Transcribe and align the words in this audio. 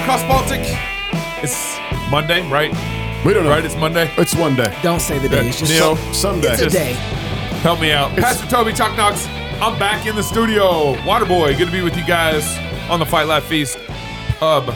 y'all, 0.00 0.08
welcome 0.08 0.28
to 0.28 0.28
Cross 0.28 0.48
Politic. 0.48 1.42
It's 1.42 2.10
Monday, 2.10 2.48
right? 2.50 2.70
We 3.24 3.34
don't 3.34 3.44
know. 3.44 3.50
Right, 3.50 3.64
it's 3.64 3.76
Monday. 3.76 4.10
It's 4.16 4.34
one 4.34 4.54
day. 4.54 4.76
Don't 4.82 5.00
say 5.00 5.18
the 5.18 5.28
day. 5.28 5.48
It's 5.48 5.58
just 5.58 5.72
Neil, 5.72 5.96
Someday. 6.12 6.52
it's 6.52 6.62
a 6.62 6.70
day. 6.70 6.92
help 7.62 7.80
me 7.80 7.92
out. 7.92 8.10
Pastor 8.16 8.46
Toby 8.46 8.72
Chuck 8.72 8.96
Knox. 8.96 9.26
I'm 9.60 9.78
back 9.78 10.06
in 10.06 10.16
the 10.16 10.22
studio. 10.22 10.94
Waterboy, 11.02 11.56
good 11.58 11.66
to 11.66 11.72
be 11.72 11.82
with 11.82 11.96
you 11.96 12.06
guys 12.06 12.58
on 12.90 12.98
the 12.98 13.06
Fight 13.06 13.26
Laugh 13.26 13.44
Feast 13.44 13.78
Pub 14.38 14.66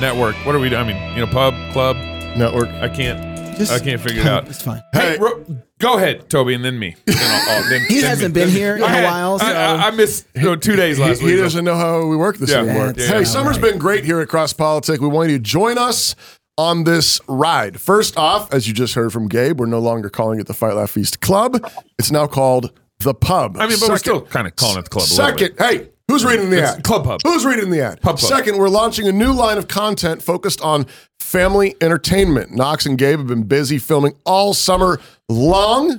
Network. 0.00 0.34
What 0.46 0.54
are 0.54 0.58
we 0.58 0.70
doing? 0.70 0.80
I 0.80 0.84
mean, 0.84 1.14
you 1.14 1.26
know, 1.26 1.30
pub, 1.30 1.54
club. 1.72 1.96
Network. 2.36 2.68
I 2.68 2.88
can't. 2.88 3.29
Just 3.60 3.72
I 3.72 3.78
can't 3.78 4.00
figure 4.00 4.22
it 4.22 4.26
out. 4.26 4.48
It's 4.48 4.62
fine. 4.62 4.82
Hey, 4.92 5.12
Hey. 5.12 5.18
Ro- 5.18 5.44
go 5.78 5.96
ahead, 5.96 6.28
Toby, 6.30 6.54
and 6.54 6.64
then 6.64 6.78
me. 6.78 6.96
Then 7.06 7.16
I'll- 7.18 7.56
I'll- 7.62 7.70
then- 7.70 7.82
He 7.88 8.00
then 8.00 8.10
hasn't 8.10 8.34
me. 8.34 8.40
been 8.42 8.50
here 8.50 8.76
in 8.76 8.82
a 8.82 8.86
I 8.86 8.88
had- 8.88 9.04
while, 9.04 9.38
so- 9.38 9.46
I, 9.46 9.50
I, 9.52 9.86
I 9.88 9.90
missed 9.92 10.26
you 10.34 10.42
know, 10.42 10.56
two 10.56 10.76
days 10.76 10.96
He, 10.96 11.02
last 11.02 11.20
he 11.20 11.26
week. 11.26 11.36
doesn't 11.38 11.64
know 11.64 11.76
how 11.76 12.06
we 12.06 12.16
work 12.16 12.38
this 12.38 12.50
Yeah. 12.50 12.58
anymore. 12.58 12.92
Yeah, 12.96 13.06
hey, 13.06 13.18
yeah. 13.18 13.24
summer's 13.24 13.58
been 13.58 13.78
great 13.78 14.04
here 14.04 14.20
at 14.20 14.28
Cross 14.28 14.54
Politic. 14.54 15.00
We 15.00 15.08
want 15.08 15.30
you 15.30 15.36
to 15.38 15.42
join 15.42 15.78
us 15.78 16.14
on 16.58 16.84
this 16.84 17.20
ride. 17.28 17.80
First 17.80 18.16
off, 18.18 18.52
as 18.52 18.66
you 18.68 18.74
just 18.74 18.94
heard 18.94 19.12
from 19.12 19.28
Gabe, 19.28 19.58
we're 19.60 19.66
no 19.66 19.78
longer 19.78 20.10
calling 20.10 20.40
it 20.40 20.46
the 20.46 20.54
Fight 20.54 20.74
Laugh 20.74 20.90
Feast 20.90 21.20
Club. 21.20 21.64
It's 21.98 22.10
now 22.10 22.26
called 22.26 22.72
the 22.98 23.14
Pub. 23.14 23.56
I 23.58 23.66
mean, 23.66 23.78
but 23.80 23.88
we're 23.88 23.96
still 23.98 24.20
kind 24.22 24.46
of 24.46 24.56
calling 24.56 24.78
it 24.78 24.84
the 24.84 24.90
club. 24.90 25.06
a 25.08 25.10
little 25.10 25.26
Second, 25.38 25.56
bit. 25.56 25.58
hey, 25.66 25.88
who's 26.10 26.24
reading 26.24 26.50
the 26.50 26.58
It's 26.62 26.72
ad? 26.72 26.82
Club 26.82 27.04
Pub. 27.04 27.20
Who's 27.24 27.44
reading 27.44 27.70
the 27.70 27.80
ad? 27.80 28.00
Pub 28.00 28.16
Pub. 28.16 28.20
Second, 28.20 28.58
we're 28.58 28.68
launching 28.68 29.06
a 29.08 29.12
new 29.12 29.32
line 29.32 29.58
of 29.58 29.68
content 29.68 30.22
focused 30.22 30.60
on 30.60 30.86
family 31.18 31.76
entertainment. 31.80 32.50
Knox 32.52 32.84
and 32.86 32.98
Gabe 32.98 33.18
have 33.18 33.28
been 33.28 33.44
busy 33.44 33.78
filming 33.78 34.14
all 34.26 34.52
summer 34.54 35.00
long, 35.28 35.90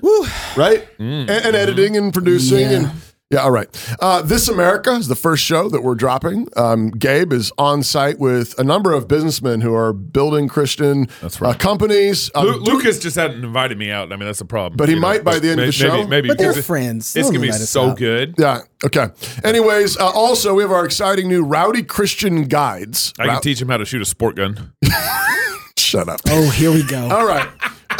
right? 0.57 0.87
Mm. 0.99 1.21
And, 1.21 1.29
and 1.29 1.55
editing 1.55 1.95
and 1.97 2.13
producing 2.13 2.59
Yeah. 2.59 2.71
and. 2.71 2.91
Yeah, 3.31 3.39
all 3.43 3.51
right. 3.51 3.67
Uh, 4.01 4.21
this 4.21 4.47
America 4.49 4.91
is 4.91 5.07
the 5.07 5.15
first 5.15 5.43
show 5.43 5.69
that 5.69 5.83
we're 5.83 5.95
dropping. 5.95 6.49
Um, 6.57 6.89
Gabe 6.91 7.31
is 7.31 7.51
on 7.57 7.81
site 7.81 8.19
with 8.19 8.59
a 8.59 8.63
number 8.63 8.91
of 8.91 9.07
businessmen 9.07 9.61
who 9.61 9.73
are 9.73 9.93
building 9.93 10.49
Christian 10.49 11.07
That's 11.21 11.39
right. 11.39 11.55
uh, 11.55 11.57
companies. 11.57 12.29
Um, 12.35 12.45
Lu- 12.47 12.55
Lucas 12.59 12.99
just 12.99 13.15
hadn't 13.15 13.43
invited 13.43 13.77
me 13.77 13.89
out. 13.89 14.11
I 14.11 14.17
mean, 14.17 14.25
that's 14.25 14.39
the 14.39 14.45
problem. 14.45 14.75
But 14.75 14.89
he 14.89 14.95
you 14.95 15.01
know, 15.01 15.07
might 15.07 15.23
by 15.23 15.39
the 15.39 15.49
end 15.49 15.61
of 15.61 15.73
the 15.73 15.83
maybe- 15.85 16.01
show. 16.01 16.07
Maybe, 16.07 16.27
But 16.27 16.37
they're 16.39 16.47
because 16.49 16.57
it- 16.57 16.65
friends. 16.65 17.15
It's 17.15 17.29
gonna 17.29 17.39
be 17.39 17.51
so 17.53 17.91
out. 17.91 17.97
good. 17.97 18.35
Yeah. 18.37 18.61
Okay. 18.83 19.07
Anyways, 19.43 19.97
uh, 19.97 20.09
also 20.09 20.53
we 20.55 20.63
have 20.63 20.71
our 20.71 20.83
exciting 20.83 21.29
new 21.29 21.43
Rowdy 21.43 21.83
Christian 21.83 22.43
guides. 22.45 23.13
I 23.17 23.25
can 23.27 23.33
Row- 23.35 23.39
teach 23.39 23.61
him 23.61 23.69
how 23.69 23.77
to 23.77 23.85
shoot 23.85 24.01
a 24.01 24.05
sport 24.05 24.35
gun. 24.35 24.73
Shut 25.77 26.09
up. 26.09 26.19
Oh, 26.29 26.49
here 26.51 26.71
we 26.71 26.83
go. 26.83 27.09
All 27.09 27.25
right. 27.25 27.47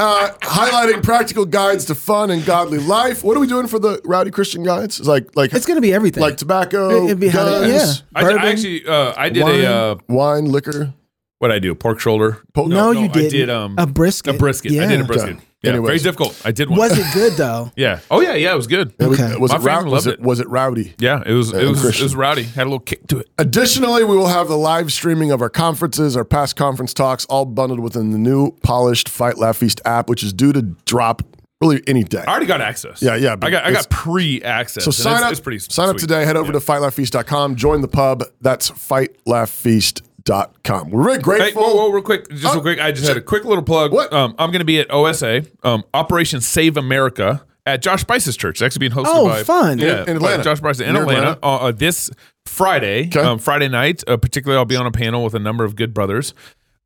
Uh, 0.02 0.32
highlighting 0.42 1.04
practical 1.04 1.46
guides 1.46 1.86
to 1.86 1.94
fun 1.96 2.32
and 2.32 2.44
godly 2.46 2.80
life. 2.80 3.24
What 3.24 3.38
are 3.38 3.40
we 3.40 3.46
doing 3.48 3.68
for 3.68 3.78
the 3.78 4.02
Rowdy 4.04 4.32
Christian 4.32 4.64
guides? 4.64 5.00
It's 5.00 5.08
like 5.08 5.36
like 5.36 5.54
It's 5.54 5.66
gonna 5.68 5.82
be 5.82 5.94
everything. 5.94 6.22
like 6.22 6.38
tobacco, 6.38 7.06
It'd 7.06 7.20
be 7.20 7.28
how 7.28 7.46
to- 7.46 7.52
guns, 7.52 7.72
yeah. 7.72 8.20
I, 8.20 8.22
Bourbon, 8.24 8.40
I 8.40 8.50
actually, 8.52 8.86
uh, 8.86 9.14
I 9.16 9.30
did 9.30 9.44
wine, 9.44 9.62
a 9.62 9.66
uh, 9.68 9.96
wine, 10.10 10.46
liquor. 10.46 10.94
what 11.40 11.52
I 11.52 11.60
do, 11.60 11.76
pork 11.76 12.00
shoulder. 12.00 12.40
Po- 12.54 12.66
No, 12.66 12.92
you 12.92 13.06
I 13.06 13.08
didn't. 13.10 13.32
did 13.32 13.50
um 13.52 13.76
A 13.78 13.86
brisket. 13.86 14.36
A 14.36 14.38
brisket. 14.38 14.72
I 14.72 14.76
Yeah. 14.76 14.88
did 14.88 15.02
a 15.02 15.04
brisket. 15.06 15.36
Okay. 15.36 15.46
Yeah, 15.64 15.72
Anyways. 15.72 15.88
very 15.88 16.00
difficult. 16.00 16.42
I 16.44 16.52
did 16.52 16.70
one. 16.72 16.80
Was 16.80 16.98
it 16.98 17.06
good 17.14 17.34
though? 17.34 17.72
Yeah. 17.78 18.00
Oh 18.10 18.20
yeah, 18.20 18.34
yeah. 18.34 18.52
It 18.52 18.56
was 18.56 18.66
good. 18.68 18.94
It 19.00 19.06
was, 19.08 19.20
Okay. 19.22 19.38
was 19.38 19.52
My 19.52 19.58
it, 19.58 19.60
row- 19.60 19.66
family 19.76 19.92
was 19.92 20.08
it 20.08 20.14
it. 20.16 20.20
was 20.22 20.40
it 20.40 20.50
rowdy? 20.50 20.96
Yeah, 20.98 21.22
it 21.26 21.34
was. 21.34 21.54
It 21.54 21.60
And 21.62 21.70
was. 21.70 21.86
It 21.86 22.02
was 22.02 22.16
rowdy. 22.16 22.44
Had 22.44 22.64
a 22.64 22.66
little 22.66 22.80
kick 22.80 23.06
to 23.08 23.20
it. 23.20 23.30
Additionally, 23.38 24.04
we 24.04 24.18
will 24.18 24.28
have 24.28 24.48
the 24.48 24.58
live 24.58 24.92
streaming 24.92 25.32
of 25.32 25.40
our 25.42 25.50
conferences, 25.50 26.18
our 26.18 26.26
past 26.26 26.56
conference 26.56 26.94
talks, 26.96 27.26
all 27.26 27.46
bundled 27.46 27.80
within 27.80 28.10
the 28.12 28.18
new 28.18 28.52
polished 28.64 29.08
Fight 29.08 29.38
Laugh 29.38 29.58
Feast 29.58 29.82
app, 29.86 30.10
which 30.10 30.24
is 30.24 30.34
due 30.34 30.52
to 30.52 30.64
drop 30.86 31.22
really 31.62 31.84
any 31.86 32.04
day. 32.04 32.24
I 32.28 32.32
already 32.32 32.48
got 32.48 32.60
access. 32.62 33.00
Yeah, 33.04 33.16
yeah, 33.16 33.36
but 33.36 33.48
I 33.48 33.52
got. 33.52 33.66
I 33.66 33.72
got 33.72 33.88
pre 33.92 34.42
access. 34.42 34.84
So 34.84 34.90
sign 34.90 35.22
up. 35.22 35.32
It's 35.32 35.40
pretty. 35.40 35.60
sign 35.60 35.90
up 35.90 35.98
today. 35.98 36.26
Head 36.26 36.38
over 36.38 36.48
Yeah. 36.52 36.60
to 36.60 36.66
fightlaughfeast.com. 36.66 37.56
Join 37.56 37.82
the 37.82 37.88
pub. 37.88 38.24
That's 38.42 38.72
fightlaughfeast.com. 40.26 40.90
We're 40.90 41.04
very 41.04 41.16
Hey, 41.18 41.22
grateful. 41.22 41.64
whoa, 41.64 41.76
whoa, 41.76 41.90
real 41.92 42.02
quick, 42.04 42.30
just 42.30 42.46
Oh, 42.46 42.54
real 42.54 42.62
quick. 42.62 42.80
I 42.80 42.92
just 42.92 43.08
had 43.08 43.18
a 43.18 43.22
quick 43.22 43.46
little 43.46 43.64
plug. 43.64 43.92
What? 43.92 44.12
Um, 44.14 44.36
I'm 44.38 44.52
going 44.52 44.60
to 44.60 44.66
be 44.66 44.80
at 44.80 44.92
OSA, 44.92 45.44
um, 45.64 45.84
Operation 45.94 46.42
Save 46.42 46.78
America 46.78 47.44
at 47.66 47.82
Josh 47.82 48.02
Spice's 48.02 48.36
church. 48.38 48.56
It's 48.56 48.62
actually 48.62 48.90
being 48.90 48.92
hosted 48.92 49.12
Oh, 49.14 49.28
by 49.28 49.44
fun. 49.44 49.80
Yeah, 49.80 50.04
In- 50.04 50.10
in 50.10 50.16
Atlanta. 50.18 50.44
Josh 50.44 50.58
Spice 50.58 50.80
in 50.80 50.94
Near 50.94 51.04
Atlanta, 51.04 51.20
Atlanta. 51.34 51.40
Uh, 51.46 51.68
uh, 51.68 51.72
this 51.72 52.10
Friday, 52.46 53.08
Okay. 53.08 53.20
um, 53.20 53.40
Friday 53.40 53.68
night. 53.68 54.04
Uh, 54.08 54.18
particularly, 54.18 54.58
I'll 54.58 54.66
be 54.66 54.76
on 54.76 54.86
a 54.88 54.92
panel 54.92 55.24
with 55.24 55.34
a 55.36 55.40
number 55.40 55.64
of 55.64 55.76
good 55.76 55.94
brothers. 55.94 56.34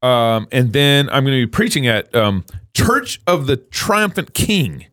Um, 0.01 0.47
and 0.51 0.73
then 0.73 1.09
I'm 1.09 1.23
going 1.25 1.39
to 1.39 1.45
be 1.47 1.49
preaching 1.49 1.87
at 1.87 2.13
um, 2.13 2.45
Church 2.75 3.21
of 3.25 3.47
the 3.47 3.57
Triumphant 3.57 4.33
King 4.33 4.85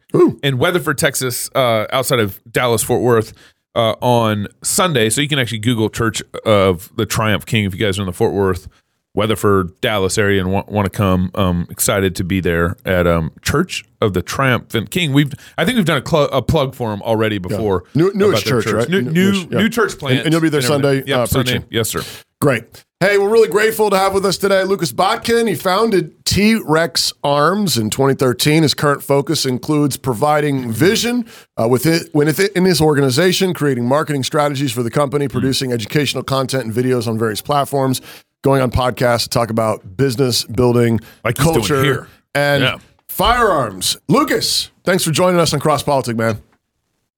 in 0.42 0.58
Weatherford, 0.58 0.98
Texas, 0.98 1.50
uh, 1.54 1.86
outside 1.92 2.18
of 2.20 2.40
Dallas, 2.50 2.82
Fort 2.82 3.02
Worth, 3.02 3.32
uh, 3.74 3.94
on 4.00 4.46
Sunday. 4.62 5.08
So 5.10 5.20
you 5.20 5.28
can 5.28 5.38
actually 5.38 5.58
Google 5.58 5.88
Church 5.90 6.22
of 6.44 6.94
the 6.96 7.06
Triumph 7.06 7.46
King 7.46 7.64
if 7.64 7.74
you 7.74 7.80
guys 7.80 7.98
are 7.98 8.02
in 8.02 8.06
the 8.06 8.12
Fort 8.12 8.32
Worth, 8.32 8.68
Weatherford, 9.14 9.78
Dallas 9.82 10.16
area 10.16 10.40
and 10.40 10.50
want, 10.50 10.68
want 10.68 10.86
to 10.90 10.90
come. 10.96 11.30
Um, 11.34 11.66
excited 11.70 12.16
to 12.16 12.24
be 12.24 12.40
there 12.40 12.76
at 12.86 13.06
um, 13.06 13.30
Church 13.42 13.84
of 14.00 14.14
the 14.14 14.22
Triumphant 14.22 14.90
King. 14.90 15.12
We've 15.12 15.32
I 15.58 15.64
think 15.64 15.76
we've 15.76 15.84
done 15.84 16.02
a, 16.02 16.08
cl- 16.08 16.30
a 16.32 16.40
plug 16.42 16.74
for 16.74 16.90
them 16.90 17.02
already 17.02 17.38
before. 17.38 17.84
New- 17.94 18.12
newish 18.14 18.42
about 18.42 18.50
their 18.50 18.62
church, 18.62 18.74
right? 18.74 18.88
New 18.88 19.02
New- 19.02 19.10
new, 19.32 19.38
yeah. 19.50 19.58
new 19.58 19.68
church 19.68 19.98
plant, 19.98 20.16
And- 20.18 20.26
and 20.26 20.32
you'll 20.32 20.40
be 20.42 20.48
there. 20.48 20.62
Sunday, 20.62 21.02
Yep, 21.06 21.18
uh, 21.18 21.26
Sunday. 21.26 21.52
preaching. 21.52 21.68
Yes, 21.70 21.88
sir. 21.90 22.02
Great. 22.40 22.84
Hey, 23.02 23.18
we're 23.18 23.30
really 23.32 23.48
grateful 23.48 23.90
to 23.90 23.98
have 23.98 24.14
with 24.14 24.24
us 24.24 24.38
today 24.38 24.62
Lucas 24.62 24.92
Botkin. 24.92 25.48
He 25.48 25.56
founded 25.56 26.24
T 26.24 26.54
Rex 26.64 27.12
Arms 27.24 27.76
in 27.76 27.90
2013. 27.90 28.62
His 28.62 28.74
current 28.74 29.02
focus 29.02 29.44
includes 29.44 29.96
providing 29.96 30.70
vision 30.70 31.26
uh, 31.60 31.66
with 31.66 31.84
it, 31.84 32.10
when 32.12 32.28
it, 32.28 32.38
in 32.38 32.64
his 32.64 32.80
organization, 32.80 33.54
creating 33.54 33.86
marketing 33.86 34.22
strategies 34.22 34.70
for 34.70 34.84
the 34.84 34.90
company, 34.90 35.26
producing 35.26 35.72
educational 35.72 36.22
content 36.22 36.64
and 36.64 36.72
videos 36.72 37.08
on 37.08 37.18
various 37.18 37.42
platforms, 37.42 38.00
going 38.42 38.62
on 38.62 38.70
podcasts 38.70 39.24
to 39.24 39.30
talk 39.30 39.50
about 39.50 39.96
business 39.96 40.44
building, 40.44 41.00
Like 41.24 41.34
culture, 41.34 41.82
here. 41.82 42.08
and 42.36 42.62
Yeah. 42.62 42.78
firearms. 43.08 43.96
Lucas, 44.06 44.70
thanks 44.84 45.02
for 45.02 45.10
joining 45.10 45.40
us 45.40 45.52
on 45.52 45.58
Cross 45.58 45.82
Politic, 45.82 46.16
man. 46.16 46.40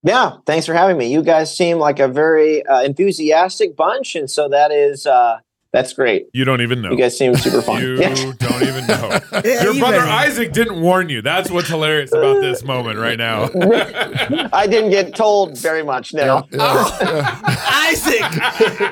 Yeah, 0.03 0.37
thanks 0.47 0.65
for 0.65 0.73
having 0.73 0.97
me. 0.97 1.13
You 1.13 1.23
guys 1.23 1.55
seem 1.55 1.79
like 1.79 1.99
a 1.99 2.09
very 2.09 2.65
uh, 2.65 2.81
enthusiastic 2.81 3.77
bunch, 3.77 4.17
and 4.17 4.31
so 4.31 4.49
that 4.49 4.73
is 4.73 5.07
uh, 5.07 5.41
that's 5.75 5.93
great. 5.93 6.29
You 6.33 6.45
don't 6.45 6.61
even 6.61 6.81
know. 6.81 6.93
You 6.93 6.97
guys 6.97 7.19
seem 7.19 7.35
super 7.35 7.61
fun. 7.61 7.83
You 7.83 7.97
Yeah. 7.99 8.15
don't 8.39 8.63
even 8.63 8.87
know. 8.87 9.19
Your 9.45 9.73
you 9.75 9.81
brother. 9.81 9.99
Isaac 9.99 10.53
didn't 10.53 10.81
warn 10.81 11.09
you. 11.09 11.21
That's 11.21 11.51
what's 11.51 11.67
hilarious 11.67 12.13
about 12.13 12.41
this 12.41 12.63
moment 12.63 13.01
right 13.01 13.19
now. 13.19 13.51
I 14.53 14.69
didn't 14.69 14.91
get 14.91 15.17
told 15.17 15.59
very 15.59 15.83
much. 15.83 16.15
No, 16.15 16.47
oh, 16.53 17.61
Isaac, 17.91 18.23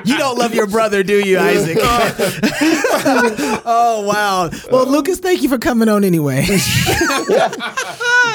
you 0.05 0.17
don't 0.17 0.37
love 0.37 0.53
your 0.53 0.67
brother, 0.67 1.03
do 1.03 1.25
you, 1.25 1.39
Isaac? 1.39 1.77
oh 3.65 4.03
wow. 4.05 4.49
Well, 4.69 4.85
Lucas, 4.85 5.19
thank 5.19 5.41
you 5.41 5.47
for 5.47 5.57
coming 5.57 5.87
on 5.87 6.03
anyway. 6.03 6.43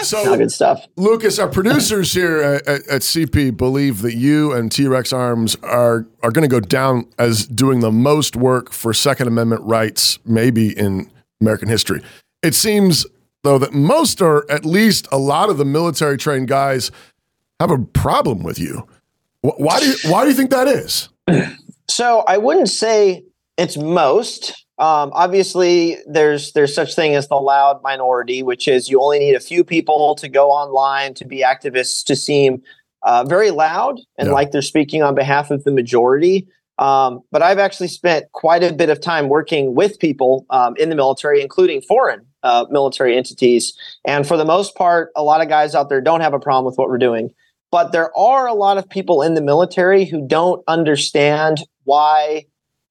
So, 0.02 0.18
All 0.30 0.36
good 0.38 0.52
stuff. 0.52 0.86
Lucas, 0.96 1.38
our 1.38 1.48
producers 1.48 2.12
here 2.14 2.40
at, 2.40 2.66
at, 2.68 2.88
at 2.88 3.02
CP 3.02 3.56
believe 3.56 4.00
that 4.02 4.14
you 4.14 4.52
and 4.52 4.70
T 4.70 4.86
Rex 4.86 5.12
Arms 5.12 5.56
are 5.62 6.06
are 6.22 6.30
going 6.30 6.48
to 6.48 6.48
go 6.48 6.60
down 6.60 7.06
as 7.18 7.46
doing 7.46 7.80
the 7.80 7.92
most 7.92 8.36
work 8.36 8.72
for 8.72 8.92
Second 8.92 9.28
Amendment 9.28 9.62
rights, 9.62 10.18
maybe 10.24 10.76
in 10.76 11.10
American 11.40 11.68
history. 11.68 12.02
It 12.42 12.54
seems 12.54 13.06
though 13.42 13.58
that 13.58 13.72
most, 13.72 14.20
or 14.20 14.50
at 14.50 14.64
least 14.64 15.08
a 15.12 15.18
lot 15.18 15.48
of 15.48 15.58
the 15.58 15.64
military 15.64 16.16
trained 16.16 16.48
guys, 16.48 16.90
have 17.60 17.70
a 17.70 17.78
problem 17.78 18.42
with 18.42 18.58
you. 18.58 18.86
Why 19.42 19.80
do 19.80 19.86
you, 19.86 19.96
why 20.10 20.24
do 20.24 20.30
you 20.30 20.36
think 20.36 20.50
that 20.50 20.68
is? 20.68 21.08
So 21.88 22.24
I 22.28 22.36
wouldn't 22.36 22.68
say 22.68 23.24
it's 23.56 23.76
most. 23.76 24.66
Um, 24.78 25.10
obviously, 25.14 25.96
there's 26.06 26.52
there's 26.52 26.74
such 26.74 26.94
thing 26.94 27.14
as 27.14 27.28
the 27.28 27.36
loud 27.36 27.82
minority, 27.82 28.42
which 28.42 28.68
is 28.68 28.88
you 28.88 29.00
only 29.00 29.18
need 29.18 29.34
a 29.34 29.40
few 29.40 29.64
people 29.64 30.14
to 30.16 30.28
go 30.28 30.50
online 30.50 31.14
to 31.14 31.24
be 31.24 31.42
activists 31.42 32.04
to 32.04 32.14
seem 32.14 32.62
uh, 33.02 33.24
very 33.24 33.50
loud 33.50 34.00
and 34.16 34.28
Yeah. 34.28 34.34
like 34.34 34.50
they're 34.50 34.62
speaking 34.62 35.02
on 35.02 35.14
behalf 35.14 35.50
of 35.50 35.64
the 35.64 35.70
majority. 35.70 36.46
Um, 36.78 37.22
but 37.32 37.42
I've 37.42 37.58
actually 37.58 37.88
spent 37.88 38.30
quite 38.32 38.62
a 38.62 38.72
bit 38.72 38.88
of 38.88 39.00
time 39.00 39.28
working 39.28 39.74
with 39.74 39.98
people 39.98 40.46
um, 40.50 40.76
in 40.76 40.90
the 40.90 40.94
military, 40.94 41.42
including 41.42 41.80
foreign 41.82 42.24
uh, 42.44 42.66
military 42.70 43.16
entities. 43.16 43.72
And 44.06 44.26
for 44.26 44.36
the 44.36 44.44
most 44.44 44.76
part, 44.76 45.10
a 45.16 45.22
lot 45.24 45.40
of 45.40 45.48
guys 45.48 45.74
out 45.74 45.88
there 45.88 46.00
don't 46.00 46.20
have 46.20 46.34
a 46.34 46.38
problem 46.38 46.66
with 46.66 46.78
what 46.78 46.88
we're 46.88 46.98
doing. 46.98 47.30
But 47.72 47.90
there 47.92 48.16
are 48.16 48.46
a 48.46 48.54
lot 48.54 48.78
of 48.78 48.88
people 48.88 49.22
in 49.22 49.34
the 49.34 49.42
military 49.42 50.04
who 50.04 50.26
don't 50.26 50.62
understand 50.68 51.58
why 51.84 52.46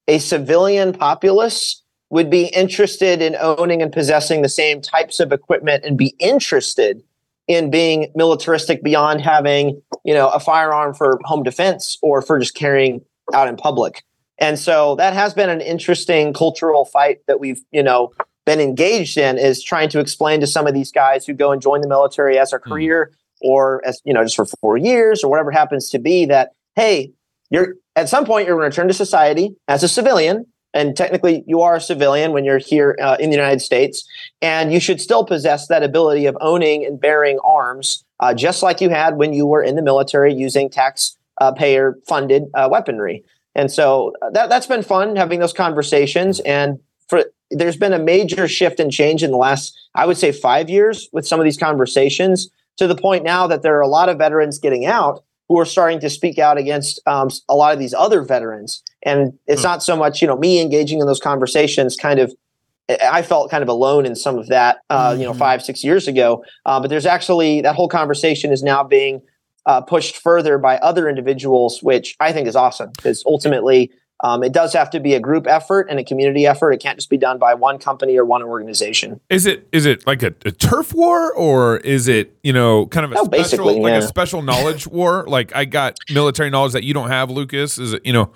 a 0.08 0.20
civilian 0.20 0.94
populace 0.94 1.82
would 2.10 2.30
be 2.30 2.48
interested 2.48 3.22
in 3.22 3.36
owning 3.40 3.82
and 3.82 3.92
possessing 3.92 4.42
the 4.42 4.50
same 4.50 4.82
types 4.82 5.20
of 5.20 5.32
equipment 5.32 5.84
and 5.84 5.98
be 5.98 6.14
interested 6.20 7.02
in 7.48 7.70
being 7.70 8.12
militaristic 8.16 8.84
beyond 8.84 9.22
having, 9.22 9.82
you 10.04 10.14
know, 10.14 10.30
a 10.30 10.40
firearm 10.40 10.94
for 10.94 11.20
home 11.24 11.44
defense 11.44 11.98
or 12.02 12.22
for 12.22 12.40
just 12.40 12.56
carrying 12.56 13.02
out 13.34 13.48
in 13.48 13.56
public. 13.56 14.04
And 14.38 14.60
so 14.60 14.96
that 14.96 15.14
has 15.14 15.34
been 15.34 15.50
an 15.50 15.62
interesting 15.62 16.34
cultural 16.34 16.86
fight 16.86 17.20
that 17.28 17.40
we've, 17.40 17.62
you 17.72 17.82
know, 17.82 18.12
been 18.46 18.60
engaged 18.60 19.18
in 19.18 19.38
is 19.38 19.64
trying 19.64 19.90
to 19.90 20.00
explain 20.00 20.40
to 20.42 20.48
some 20.48 20.68
of 20.68 20.74
these 20.74 20.92
guys 20.92 21.26
who 21.26 21.34
go 21.34 21.52
and 21.52 21.62
join 21.62 21.82
the 21.82 21.88
military 21.88 22.38
as 22.38 22.54
a 22.54 22.58
hmm. 22.58 22.70
career 22.70 23.12
or 23.42 23.82
as, 23.86 24.02
you 24.04 24.14
know, 24.14 24.24
just 24.24 24.36
for 24.36 24.46
4 24.46 24.78
years 24.78 25.24
or 25.24 25.30
whatever 25.30 25.52
happens 25.52 25.90
to 25.90 26.00
be 26.00 26.26
that 26.26 26.52
hey, 26.76 27.12
you're 27.50 27.76
at 27.96 28.08
some 28.08 28.26
point 28.26 28.48
you're 28.48 28.56
going 28.56 28.70
to 28.70 28.76
return 28.76 28.88
to 28.88 28.94
society 28.94 29.56
as 29.68 29.84
a 29.84 29.88
civilian 29.88 30.46
and 30.78 30.96
technically 30.96 31.44
you 31.48 31.62
are 31.62 31.76
a 31.76 31.82
civilian 31.82 32.32
when 32.32 32.46
you're 32.46 32.58
here 32.58 32.96
uh, 33.02 33.18
in 33.20 33.30
the 33.30 33.36
united 33.36 33.62
states 33.62 34.08
and 34.42 34.72
you 34.72 34.80
should 34.80 35.02
still 35.02 35.26
possess 35.26 35.68
that 35.68 35.84
ability 35.84 36.26
of 36.26 36.38
owning 36.40 36.86
and 36.86 37.02
bearing 37.02 37.40
arms 37.44 38.06
uh, 38.20 38.34
just 38.34 38.64
like 38.64 38.82
you 38.82 38.90
had 38.90 39.18
when 39.18 39.34
you 39.34 39.46
were 39.46 39.64
in 39.64 39.76
the 39.76 39.82
military 39.82 40.34
using 40.34 40.70
taxpayer 40.70 41.90
uh, 41.92 42.00
funded 42.08 42.46
uh, 42.56 42.68
weaponry. 42.72 43.24
And 43.56 43.72
so 43.72 44.14
uh, 44.22 44.30
that, 44.32 44.50
that's 44.50 44.68
been 44.68 44.84
fun 44.84 45.16
having 45.16 45.40
those 45.40 45.54
conversations 45.54 46.40
and 46.42 46.80
for 47.08 47.26
there's 47.50 47.78
been 47.78 47.94
a 47.94 48.00
major 48.00 48.48
shift 48.48 48.80
and 48.80 48.92
change 48.92 49.24
in 49.24 49.32
the 49.32 49.38
last 49.38 49.74
i 49.96 50.06
would 50.06 50.18
say 50.18 50.34
five 50.34 50.70
years 50.70 51.08
with 51.14 51.26
some 51.26 51.40
of 51.40 51.46
these 51.46 51.58
conversations 51.58 52.50
to 52.76 52.88
the 52.88 52.96
point 52.96 53.24
now 53.24 53.48
that 53.48 53.62
there 53.62 53.78
are 53.78 53.82
a 53.82 53.88
lot 53.88 54.10
of 54.10 54.18
veterans 54.18 54.60
getting 54.60 54.86
out 54.86 55.24
who 55.50 55.60
are 55.60 55.66
starting 55.66 56.00
to 56.02 56.10
speak 56.10 56.38
out 56.38 56.58
against 56.58 57.00
um, 57.08 57.30
a 57.48 57.56
lot 57.56 57.74
of 57.74 57.80
these 57.80 57.94
other 57.94 58.22
veterans. 58.22 58.84
And 59.04 59.38
it's 59.48 59.64
not 59.64 59.82
so 59.82 59.96
much, 59.96 60.22
you 60.22 60.28
know, 60.28 60.38
me 60.38 60.62
engaging 60.62 61.00
in 61.00 61.08
those 61.08 61.20
conversations 61.20 61.96
kind 61.96 62.20
of. 62.20 62.34
I 62.90 63.22
felt 63.22 63.52
kind 63.52 63.62
of 63.62 63.68
alone 63.68 64.06
in 64.06 64.16
some 64.16 64.38
of 64.38 64.48
that, 64.48 64.78
uh, 64.90 65.14
you 65.18 65.26
know, 65.26 65.34
five, 65.34 65.62
six 65.62 65.84
years 65.84 66.08
ago. 66.08 66.42
Uh, 66.66 66.80
but 66.80 66.90
there's 66.90 67.06
actually 67.06 67.60
that 67.60 67.76
whole 67.76 67.90
conversation 67.90 68.50
is 68.50 68.64
now 68.64 68.82
being 68.82 69.22
uh, 69.66 69.82
pushed 69.82 70.16
further 70.16 70.58
by 70.58 70.78
other 70.78 71.10
individuals, 71.10 71.84
which 71.84 72.16
I 72.22 72.32
think 72.32 72.48
is 72.48 72.56
awesome 72.56 72.92
because 72.96 73.24
ultimately 73.28 73.92
um, 74.22 74.44
it 74.44 74.52
does 74.52 74.74
have 74.74 74.90
to 74.92 75.00
be 75.00 75.14
a 75.14 75.20
group 75.20 75.46
effort 75.48 75.88
and 75.90 76.00
a 76.00 76.04
community 76.04 76.48
effort. 76.48 76.72
It 76.72 76.80
can't 76.80 76.98
just 76.98 77.10
be 77.10 77.18
done 77.18 77.38
by 77.38 77.54
one 77.54 77.78
company 77.78 78.18
or 78.18 78.26
one 78.26 78.42
organization. 78.42 79.20
Is 79.30 79.46
it 79.46 79.68
is 79.72 79.86
it 79.86 80.08
like 80.08 80.24
a, 80.24 80.34
a 80.44 80.52
turf 80.52 80.94
war 80.94 81.32
or 81.34 81.78
is 81.78 82.08
it 82.08 82.36
you 82.42 82.54
know 82.54 82.88
kind 82.88 83.06
of 83.06 83.12
a 83.12 83.20
Oh, 83.20 83.26
special 83.26 83.42
basically, 83.44 83.80
like 83.80 83.94
a 83.94 84.08
special 84.08 84.42
knowledge 84.42 84.88
war? 84.88 85.24
Like 85.28 85.56
I 85.56 85.66
got 85.66 85.98
military 86.10 86.50
knowledge 86.50 86.74
that 86.74 86.84
you 86.84 86.94
don't 86.94 87.10
have, 87.10 87.30
Lucas. 87.30 87.78
Is 87.78 87.94
it 87.94 88.06
you 88.06 88.14
know? 88.14 88.32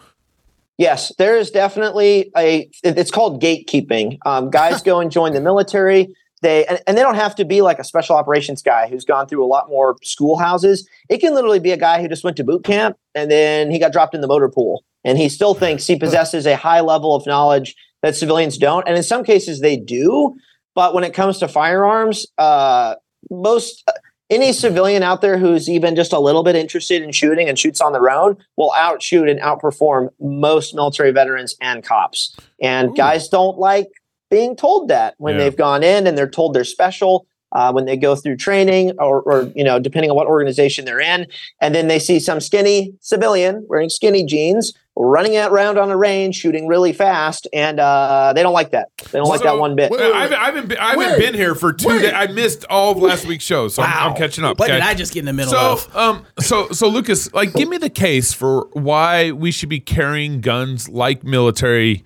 Yes, 0.77 1.13
there 1.17 1.37
is 1.37 1.51
definitely 1.51 2.31
a. 2.37 2.69
It's 2.83 3.11
called 3.11 3.41
gatekeeping. 3.41 4.17
Um, 4.25 4.49
guys 4.49 4.81
go 4.83 4.99
and 4.99 5.11
join 5.11 5.33
the 5.33 5.41
military. 5.41 6.15
They 6.41 6.65
and, 6.65 6.81
and 6.87 6.97
they 6.97 7.01
don't 7.01 7.15
have 7.15 7.35
to 7.35 7.45
be 7.45 7.61
like 7.61 7.79
a 7.79 7.83
special 7.83 8.15
operations 8.15 8.61
guy 8.61 8.87
who's 8.87 9.05
gone 9.05 9.27
through 9.27 9.43
a 9.43 9.47
lot 9.47 9.69
more 9.69 9.95
schoolhouses. 10.03 10.87
It 11.09 11.19
can 11.19 11.33
literally 11.33 11.59
be 11.59 11.71
a 11.71 11.77
guy 11.77 12.01
who 12.01 12.07
just 12.07 12.23
went 12.23 12.37
to 12.37 12.43
boot 12.43 12.63
camp 12.63 12.97
and 13.15 13.29
then 13.29 13.71
he 13.71 13.79
got 13.79 13.91
dropped 13.91 14.15
in 14.15 14.21
the 14.21 14.27
motor 14.27 14.49
pool, 14.49 14.83
and 15.03 15.17
he 15.17 15.29
still 15.29 15.53
thinks 15.53 15.87
he 15.87 15.95
possesses 15.95 16.45
a 16.45 16.55
high 16.55 16.81
level 16.81 17.15
of 17.15 17.25
knowledge 17.25 17.75
that 18.01 18.15
civilians 18.15 18.57
don't. 18.57 18.87
And 18.87 18.97
in 18.97 19.03
some 19.03 19.23
cases, 19.23 19.59
they 19.59 19.77
do. 19.77 20.35
But 20.73 20.93
when 20.93 21.03
it 21.03 21.13
comes 21.13 21.37
to 21.39 21.47
firearms, 21.47 22.25
uh, 22.37 22.95
most 23.29 23.83
any 24.31 24.53
civilian 24.53 25.03
out 25.03 25.21
there 25.21 25.37
who's 25.37 25.69
even 25.69 25.93
just 25.93 26.13
a 26.13 26.19
little 26.19 26.41
bit 26.41 26.55
interested 26.55 27.03
in 27.03 27.11
shooting 27.11 27.49
and 27.49 27.59
shoots 27.59 27.81
on 27.81 27.91
their 27.91 28.09
own 28.09 28.37
will 28.55 28.71
outshoot 28.77 29.27
and 29.27 29.41
outperform 29.41 30.07
most 30.21 30.73
military 30.73 31.11
veterans 31.11 31.55
and 31.59 31.83
cops. 31.83 32.35
And 32.61 32.95
guys 32.95 33.27
don't 33.27 33.57
like 33.59 33.89
being 34.31 34.55
told 34.55 34.87
that 34.87 35.13
when 35.19 35.35
Yeah. 35.35 35.41
they've 35.43 35.57
gone 35.57 35.83
in 35.83 36.07
and 36.07 36.17
they're 36.17 36.27
told 36.29 36.55
they're 36.55 36.63
special. 36.63 37.27
Uh, 37.53 37.69
when 37.69 37.83
they 37.83 37.97
go 37.97 38.15
through 38.15 38.37
training, 38.37 38.93
or, 38.97 39.19
or 39.23 39.51
you 39.53 39.61
know, 39.61 39.77
depending 39.77 40.09
on 40.09 40.15
what 40.15 40.25
organization 40.25 40.85
they're 40.85 41.01
in, 41.01 41.27
and 41.59 41.75
then 41.75 41.89
they 41.89 41.99
see 41.99 42.17
some 42.17 42.39
skinny 42.39 42.93
civilian 43.01 43.65
wearing 43.67 43.89
skinny 43.89 44.23
jeans 44.23 44.71
running 44.95 45.35
around 45.37 45.77
on 45.77 45.91
a 45.91 45.97
range, 45.97 46.37
shooting 46.37 46.65
really 46.65 46.93
fast, 46.93 47.49
and 47.51 47.77
uh, 47.77 48.31
they 48.33 48.41
don't 48.41 48.53
like 48.53 48.71
that. 48.71 48.87
They 49.11 49.19
don't 49.19 49.27
like 49.27 49.41
that 49.41 49.57
one 49.57 49.75
bit. 49.75 49.91
wait, 49.91 49.99
wait, 49.99 50.13
I 50.13 50.21
haven't, 50.21 50.37
I 50.37 50.45
haven't, 50.45 50.67
been, 50.69 50.77
I 50.77 50.91
haven't 50.91 51.19
been 51.19 51.33
here 51.33 51.53
for 51.53 51.73
two 51.73 51.99
days. 51.99 52.13
I 52.15 52.27
missed 52.27 52.63
all 52.69 52.93
of 52.93 52.99
last 52.99 53.25
week's 53.25 53.43
show, 53.43 53.67
so 53.67 53.83
I'm, 53.83 54.11
I'm 54.11 54.15
catching 54.15 54.45
up. 54.45 54.57
What 54.57 54.69
okay? 54.69 54.79
did 54.79 54.87
I 54.87 54.93
just 54.93 55.13
get 55.13 55.19
in 55.19 55.25
the 55.25 55.33
middle 55.33 55.51
so, 55.51 55.73
of? 55.73 55.93
um, 55.97 56.25
so, 56.39 56.69
so 56.69 56.87
Lucas, 56.87 57.33
like, 57.33 57.53
give 57.53 57.67
me 57.67 57.77
the 57.77 57.89
case 57.89 58.31
for 58.31 58.69
why 58.71 59.31
we 59.31 59.51
should 59.51 59.67
be 59.67 59.81
carrying 59.81 60.39
guns 60.39 60.87
like 60.87 61.25
military, 61.25 62.05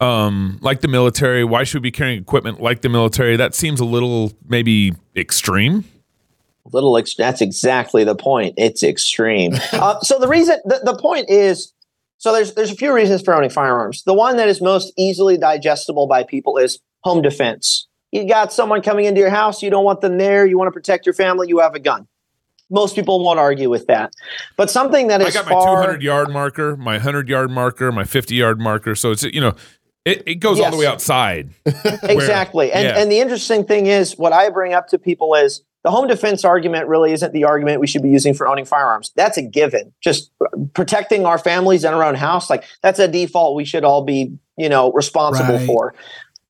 um, 0.00 0.58
like 0.62 0.80
the 0.80 0.88
military. 0.88 1.44
Why 1.44 1.64
should 1.64 1.82
we 1.82 1.88
be 1.88 1.92
carrying 1.92 2.20
equipment 2.20 2.60
like 2.60 2.80
the 2.80 2.88
military? 2.88 3.36
That 3.36 3.54
seems 3.54 3.80
a 3.80 3.84
little 3.84 4.32
maybe 4.48 4.94
extreme. 5.14 5.84
A 6.66 6.70
little 6.72 6.96
ex- 6.96 7.14
that's 7.14 7.40
exactly 7.40 8.04
the 8.04 8.14
point 8.14 8.54
it's 8.58 8.82
extreme 8.82 9.54
uh, 9.72 9.98
so 10.00 10.18
the 10.18 10.28
reason 10.28 10.58
the, 10.66 10.80
the 10.84 10.96
point 10.96 11.28
is 11.30 11.72
so 12.18 12.32
there's 12.32 12.52
there's 12.52 12.70
a 12.70 12.76
few 12.76 12.92
reasons 12.92 13.22
for 13.22 13.34
owning 13.34 13.48
firearms 13.48 14.04
the 14.04 14.12
one 14.12 14.36
that 14.36 14.46
is 14.46 14.60
most 14.60 14.92
easily 14.98 15.38
digestible 15.38 16.06
by 16.06 16.22
people 16.22 16.58
is 16.58 16.78
home 17.00 17.22
defense 17.22 17.88
you 18.12 18.28
got 18.28 18.52
someone 18.52 18.82
coming 18.82 19.06
into 19.06 19.20
your 19.20 19.30
house 19.30 19.62
you 19.62 19.70
don't 19.70 19.84
want 19.84 20.02
them 20.02 20.18
there 20.18 20.44
you 20.44 20.58
want 20.58 20.68
to 20.68 20.72
protect 20.72 21.06
your 21.06 21.14
family 21.14 21.48
you 21.48 21.58
have 21.58 21.74
a 21.74 21.80
gun 21.80 22.06
most 22.68 22.94
people 22.94 23.24
won't 23.24 23.38
argue 23.38 23.70
with 23.70 23.86
that 23.86 24.12
but 24.56 24.70
something 24.70 25.08
that 25.08 25.22
is 25.22 25.34
I 25.34 25.40
got 25.40 25.46
my 25.46 25.52
far 25.52 25.82
200 25.82 26.02
yard 26.02 26.30
marker, 26.30 26.76
my 26.76 26.94
100 26.94 27.28
yard 27.28 27.50
marker, 27.50 27.90
my 27.90 28.04
50 28.04 28.34
yard 28.34 28.60
marker. 28.60 28.94
So 28.94 29.10
it's 29.10 29.22
you 29.24 29.40
know, 29.40 29.54
it, 30.04 30.22
it 30.26 30.34
goes 30.36 30.60
all 30.60 30.70
the 30.70 30.76
way 30.76 30.86
outside. 30.86 31.50
exactly 32.02 32.72
and 32.72 32.84
yeah. 32.84 32.98
and 32.98 33.10
the 33.10 33.20
interesting 33.20 33.64
thing 33.64 33.86
is 33.86 34.16
what 34.16 34.32
i 34.32 34.48
bring 34.48 34.72
up 34.72 34.88
to 34.88 34.98
people 34.98 35.34
is 35.34 35.62
the 35.82 35.90
home 35.90 36.06
defense 36.06 36.44
argument 36.44 36.86
really 36.88 37.12
isn't 37.12 37.32
the 37.32 37.44
argument 37.44 37.80
we 37.80 37.86
should 37.86 38.02
be 38.02 38.10
using 38.10 38.34
for 38.34 38.46
owning 38.48 38.64
firearms 38.64 39.12
that's 39.16 39.36
a 39.36 39.42
given 39.42 39.92
just 40.00 40.30
protecting 40.74 41.26
our 41.26 41.38
families 41.38 41.84
and 41.84 41.94
our 41.94 42.04
own 42.04 42.14
house 42.14 42.48
like 42.50 42.64
that's 42.82 42.98
a 42.98 43.08
default 43.08 43.54
we 43.54 43.64
should 43.64 43.84
all 43.84 44.02
be 44.04 44.36
you 44.56 44.68
know 44.68 44.92
responsible 44.92 45.56
Right. 45.56 45.66
for 45.66 45.94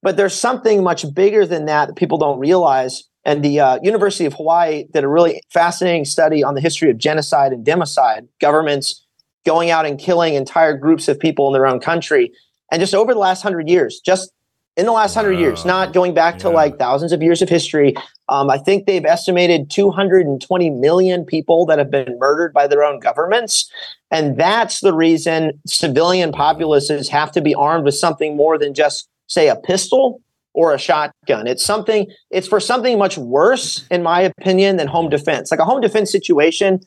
but 0.03 0.17
there's 0.17 0.35
something 0.35 0.83
much 0.83 1.13
bigger 1.15 1.45
than 1.45 1.67
that 1.67 1.87
that 1.87 1.97
people 1.97 2.19
don't 2.19 2.39
realize 2.39 3.05
and 3.25 3.45
the 3.45 3.61
uh, 3.61 3.79
university 3.83 4.25
of 4.27 4.35
hawaii 4.35 4.85
did 4.93 5.05
a 5.05 5.09
really 5.09 5.43
fascinating 5.51 6.05
study 6.05 6.43
on 6.43 6.55
the 6.55 6.61
history 6.61 6.91
of 6.91 6.99
genocide 6.99 7.53
and 7.53 7.67
democide 7.67 8.29
governments 8.41 9.07
going 9.47 9.71
out 9.71 9.87
and 9.87 9.99
killing 9.99 10.35
entire 10.35 10.77
groups 10.77 11.09
of 11.09 11.19
people 11.19 11.47
in 11.49 11.53
their 11.53 11.67
own 11.67 11.81
country 11.81 12.33
and 12.71 12.81
just 12.81 12.95
over 12.95 13.13
the 13.13 13.21
last 13.21 13.43
hundred 13.43 13.69
years, 13.69 14.01
just 14.01 14.33
in 14.77 14.87
the 14.87 14.93
last 14.93 15.15
hundred 15.15 15.39
years, 15.39 15.65
not 15.65 15.93
going 15.93 16.15
back 16.15 16.39
to 16.39 16.49
like 16.49 16.79
thousands 16.79 17.13
of 17.13 17.23
years 17.23 17.43
of 17.43 17.49
history. 17.49 17.95
Um, 18.29 18.49
I 18.49 18.59
think 18.59 18.87
they've 18.87 19.05
estimated 19.05 19.71
220 19.71 20.71
million 20.71 21.25
people 21.25 21.67
that 21.67 21.79
have 21.79 21.91
been 21.91 22.17
murdered 22.19 22.53
by 22.53 22.67
their 22.67 22.85
own 22.85 23.01
governments. 23.01 23.71
And 24.11 24.39
that's 24.39 24.81
the 24.81 24.95
reason 24.95 25.61
civilian 25.67 26.33
populaces 26.33 27.09
have 27.09 27.33
to 27.33 27.41
be 27.41 27.55
armed 27.55 27.85
with 27.85 27.97
something 27.97 28.37
more 28.37 28.57
than 28.57 28.73
just, 28.73 29.09
say, 29.27 29.49
a 29.49 29.57
pistol 29.57 30.23
or 30.55 30.73
a 30.73 30.79
shotgun. 30.79 31.47
It's 31.47 31.65
something, 31.65 32.11
it's 32.31 32.49
for 32.49 32.61
something 32.61 32.99
much 32.99 33.19
worse, 33.19 33.87
in 33.91 34.03
my 34.03 34.21
opinion, 34.21 34.77
than 34.77 34.87
home 34.87 35.09
defense. 35.09 35.51
Like 35.51 35.61
a 35.61 35.65
home 35.65 35.81
defense 35.81 36.11
situation, 36.11 36.81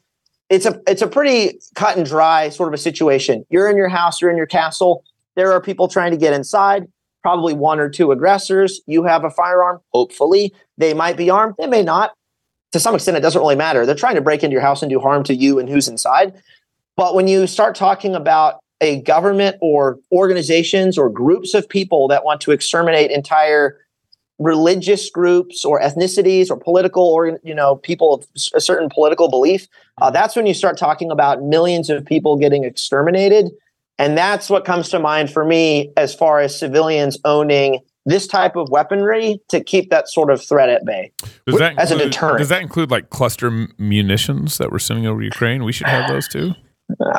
it's 0.50 0.66
a 0.66 0.80
it's 0.88 1.02
a 1.02 1.08
pretty 1.08 1.60
cut 1.75 1.98
and 1.98 2.06
dry 2.06 2.50
sort 2.50 2.70
of 2.70 2.74
a 2.74 2.78
situation. 2.78 3.46
You're 3.50 3.70
in 3.70 3.78
your 3.78 3.90
house, 3.90 4.22
you're 4.22 4.30
in 4.30 4.38
your 4.38 4.46
castle. 4.46 5.04
There 5.36 5.52
are 5.52 5.62
people 5.62 5.88
trying 5.88 6.12
to 6.12 6.18
get 6.18 6.34
inside, 6.34 6.88
probably 7.22 7.54
one 7.54 7.80
or 7.80 7.90
two 7.90 8.12
aggressors. 8.12 8.82
You 8.86 9.04
have 9.04 9.24
a 9.24 9.30
firearm, 9.30 9.80
hopefully. 9.94 10.54
They 10.78 10.94
might 10.94 11.18
be 11.18 11.30
armed, 11.30 11.56
they 11.58 11.68
may 11.68 11.84
not. 11.84 12.12
To 12.72 12.80
some 12.80 12.96
extent, 12.96 13.18
it 13.18 13.22
doesn't 13.22 13.40
really 13.40 13.56
matter. 13.56 13.86
They're 13.86 13.94
trying 13.96 14.16
to 14.16 14.22
break 14.22 14.44
into 14.44 14.54
your 14.54 14.62
house 14.62 14.82
and 14.82 14.90
do 14.90 15.00
harm 15.00 15.24
to 15.25 15.36
you 15.36 15.60
and 15.60 15.70
who's 15.70 15.88
inside. 15.88 16.34
But 16.98 17.16
when 17.16 17.28
you 17.28 17.46
start 17.48 17.75
talking 17.75 18.16
about 18.16 18.60
a 18.82 19.02
government 19.02 19.58
or 19.62 20.00
organizations 20.12 20.98
or 20.98 21.10
groups 21.10 21.54
of 21.54 21.70
people 21.70 22.08
that 22.08 22.25
want 22.25 22.42
to 22.42 22.52
exterminate 22.52 23.12
entire 23.12 23.78
religious 24.40 25.10
groups 25.10 25.63
or 25.63 25.80
ethnicities 25.80 26.50
or 26.50 26.58
political 26.58 27.04
or 27.04 27.40
you 27.44 27.54
know 27.54 27.75
people 27.78 28.16
of 28.16 28.25
a 28.56 28.60
certain 28.60 28.90
political 28.90 29.30
belief 29.30 29.68
uh, 30.02 30.10
that's 30.10 30.36
when 30.36 30.48
you 30.48 30.56
start 30.56 30.75
talking 30.75 31.12
about 31.12 31.44
millions 31.44 31.90
of 31.90 32.04
people 32.04 32.36
getting 32.36 32.63
exterminated 32.63 33.52
And 34.00 34.18
that's 34.18 34.50
what 34.50 34.66
comes 34.66 34.90
to 34.90 35.00
mind 35.00 35.32
for 35.32 35.46
me 35.46 35.92
as 35.98 36.14
far 36.16 36.40
as 36.40 36.58
civilians 36.58 37.18
owning 37.26 37.80
this 38.06 38.28
type 38.28 38.56
of 38.56 38.68
weaponry 38.70 39.40
to 39.50 39.64
keep 39.64 39.90
that 39.92 40.10
sort 40.10 40.30
of 40.30 40.44
threat 40.44 40.70
at 40.70 40.86
bay. 40.86 41.12
Does 41.46 41.60
that 41.60 41.78
as 41.80 41.92
a 41.92 41.98
deterrent. 41.98 42.40
Does 42.40 42.50
that 42.50 42.62
include 42.62 42.92
like 42.92 43.10
cluster 43.10 43.68
munitions 43.78 44.58
that 44.58 44.72
we're 44.72 44.80
sending 44.80 45.08
over 45.08 45.22
Ukraine? 45.22 45.64
We 45.64 45.72
should 45.72 45.88
have 45.88 46.10
those 46.10 46.28
too. 46.28 46.54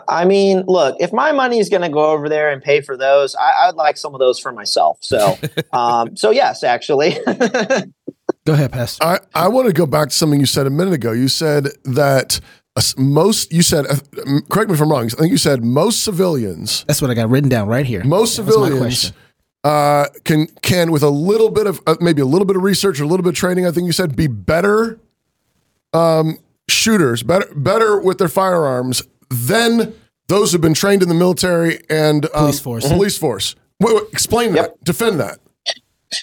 I 0.09 0.25
mean, 0.25 0.65
look, 0.67 0.97
if 1.01 1.13
my 1.13 1.33
money 1.33 1.59
is 1.59 1.69
going 1.69 1.83
to 1.83 1.89
go 1.89 2.11
over 2.11 2.29
there 2.29 2.51
and 2.51 2.63
pay 2.63 2.81
for 2.83 2.97
those, 2.97 3.35
I, 3.35 3.69
I'd 3.69 3.75
like 3.77 3.97
some 3.97 4.15
of 4.15 4.21
those 4.21 4.39
for 4.39 4.53
myself. 4.53 4.99
So, 5.01 5.39
um, 5.73 6.17
so 6.17 6.31
yes, 6.31 6.63
actually. 6.63 7.17
Go 8.47 8.53
ahead, 8.53 8.73
Pastor. 8.73 9.03
I, 9.05 9.19
I 9.35 9.49
want 9.49 9.69
to 9.69 9.73
go 9.73 9.87
back 9.87 10.11
to 10.11 10.15
something 10.15 10.39
you 10.39 10.45
said 10.47 10.67
a 10.67 10.71
minute 10.71 10.93
ago. 10.93 11.13
You 11.13 11.29
said 11.29 11.69
that 11.85 12.35
s- 12.35 12.41
most, 12.97 13.53
you 13.53 13.63
said, 13.63 13.87
uh, 13.87 13.97
correct 14.49 14.69
me 14.69 14.75
if 14.75 14.81
I'm 14.81 14.91
wrong, 14.91 15.05
I 15.05 15.09
think 15.09 15.31
you 15.31 15.39
said 15.39 15.63
most 15.63 16.03
civilians, 16.03 16.85
That's 16.85 17.01
what 17.01 17.11
I 17.11 17.15
got 17.15 17.29
written 17.29 17.49
down 17.49 17.69
right 17.69 17.87
here. 17.87 18.03
most 18.05 18.37
That 18.37 18.45
civilians 18.45 19.13
uh, 19.63 20.07
can, 20.25 20.47
can 20.63 20.91
with 20.91 21.03
a 21.03 21.11
little 21.11 21.51
bit 21.51 21.67
of, 21.67 21.81
uh, 21.87 21.97
maybe 22.01 22.21
a 22.21 22.27
little 22.27 22.47
bit 22.47 22.57
of 22.57 22.63
research 22.63 23.01
or 23.01 23.05
a 23.05 23.07
little 23.07 23.23
bit 23.23 23.31
of 23.31 23.37
training, 23.37 23.67
I 23.67 23.71
think 23.71 23.87
you 23.87 23.93
said, 23.93 24.17
be 24.17 24.27
better 24.27 24.99
um, 25.93 26.39
shooters, 26.69 27.23
better, 27.23 27.47
better 27.55 28.01
with 28.01 28.19
their 28.19 28.29
firearms 28.29 29.03
than 29.31 29.95
those 30.29 30.53
who've 30.53 30.61
been 30.61 30.75
trained 30.75 31.03
in 31.03 31.09
the 31.09 31.15
military 31.15 31.81
and 31.89 32.27
um, 32.27 32.31
Police 32.33 32.61
force. 32.61 32.89
Police 32.89 33.19
force. 33.19 33.55
Wait, 33.81 33.95
wait, 33.95 34.05
explain 34.13 34.53
that. 34.55 34.83
Defend 34.85 35.21
that. 35.21 35.39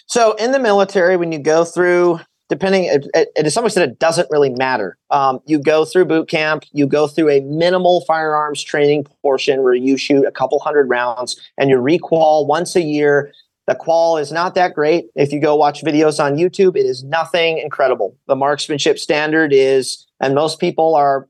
So 0.07 0.33
in 0.33 0.51
the 0.51 0.59
military, 0.59 1.17
when 1.17 1.31
you 1.31 1.39
go 1.39 1.63
through, 1.63 2.19
depending, 2.51 2.83
it, 2.83 3.07
it, 3.13 3.43
to 3.45 3.49
some 3.49 3.65
extent, 3.65 3.89
it 3.89 3.97
doesn't 3.97 4.27
really 4.29 4.49
matter. 4.49 4.97
Um, 5.09 5.39
you 5.45 5.57
go 5.57 5.85
through 5.85 6.03
boot 6.03 6.27
camp, 6.27 6.65
you 6.73 6.85
go 6.85 7.07
through 7.07 7.29
a 7.29 7.39
minimal 7.39 8.01
firearms 8.01 8.61
training 8.61 9.05
portion 9.21 9.63
where 9.63 9.73
you 9.73 9.95
shoot 9.95 10.25
a 10.25 10.31
couple 10.31 10.59
hundred 10.59 10.89
rounds, 10.89 11.39
and 11.57 11.69
you 11.69 11.77
requal 11.77 12.45
once 12.45 12.75
a 12.75 12.81
year. 12.81 13.31
The 13.67 13.75
qual 13.75 14.17
is 14.17 14.33
not 14.33 14.53
that 14.55 14.73
great. 14.73 15.05
If 15.15 15.31
you 15.31 15.39
go 15.39 15.55
watch 15.55 15.81
videos 15.81 16.21
on 16.21 16.35
YouTube, 16.35 16.75
it 16.75 16.85
is 16.85 17.05
nothing 17.05 17.57
incredible. 17.59 18.17
The 18.27 18.35
marksmanship 18.35 18.99
standard 18.99 19.53
is, 19.53 20.05
and 20.19 20.35
most 20.35 20.59
people 20.59 20.93
are 20.95 21.29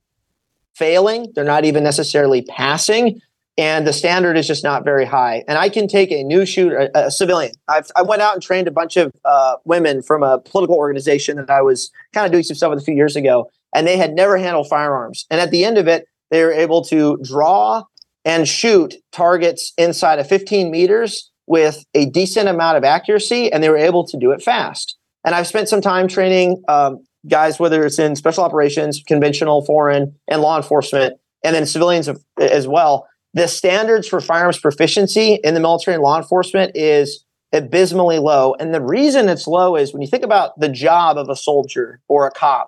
failing. 0.73 1.31
They're 1.35 1.43
not 1.43 1.65
even 1.65 1.83
necessarily 1.83 2.41
passing 2.41 3.21
and 3.57 3.85
the 3.85 3.93
standard 3.93 4.37
is 4.37 4.47
just 4.47 4.63
not 4.63 4.85
very 4.85 5.05
high. 5.05 5.43
And 5.47 5.57
I 5.57 5.69
can 5.69 5.87
take 5.87 6.11
a 6.11 6.23
new 6.23 6.45
shooter, 6.45 6.89
a, 6.95 7.07
a 7.07 7.11
civilian. 7.11 7.51
I've, 7.67 7.91
I 7.95 8.01
went 8.01 8.21
out 8.21 8.33
and 8.33 8.41
trained 8.41 8.67
a 8.67 8.71
bunch 8.71 8.97
of 8.97 9.11
uh, 9.25 9.55
women 9.65 10.01
from 10.01 10.23
a 10.23 10.39
political 10.39 10.75
organization 10.75 11.37
that 11.37 11.49
I 11.49 11.61
was 11.61 11.91
kind 12.13 12.25
of 12.25 12.31
doing 12.31 12.43
some 12.43 12.55
stuff 12.55 12.69
with 12.69 12.79
a 12.79 12.85
few 12.85 12.95
years 12.95 13.15
ago, 13.15 13.49
and 13.75 13.85
they 13.85 13.97
had 13.97 14.13
never 14.13 14.37
handled 14.37 14.67
firearms. 14.69 15.25
And 15.29 15.39
at 15.39 15.51
the 15.51 15.65
end 15.65 15.77
of 15.77 15.87
it, 15.87 16.05
they 16.29 16.43
were 16.43 16.51
able 16.51 16.83
to 16.85 17.17
draw 17.23 17.83
and 18.23 18.47
shoot 18.47 18.95
targets 19.11 19.73
inside 19.77 20.19
of 20.19 20.27
15 20.27 20.71
meters 20.71 21.29
with 21.47 21.83
a 21.93 22.05
decent 22.05 22.47
amount 22.47 22.77
of 22.77 22.83
accuracy, 22.83 23.51
and 23.51 23.61
they 23.61 23.69
were 23.69 23.77
able 23.77 24.05
to 24.07 24.17
do 24.17 24.31
it 24.31 24.41
fast. 24.41 24.97
And 25.25 25.35
I've 25.35 25.47
spent 25.47 25.67
some 25.67 25.81
time 25.81 26.07
training 26.07 26.63
um, 26.67 27.03
guys, 27.27 27.59
whether 27.59 27.85
it's 27.85 27.99
in 27.99 28.15
special 28.15 28.43
operations, 28.43 29.03
conventional, 29.05 29.65
foreign, 29.65 30.15
and 30.27 30.41
law 30.41 30.55
enforcement, 30.57 31.19
and 31.43 31.55
then 31.55 31.65
civilians 31.65 32.09
as 32.39 32.67
well 32.67 33.07
the 33.33 33.47
standards 33.47 34.07
for 34.07 34.19
firearms 34.19 34.59
proficiency 34.59 35.39
in 35.43 35.53
the 35.53 35.59
military 35.59 35.95
and 35.95 36.03
law 36.03 36.17
enforcement 36.17 36.71
is 36.75 37.23
abysmally 37.53 38.19
low. 38.19 38.55
And 38.59 38.73
the 38.73 38.81
reason 38.81 39.29
it's 39.29 39.47
low 39.47 39.75
is 39.75 39.93
when 39.93 40.01
you 40.01 40.07
think 40.07 40.23
about 40.23 40.59
the 40.59 40.69
job 40.69 41.17
of 41.17 41.29
a 41.29 41.35
soldier 41.35 41.99
or 42.07 42.27
a 42.27 42.31
cop, 42.31 42.67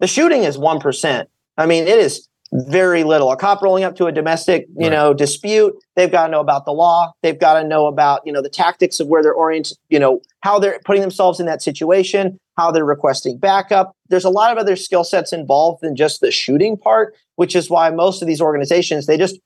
the 0.00 0.06
shooting 0.06 0.44
is 0.44 0.56
1%. 0.56 1.26
I 1.56 1.66
mean, 1.66 1.86
it 1.86 1.98
is 1.98 2.28
very 2.52 3.04
little. 3.04 3.30
A 3.30 3.36
cop 3.36 3.62
rolling 3.62 3.84
up 3.84 3.94
to 3.96 4.06
a 4.06 4.12
domestic, 4.12 4.66
you 4.76 4.88
Right. 4.88 4.92
know, 4.92 5.14
dispute, 5.14 5.72
they've 5.94 6.10
got 6.10 6.26
to 6.26 6.32
know 6.32 6.40
about 6.40 6.64
the 6.64 6.72
law. 6.72 7.12
They've 7.22 7.38
got 7.38 7.60
to 7.60 7.66
know 7.66 7.86
about, 7.86 8.22
you 8.24 8.32
know, 8.32 8.42
the 8.42 8.48
tactics 8.48 8.98
of 8.98 9.06
where 9.06 9.22
they're 9.22 9.32
oriented, 9.32 9.76
you 9.88 10.00
know, 10.00 10.20
how 10.40 10.58
they're 10.58 10.80
putting 10.84 11.00
themselves 11.00 11.38
in 11.38 11.46
that 11.46 11.62
situation, 11.62 12.38
how 12.56 12.72
they're 12.72 12.84
requesting 12.84 13.38
backup. 13.38 13.92
There's 14.08 14.24
a 14.24 14.30
lot 14.30 14.50
of 14.50 14.58
other 14.58 14.74
skill 14.74 15.04
sets 15.04 15.32
involved 15.32 15.82
than 15.82 15.94
just 15.94 16.20
the 16.20 16.32
shooting 16.32 16.76
part, 16.76 17.14
which 17.36 17.54
is 17.54 17.70
why 17.70 17.88
most 17.90 18.20
of 18.20 18.26
these 18.26 18.40
organizations, 18.40 19.06
they 19.06 19.16
just 19.16 19.38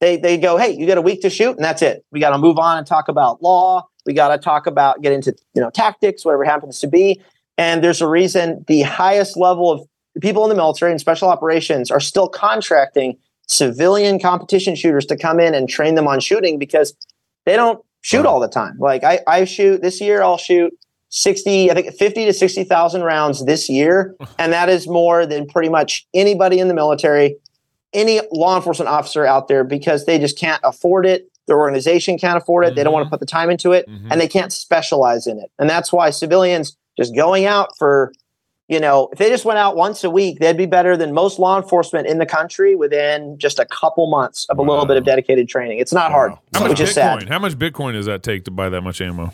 they 0.00 0.16
they 0.16 0.38
go, 0.38 0.56
hey, 0.56 0.70
you 0.70 0.86
got 0.86 0.98
a 0.98 1.02
week 1.02 1.22
to 1.22 1.30
shoot, 1.30 1.56
and 1.56 1.64
that's 1.64 1.82
it. 1.82 2.04
We 2.12 2.20
got 2.20 2.30
to 2.30 2.38
move 2.38 2.58
on 2.58 2.78
and 2.78 2.86
talk 2.86 3.08
about 3.08 3.42
law. 3.42 3.88
We 4.06 4.12
got 4.12 4.28
to 4.28 4.38
talk 4.38 4.66
about 4.66 5.02
get 5.02 5.12
into 5.12 5.34
you 5.54 5.62
know 5.62 5.70
tactics, 5.70 6.24
whatever 6.24 6.44
it 6.44 6.48
happens 6.48 6.80
to 6.80 6.86
be. 6.86 7.22
And 7.56 7.82
there's 7.82 8.00
a 8.00 8.08
reason 8.08 8.64
the 8.68 8.82
highest 8.82 9.36
level 9.36 9.70
of 9.70 9.86
people 10.20 10.44
in 10.44 10.48
the 10.48 10.54
military 10.54 10.92
and 10.92 11.00
special 11.00 11.28
operations 11.28 11.90
are 11.90 12.00
still 12.00 12.28
contracting 12.28 13.16
civilian 13.48 14.20
competition 14.20 14.76
shooters 14.76 15.06
to 15.06 15.16
come 15.16 15.40
in 15.40 15.54
and 15.54 15.68
train 15.68 15.94
them 15.94 16.06
on 16.06 16.20
shooting 16.20 16.58
because 16.58 16.94
they 17.46 17.56
don't 17.56 17.82
shoot 18.02 18.26
all 18.26 18.40
the 18.40 18.48
time. 18.48 18.76
Like 18.78 19.04
I, 19.04 19.20
I 19.26 19.44
shoot 19.44 19.82
this 19.82 20.00
year, 20.00 20.22
I'll 20.22 20.38
shoot 20.38 20.72
60, 21.10 21.70
I 21.70 21.74
think 21.74 21.94
50 21.94 22.26
to 22.26 22.32
60,000 22.32 23.02
rounds 23.02 23.44
this 23.44 23.68
year. 23.68 24.14
And 24.38 24.52
that 24.52 24.68
is 24.68 24.86
more 24.86 25.26
than 25.26 25.46
pretty 25.46 25.68
much 25.68 26.06
anybody 26.14 26.60
in 26.60 26.68
the 26.68 26.74
military, 26.74 27.36
any 27.92 28.20
law 28.32 28.56
enforcement 28.56 28.88
officer 28.88 29.24
out 29.24 29.48
there 29.48 29.64
because 29.64 30.06
they 30.06 30.18
just 30.18 30.38
can't 30.38 30.60
afford 30.64 31.06
it. 31.06 31.30
Their 31.46 31.58
organization 31.58 32.18
can't 32.18 32.36
afford 32.36 32.66
it. 32.66 32.74
They 32.74 32.84
don't 32.84 32.92
want 32.92 33.04
to 33.04 33.06
mm-hmm. 33.06 33.14
put 33.14 33.20
the 33.20 33.26
time 33.26 33.50
into 33.50 33.72
it 33.72 33.88
mm-hmm. 33.88 34.12
and 34.12 34.20
they 34.20 34.28
can't 34.28 34.52
specialize 34.52 35.26
in 35.26 35.38
it. 35.38 35.50
And 35.58 35.68
that's 35.68 35.92
why 35.92 36.10
civilians 36.10 36.76
just 36.98 37.14
going 37.14 37.46
out 37.46 37.70
for, 37.78 38.12
you 38.68 38.78
know, 38.78 39.08
if 39.12 39.18
they 39.18 39.30
just 39.30 39.46
went 39.46 39.58
out 39.58 39.74
once 39.74 40.04
a 40.04 40.10
week, 40.10 40.40
they'd 40.40 40.58
be 40.58 40.66
better 40.66 40.94
than 40.96 41.14
most 41.14 41.38
law 41.38 41.56
enforcement 41.56 42.06
in 42.06 42.18
the 42.18 42.26
country 42.26 42.74
within 42.74 43.38
just 43.38 43.58
a 43.58 43.64
couple 43.64 44.10
months 44.10 44.46
of 44.50 44.58
a 44.58 44.62
little 44.62 44.84
bit 44.84 44.98
of 44.98 45.04
dedicated 45.04 45.48
training. 45.48 45.78
It's 45.78 45.92
not 45.92 46.10
hard, 46.10 46.32
How 46.52 46.68
much 46.68 46.78
Bitcoin? 46.78 46.92
sad. 46.92 47.28
How 47.28 47.38
much 47.38 47.58
Bitcoin 47.58 47.92
does 47.92 48.06
that 48.06 48.22
take 48.22 48.44
to 48.44 48.50
buy 48.50 48.68
that 48.68 48.82
much 48.82 49.00
ammo? 49.00 49.32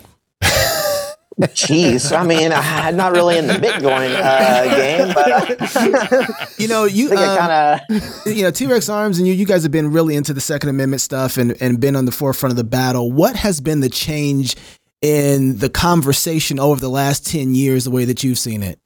Jeez, 1.40 2.16
I 2.16 2.24
mean, 2.24 2.52
I'm 2.52 2.96
not 2.96 3.12
really 3.12 3.38
in 3.38 3.48
the 3.48 3.54
Bitcoin 3.54 4.14
uh, 4.14 4.76
game, 4.76 5.12
but 5.14 5.32
I, 5.76 6.46
You 6.58 6.68
know, 6.68 6.84
you 6.84 7.10
um, 7.10 7.38
kind 7.38 7.80
of. 7.90 8.26
you 8.26 8.42
know, 8.42 8.50
T 8.50 8.66
Rex 8.66 8.88
Arms 8.88 9.18
and 9.18 9.26
you, 9.26 9.34
you 9.34 9.44
guys 9.44 9.64
have 9.64 9.72
been 9.72 9.90
really 9.90 10.14
into 10.14 10.32
the 10.32 10.40
Second 10.40 10.68
Amendment 10.68 11.00
stuff 11.00 11.36
and, 11.36 11.60
and 11.60 11.80
been 11.80 11.96
on 11.96 12.04
the 12.04 12.12
forefront 12.12 12.52
of 12.52 12.56
the 12.56 12.64
battle. 12.64 13.10
What 13.10 13.34
has 13.36 13.60
been 13.60 13.80
the 13.80 13.88
change 13.88 14.54
in 15.02 15.58
the 15.58 15.68
conversation 15.68 16.60
over 16.60 16.80
the 16.80 16.88
last 16.88 17.26
10 17.26 17.54
years, 17.54 17.84
the 17.84 17.90
way 17.90 18.04
that 18.04 18.22
you've 18.22 18.38
seen 18.38 18.62
it? 18.62 18.78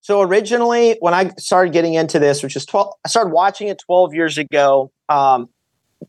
So 0.00 0.22
originally, 0.22 0.96
when 1.00 1.14
I 1.14 1.32
started 1.36 1.72
getting 1.72 1.94
into 1.94 2.18
this, 2.18 2.42
which 2.42 2.54
is 2.54 2.64
12, 2.64 2.92
I 3.04 3.08
started 3.08 3.30
watching 3.30 3.68
it 3.68 3.82
12 3.84 4.14
years 4.14 4.38
ago. 4.38 4.92
Um, 5.08 5.48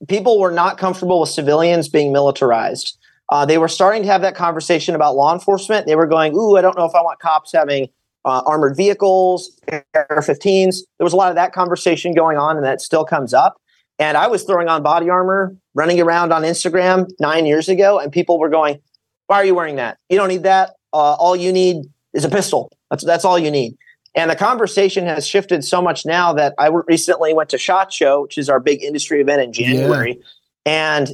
people 0.07 0.39
were 0.39 0.51
not 0.51 0.77
comfortable 0.77 1.19
with 1.19 1.29
civilians 1.29 1.89
being 1.89 2.13
militarized. 2.13 2.99
Uh, 3.31 3.45
they 3.45 3.57
were 3.57 3.67
starting 3.67 4.01
to 4.01 4.07
have 4.07 4.21
that 4.21 4.36
conversation 4.36 4.95
about 4.95 5.15
law 5.15 5.33
enforcement. 5.33 5.86
They 5.86 5.95
were 5.95 6.07
going, 6.07 6.36
"Ooh, 6.36 6.57
I 6.57 6.62
don't 6.62 6.77
know 6.77 6.86
if 6.86 6.95
I 6.95 7.01
want 7.01 7.19
cops 7.19 7.51
having 7.51 7.89
uh, 8.25 8.41
armored 8.45 8.75
vehicles, 8.75 9.51
AR-15s." 9.71 10.81
There 10.98 11.05
was 11.05 11.13
a 11.13 11.17
lot 11.17 11.29
of 11.29 11.36
that 11.36 11.53
conversation 11.53 12.13
going 12.13 12.38
on, 12.38 12.57
and 12.57 12.65
that 12.65 12.81
still 12.81 13.05
comes 13.05 13.33
up. 13.33 13.62
And 14.00 14.17
I 14.17 14.27
was 14.27 14.43
throwing 14.43 14.67
on 14.67 14.81
body 14.81 15.09
armor, 15.09 15.55
running 15.75 16.00
around 16.00 16.33
on 16.33 16.43
Instagram 16.43 17.07
nine 17.19 17.45
years 17.45 17.69
ago, 17.69 18.00
and 18.00 18.12
people 18.12 18.39
were 18.39 18.50
going, 18.50 18.79
"Why 19.27 19.38
are 19.38 19.45
you 19.45 19.55
wearing 19.55 19.75
that? 19.75 19.98
You 20.09 20.17
don't 20.17 20.29
need 20.29 20.43
that. 20.43 20.71
Uh, 20.91 21.13
all 21.13 21.36
you 21.36 21.51
need 21.51 21.86
is 22.13 22.25
a 22.25 22.29
pistol. 22.29 22.71
That's 22.89 23.03
that's 23.03 23.25
all 23.25 23.38
you 23.38 23.51
need." 23.51 23.77
And 24.15 24.31
the 24.31 24.36
conversation 24.36 25.05
has 25.05 25.27
shifted 25.27 25.63
so 25.63 25.83
much 25.83 26.03
now 26.03 26.33
that 26.33 26.55
I 26.57 26.69
recently 26.88 27.31
went 27.33 27.50
to 27.50 27.59
SHOT 27.59 27.93
Show, 27.93 28.24
which 28.24 28.39
is 28.39 28.50
our 28.50 28.59
big 28.59 28.83
industry 28.83 29.21
event 29.21 29.41
in 29.43 29.53
January, 29.53 30.19
and 30.65 31.09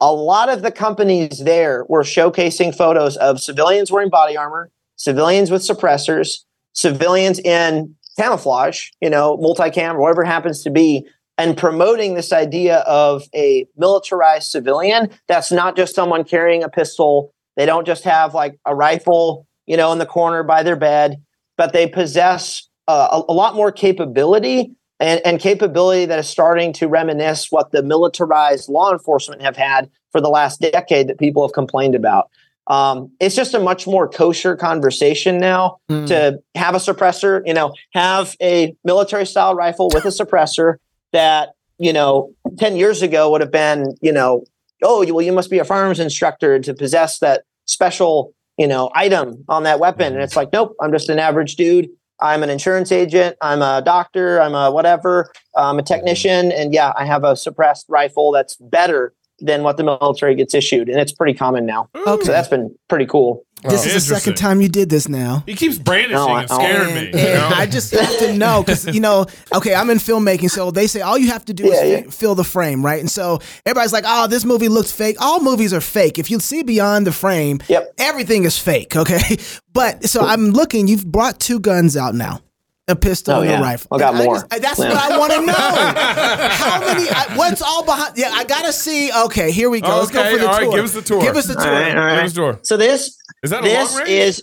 a 0.00 0.12
lot 0.12 0.48
of 0.48 0.62
the 0.62 0.70
companies 0.70 1.40
there 1.44 1.84
were 1.88 2.02
showcasing 2.02 2.74
photos 2.74 3.16
of 3.16 3.40
civilians 3.40 3.90
wearing 3.90 4.10
body 4.10 4.36
armor, 4.36 4.70
civilians 4.96 5.50
with 5.50 5.62
suppressors, 5.62 6.44
civilians 6.72 7.38
in 7.40 7.94
camouflage, 8.16 8.90
you 9.00 9.10
know, 9.10 9.36
multicam 9.38 9.94
or 9.94 10.00
whatever 10.00 10.24
happens 10.24 10.62
to 10.62 10.70
be, 10.70 11.06
and 11.36 11.56
promoting 11.56 12.14
this 12.14 12.32
idea 12.32 12.78
of 12.78 13.24
a 13.34 13.66
militarized 13.76 14.50
civilian 14.50 15.10
that's 15.26 15.52
not 15.52 15.76
just 15.76 15.94
someone 15.94 16.24
carrying 16.24 16.62
a 16.62 16.68
pistol. 16.68 17.32
They 17.56 17.66
don't 17.66 17.86
just 17.86 18.04
have 18.04 18.34
like 18.34 18.58
a 18.66 18.74
rifle, 18.74 19.46
you 19.66 19.76
know, 19.76 19.92
in 19.92 19.98
the 19.98 20.06
corner 20.06 20.42
by 20.42 20.62
their 20.62 20.76
bed, 20.76 21.22
but 21.56 21.72
they 21.72 21.86
possess 21.88 22.68
uh, 22.86 23.22
a, 23.28 23.32
a 23.32 23.34
lot 23.34 23.54
more 23.54 23.70
capability 23.70 24.76
and, 25.00 25.20
and 25.24 25.40
capability 25.40 26.06
that 26.06 26.18
is 26.18 26.28
starting 26.28 26.72
to 26.74 26.88
reminisce 26.88 27.50
what 27.50 27.70
the 27.72 27.82
militarized 27.82 28.68
law 28.68 28.92
enforcement 28.92 29.42
have 29.42 29.56
had 29.56 29.90
for 30.12 30.20
the 30.20 30.28
last 30.28 30.60
decade 30.60 31.08
that 31.08 31.18
people 31.18 31.42
have 31.46 31.52
complained 31.52 31.94
about. 31.94 32.30
Um, 32.66 33.12
it's 33.18 33.34
just 33.34 33.54
a 33.54 33.58
much 33.58 33.86
more 33.86 34.08
kosher 34.08 34.54
conversation 34.56 35.38
now 35.38 35.78
to 35.88 36.38
have 36.54 36.74
a 36.74 36.78
suppressor, 36.78 37.40
you 37.46 37.54
know, 37.54 37.72
have 37.94 38.36
a 38.42 38.74
military 38.84 39.24
style 39.24 39.54
rifle 39.54 39.88
with 39.94 40.04
a 40.04 40.08
suppressor 40.08 40.76
that, 41.12 41.50
you 41.78 41.92
know, 41.94 42.34
10 42.58 42.76
years 42.76 43.00
ago 43.00 43.30
would 43.30 43.40
have 43.40 43.50
been, 43.52 43.94
you 44.02 44.12
know, 44.12 44.44
oh, 44.82 45.00
you- 45.02 45.14
well, 45.14 45.24
you 45.24 45.32
must 45.32 45.48
be 45.50 45.58
a 45.58 45.64
firearms 45.64 45.98
instructor 45.98 46.58
to 46.58 46.74
possess 46.74 47.18
that 47.20 47.44
special, 47.64 48.34
you 48.58 48.66
know, 48.66 48.90
item 48.94 49.44
on 49.48 49.62
that 49.62 49.80
weapon. 49.80 50.12
And 50.12 50.22
it's 50.22 50.36
like, 50.36 50.52
nope, 50.52 50.74
I'm 50.80 50.92
just 50.92 51.08
an 51.08 51.18
average 51.18 51.56
dude 51.56 51.88
I'm 52.20 52.42
an 52.42 52.50
insurance 52.50 52.90
agent. 52.92 53.36
I'm 53.40 53.62
a 53.62 53.82
doctor. 53.84 54.40
I'm 54.40 54.54
a 54.54 54.70
whatever. 54.70 55.32
I'm 55.56 55.78
a 55.78 55.82
technician. 55.82 56.52
And 56.52 56.74
yeah, 56.74 56.92
I 56.96 57.04
have 57.04 57.24
a 57.24 57.36
suppressed 57.36 57.86
rifle 57.88 58.32
that's 58.32 58.56
better 58.56 59.14
than 59.40 59.62
what 59.62 59.76
the 59.76 59.84
military 59.84 60.34
gets 60.34 60.54
issued. 60.54 60.88
And 60.88 60.98
it's 61.00 61.12
pretty 61.12 61.34
common 61.34 61.64
now. 61.66 61.88
Okay. 61.94 62.24
So 62.24 62.32
that's 62.32 62.48
been 62.48 62.74
pretty 62.88 63.06
cool. 63.06 63.44
This 63.68 63.86
is 63.86 63.92
the 64.08 64.14
second 64.14 64.36
time 64.36 64.60
you 64.60 64.68
did 64.68 64.88
this 64.88 65.08
now. 65.08 65.42
He 65.44 65.56
keeps 65.56 65.78
brandishing 65.78 66.14
No, 66.14 66.36
and 66.36 66.48
scaring 66.48 66.96
And, 66.96 67.12
me. 67.12 67.20
you 67.20 67.26
know? 67.34 67.50
I 67.52 67.66
just 67.66 67.92
have 67.92 68.16
to 68.20 68.32
know 68.32 68.62
because 68.62 68.86
you 68.86 69.00
know, 69.00 69.26
okay, 69.52 69.74
I'm 69.74 69.90
in 69.90 69.98
filmmaking, 69.98 70.48
so 70.48 70.70
they 70.70 70.86
say 70.86 71.00
all 71.00 71.18
you 71.18 71.28
have 71.32 71.44
to 71.46 71.54
do 71.54 71.64
Yeah, 71.66 71.82
is 71.82 72.04
yeah. 72.04 72.10
fill 72.10 72.36
the 72.36 72.44
frame, 72.44 72.84
right? 72.84 73.00
And 73.00 73.10
so 73.10 73.40
everybody's 73.66 73.92
like, 73.92 74.04
"Oh, 74.06 74.28
this 74.28 74.44
movie 74.44 74.68
looks 74.68 74.92
fake." 74.92 75.16
All 75.20 75.40
movies 75.40 75.74
are 75.74 75.80
fake. 75.80 76.20
If 76.20 76.30
you 76.30 76.38
see 76.38 76.62
beyond 76.62 77.04
the 77.04 77.12
frame, 77.12 77.58
Yep. 77.66 77.94
everything 77.98 78.44
is 78.44 78.56
fake. 78.56 78.94
Okay, 78.94 79.38
but 79.72 80.04
so 80.04 80.20
I'm 80.20 80.50
looking. 80.50 80.86
You've 80.86 81.06
brought 81.06 81.40
two 81.40 81.58
guns 81.58 81.96
out 81.96 82.14
now. 82.14 82.40
A 82.88 82.96
pistol 82.96 83.34
Oh, 83.34 83.40
and 83.42 83.50
yeah. 83.50 83.58
a 83.60 83.62
rifle. 83.62 83.96
I 83.96 83.98
got 83.98 84.14
And 84.14 84.24
more. 84.24 84.34
just- 84.36 84.48
that's 84.62 84.78
Yeah. 84.78 84.88
what 84.88 85.12
I 85.12 85.18
want 85.18 85.32
to 85.34 85.40
know. 85.46 85.52
How 85.52 86.80
many? 86.80 87.08
I, 87.08 87.34
what's 87.36 87.60
all 87.62 87.84
behind? 87.84 88.16
Yeah, 88.16 88.30
I 88.32 88.44
gotta 88.44 88.72
see. 88.72 89.12
Okay, 89.24 89.50
here 89.50 89.68
we 89.70 89.80
go. 89.80 89.88
Let's 89.98 90.10
go 90.10 90.20
Okay, 90.20 90.32
for 90.32 90.38
the 90.38 90.46
all 90.46 90.52
right, 90.52 90.62
tour. 90.64 90.72
give 90.74 90.84
us 90.84 90.92
the 90.94 91.02
tour. 91.02 91.20
Give 91.22 91.36
us 91.36 91.46
the 91.46 91.54
tour. 91.54 91.62
All 91.66 91.70
right, 91.70 91.96
all 91.96 92.04
right. 92.04 92.14
Give 92.16 92.24
us 92.24 92.32
the 92.32 92.40
door. 92.40 92.58
So 92.62 92.76
this 92.76 93.16
Is 93.42 93.50
that 93.50 93.60
a 93.60 93.68
this 93.68 93.92
long 93.94 94.06
is 94.06 94.42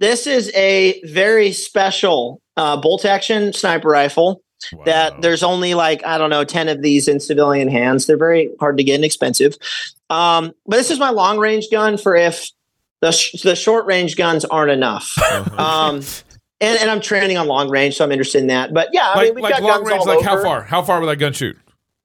this 0.00 0.26
is 0.26 0.50
a 0.54 1.00
very 1.04 1.52
special 1.52 2.40
uh, 2.56 2.76
bolt 2.80 3.04
action 3.04 3.52
sniper 3.52 3.88
rifle 3.88 4.42
Wow. 4.72 4.82
that 4.86 5.22
there's 5.22 5.44
only 5.44 5.74
like 5.74 6.04
I 6.04 6.18
don't 6.18 6.30
know 6.30 6.42
ten 6.42 6.68
of 6.68 6.82
these 6.82 7.06
in 7.06 7.20
civilian 7.20 7.68
hands. 7.68 8.06
They're 8.06 8.16
very 8.18 8.50
hard 8.58 8.76
to 8.78 8.82
get 8.84 8.96
and 8.96 9.04
expensive. 9.04 9.56
Um, 10.10 10.52
but 10.66 10.78
this 10.78 10.90
is 10.90 10.98
my 10.98 11.10
long 11.10 11.38
range 11.38 11.68
gun 11.70 11.96
for 11.96 12.16
if 12.16 12.50
the 13.00 13.12
sh- 13.12 13.40
the 13.42 13.54
short 13.54 13.86
range 13.86 14.16
guns 14.16 14.44
aren't 14.44 14.72
enough. 14.72 15.12
Uh-huh. 15.16 15.62
um, 15.62 16.02
and, 16.60 16.78
and 16.80 16.90
I'm 16.90 17.00
training 17.00 17.36
on 17.36 17.46
long 17.46 17.70
range, 17.70 17.96
so 17.96 18.04
I'm 18.04 18.12
interested 18.12 18.40
in 18.40 18.48
that. 18.48 18.72
But 18.74 18.88
yeah, 18.92 19.08
I 19.08 19.14
like 19.14 19.24
mean, 19.26 19.34
we've 19.36 19.42
like 19.44 19.54
got 19.54 19.62
long 19.62 19.78
guns 19.80 19.90
range, 19.90 20.00
all 20.00 20.06
like 20.16 20.24
how 20.24 20.42
far? 20.42 20.62
How 20.62 20.82
far 20.82 21.00
will 21.00 21.08
that 21.08 21.16
gun 21.16 21.32
shoot? 21.32 21.56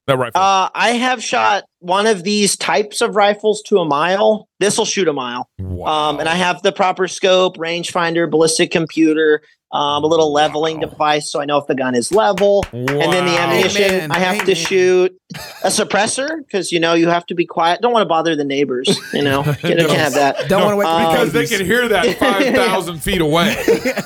That 0.07 0.17
rifle. 0.17 0.41
Uh, 0.41 0.69
I 0.75 0.89
have 0.91 1.23
shot 1.23 1.63
one 1.79 2.07
of 2.07 2.23
these 2.23 2.57
types 2.57 3.01
of 3.01 3.15
rifles 3.15 3.61
to 3.67 3.77
a 3.79 3.85
mile. 3.85 4.47
This 4.59 4.77
will 4.77 4.85
shoot 4.85 5.07
a 5.07 5.13
mile. 5.13 5.49
wow. 5.59 6.09
Um, 6.09 6.19
and 6.19 6.27
I 6.27 6.35
have 6.35 6.61
the 6.61 6.71
proper 6.73 7.07
scope, 7.07 7.57
rangefinder, 7.57 8.29
ballistic 8.29 8.69
computer, 8.71 9.41
um, 9.71 10.03
a 10.03 10.07
little 10.07 10.31
leveling 10.31 10.75
Wow. 10.81 10.89
device 10.89 11.31
so 11.31 11.41
I 11.41 11.45
know 11.45 11.57
if 11.57 11.65
the 11.67 11.73
gun 11.75 11.95
is 11.95 12.11
level. 12.11 12.63
Wow. 12.71 12.79
And 12.79 13.11
then 13.13 13.25
the 13.25 13.37
ammunition, 13.39 13.83
Amen. 13.95 14.11
I 14.11 14.19
have 14.19 14.37
to 14.45 14.51
Amen. 14.51 14.55
shoot 14.55 15.17
a 15.63 15.67
suppressor 15.69 16.37
because 16.45 16.71
you 16.71 16.79
know 16.79 16.93
you 16.93 17.07
have 17.09 17.25
to 17.27 17.33
be 17.33 17.45
quiet. 17.45 17.81
Don't 17.81 17.91
want 17.91 18.03
to 18.03 18.07
bother 18.07 18.35
the 18.35 18.43
neighbors. 18.43 18.99
You 19.13 19.23
know, 19.23 19.39
you 19.45 19.53
can't 19.53 19.79
have 19.89 20.13
that. 20.13 20.47
Don't 20.47 20.61
want 20.63 20.73
to 20.73 20.77
wake 20.77 20.87
Um, 20.87 21.11
because 21.11 21.33
they 21.33 21.47
can 21.47 21.65
hear 21.65 21.87
that 21.87 22.05
five 22.19 22.53
thousand 22.53 22.99
feet 22.99 23.21
away. 23.21 23.55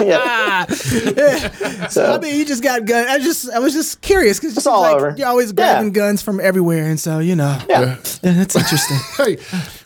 Yeah. 0.00 0.49
so 1.90 2.12
I 2.14 2.18
mean, 2.20 2.36
you 2.38 2.44
just 2.44 2.62
got 2.62 2.84
gun. 2.84 3.06
I 3.08 3.18
just, 3.18 3.50
I 3.50 3.58
was 3.58 3.72
just 3.72 4.00
curious 4.00 4.38
because 4.38 4.56
It's 4.56 4.66
all 4.66 4.82
like, 4.82 4.96
over. 4.96 5.14
You're 5.16 5.28
always 5.28 5.52
grabbing 5.52 5.92
guns 5.92 6.22
from 6.22 6.40
everywhere, 6.40 6.86
and 6.86 6.98
so 6.98 7.18
you 7.18 7.36
know, 7.36 7.58
Yeah. 7.68 7.96
Yeah, 8.22 8.32
that's 8.32 8.56
interesting. 8.56 8.96
Hey, 9.16 9.36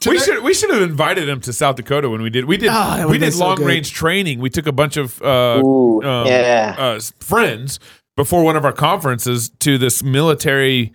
We 0.08 0.18
should 0.18 0.42
we 0.44 0.54
should 0.54 0.70
have 0.70 0.82
invited 0.82 1.28
him 1.28 1.40
to 1.42 1.52
South 1.52 1.76
Dakota 1.76 2.08
when 2.10 2.22
we 2.22 2.30
did 2.30 2.44
we 2.44 2.56
did 2.56 2.70
Oh, 2.72 3.08
we 3.08 3.18
did 3.18 3.34
long 3.34 3.56
good. 3.56 3.66
range 3.66 3.92
training. 3.92 4.38
We 4.40 4.50
took 4.50 4.66
a 4.66 4.72
bunch 4.72 4.96
of 4.96 5.20
uh, 5.22 5.60
Ooh, 5.64 6.02
um, 6.02 6.26
yeah. 6.26 6.74
uh, 6.78 7.00
friends 7.20 7.78
before 8.16 8.44
one 8.44 8.56
of 8.56 8.64
our 8.64 8.72
conferences 8.72 9.50
to 9.60 9.76
this 9.78 10.02
military 10.02 10.92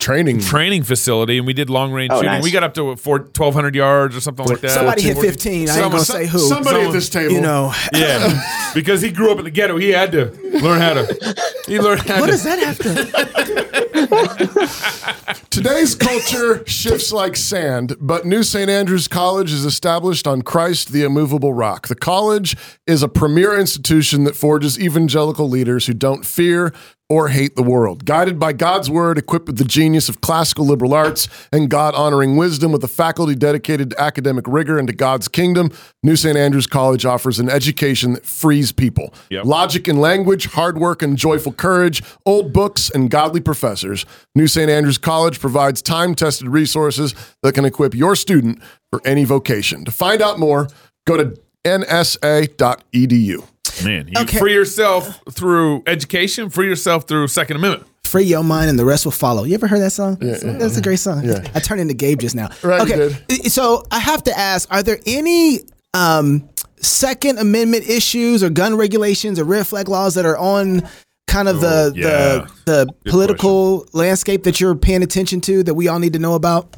training. 0.00 0.40
training 0.40 0.82
facility, 0.82 1.38
and 1.38 1.46
we 1.46 1.52
did 1.52 1.70
long 1.70 1.92
range 1.92 2.10
Oh, 2.12 2.16
shooting. 2.16 2.30
nice. 2.32 2.42
We 2.42 2.50
got 2.50 2.64
up 2.64 2.74
to 2.74 2.84
what, 2.84 2.98
four, 2.98 3.18
1,200 3.18 3.74
yards 3.76 4.16
or 4.16 4.20
something 4.20 4.46
like 4.46 4.60
that. 4.60 4.70
Somebody 4.72 5.02
hit 5.02 5.18
15. 5.18 5.68
I 5.68 5.78
ain't 5.80 5.92
gonna 5.92 6.04
say 6.04 6.26
who. 6.26 6.38
Somebody 6.40 6.64
Someone- 6.70 6.86
at 6.88 6.92
this 6.92 7.08
table. 7.08 7.32
you 7.34 7.40
know, 7.40 7.72
Yeah, 7.94 8.70
because 8.74 9.00
he 9.02 9.10
grew 9.12 9.30
up 9.30 9.38
in 9.38 9.44
the 9.44 9.50
ghetto. 9.50 9.76
He 9.76 9.90
had 9.90 10.10
to 10.12 10.26
learn 10.60 10.80
how 10.80 10.94
to. 10.94 11.36
He 11.66 11.78
learned 11.78 12.00
how 12.02 12.18
what 12.20 12.26
to. 12.26 12.32
does 12.32 12.42
that 12.44 12.58
have 12.58 12.78
to? 12.78 13.89
Today's 15.50 15.94
culture 15.94 16.66
shifts 16.66 17.12
like 17.12 17.36
sand, 17.36 17.96
but 18.00 18.24
New 18.24 18.42
St. 18.42 18.68
Andrews 18.68 19.08
College 19.08 19.52
is 19.52 19.64
established 19.64 20.26
on 20.26 20.42
Christ, 20.42 20.92
the 20.92 21.04
immovable 21.04 21.54
rock. 21.54 21.88
The 21.88 21.94
college 21.94 22.56
is 22.86 23.02
a 23.02 23.08
premier 23.08 23.58
institution 23.58 24.24
that 24.24 24.34
forges 24.34 24.78
evangelical 24.80 25.48
leaders 25.48 25.86
who 25.86 25.94
don't 25.94 26.26
fear 26.26 26.72
or 27.10 27.28
hate 27.28 27.56
the 27.56 27.62
world. 27.62 28.04
Guided 28.04 28.38
by 28.38 28.52
God's 28.52 28.88
word, 28.88 29.18
equipped 29.18 29.48
with 29.48 29.58
the 29.58 29.64
genius 29.64 30.08
of 30.08 30.20
classical 30.20 30.64
liberal 30.64 30.94
arts 30.94 31.28
and 31.52 31.68
God 31.68 31.92
honoring 31.96 32.36
wisdom, 32.36 32.70
with 32.70 32.84
a 32.84 32.88
faculty 32.88 33.34
dedicated 33.34 33.90
to 33.90 34.00
academic 34.00 34.46
rigor 34.46 34.78
and 34.78 34.86
to 34.86 34.94
God's 34.94 35.26
kingdom, 35.26 35.72
New 36.04 36.14
St. 36.14 36.36
Andrews 36.36 36.68
College 36.68 37.04
offers 37.04 37.40
an 37.40 37.50
education 37.50 38.12
that 38.12 38.24
frees 38.24 38.70
people. 38.70 39.12
Yep. 39.30 39.44
Logic 39.44 39.88
and 39.88 40.00
language, 40.00 40.46
hard 40.46 40.78
work 40.78 41.02
and 41.02 41.18
joyful 41.18 41.52
courage, 41.52 42.00
old 42.24 42.52
books 42.52 42.88
and 42.88 43.10
godly 43.10 43.40
professors. 43.40 43.99
New 44.34 44.46
St. 44.46 44.70
Andrews 44.70 44.98
College 44.98 45.40
provides 45.40 45.82
time 45.82 46.14
tested 46.14 46.48
resources 46.48 47.14
that 47.42 47.52
can 47.54 47.64
equip 47.64 47.94
your 47.94 48.14
student 48.16 48.60
for 48.90 49.00
any 49.04 49.24
vocation. 49.24 49.84
To 49.84 49.90
find 49.90 50.20
out 50.22 50.38
more, 50.38 50.68
go 51.06 51.16
to 51.16 51.36
nsa.edu. 51.64 53.44
Man, 53.84 54.08
you 54.08 54.20
Okay. 54.22 54.38
free 54.38 54.52
yourself 54.54 55.20
through 55.30 55.82
education, 55.86 56.50
free 56.50 56.66
yourself 56.66 57.06
through 57.06 57.28
Second 57.28 57.56
Amendment. 57.56 57.86
Free 58.04 58.24
your 58.24 58.42
mind, 58.42 58.68
and 58.68 58.78
the 58.78 58.84
rest 58.84 59.04
will 59.04 59.12
follow. 59.12 59.44
You 59.44 59.54
ever 59.54 59.68
heard 59.68 59.80
that 59.80 59.92
song? 59.92 60.18
Yeah, 60.20 60.36
That's 60.42 60.76
a 60.76 60.82
great 60.82 60.98
song. 60.98 61.24
Yeah. 61.24 61.46
I 61.54 61.60
turned 61.60 61.80
into 61.80 61.94
Gabe 61.94 62.18
just 62.18 62.34
now. 62.34 62.48
Right, 62.62 62.80
okay, 62.82 63.14
so 63.48 63.84
I 63.90 64.00
have 64.00 64.24
to 64.24 64.36
ask: 64.36 64.68
Are 64.72 64.82
there 64.82 64.98
any 65.06 65.60
um, 65.94 66.48
Second 66.80 67.38
Amendment 67.38 67.88
issues 67.88 68.42
or 68.42 68.50
gun 68.50 68.74
regulations 68.76 69.38
or 69.38 69.44
red 69.44 69.66
flag 69.66 69.88
laws 69.88 70.14
that 70.16 70.24
are 70.26 70.36
on 70.36 70.82
kind 71.30 71.48
of 71.48 71.60
the 71.60 71.92
yeah. 71.94 72.46
the, 72.66 72.86
the 72.86 73.10
political 73.10 73.86
landscape 73.92 74.44
that 74.44 74.60
you're 74.60 74.74
paying 74.74 75.02
attention 75.02 75.40
to 75.42 75.62
that 75.62 75.74
we 75.74 75.88
all 75.88 75.98
need 75.98 76.12
to 76.12 76.18
know 76.18 76.34
about? 76.34 76.76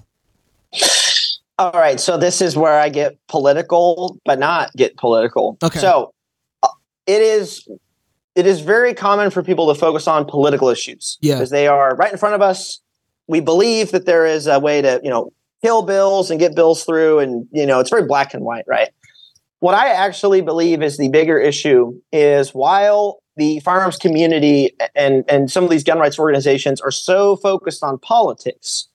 All 1.58 1.72
right, 1.72 2.00
so 2.00 2.16
this 2.16 2.40
is 2.40 2.56
where 2.56 2.78
I 2.78 2.88
get 2.88 3.18
political, 3.28 4.18
but 4.24 4.38
not 4.38 4.72
get 4.74 4.96
political. 4.96 5.58
Okay. 5.62 5.78
So 5.78 6.12
uh, 6.62 6.68
it 7.06 7.22
is 7.22 7.68
it 8.34 8.46
is 8.46 8.60
very 8.60 8.94
common 8.94 9.30
for 9.30 9.42
people 9.42 9.72
to 9.72 9.78
focus 9.78 10.08
on 10.08 10.24
political 10.24 10.68
issues 10.68 11.18
Yeah. 11.20 11.34
because 11.34 11.50
they 11.50 11.66
are 11.66 11.94
right 11.96 12.12
in 12.12 12.18
front 12.18 12.34
of 12.34 12.42
us. 12.42 12.80
We 13.28 13.40
believe 13.40 13.90
that 13.92 14.06
there 14.06 14.26
is 14.26 14.46
a 14.46 14.58
way 14.58 14.82
to, 14.82 15.00
you 15.02 15.10
know, 15.10 15.32
kill 15.62 15.82
bills 15.82 16.30
and 16.30 16.40
get 16.40 16.56
bills 16.56 16.84
through 16.84 17.20
and, 17.20 17.46
you 17.52 17.66
know, 17.66 17.78
it's 17.78 17.90
very 17.90 18.06
black 18.06 18.34
and 18.34 18.42
white, 18.42 18.64
right? 18.66 18.88
What 19.60 19.74
I 19.74 19.90
actually 19.90 20.40
believe 20.40 20.82
is 20.82 20.96
the 20.96 21.08
bigger 21.08 21.38
issue 21.38 22.00
is 22.10 22.50
while 22.50 23.21
the 23.36 23.60
firearms 23.60 23.96
community 23.96 24.76
and 24.94 25.24
and 25.28 25.50
some 25.50 25.64
of 25.64 25.70
these 25.70 25.84
gun 25.84 25.98
rights 25.98 26.18
organizations 26.18 26.80
are 26.80 26.90
so 26.90 27.36
focused 27.36 27.82
on 27.82 27.98
politics, 27.98 28.88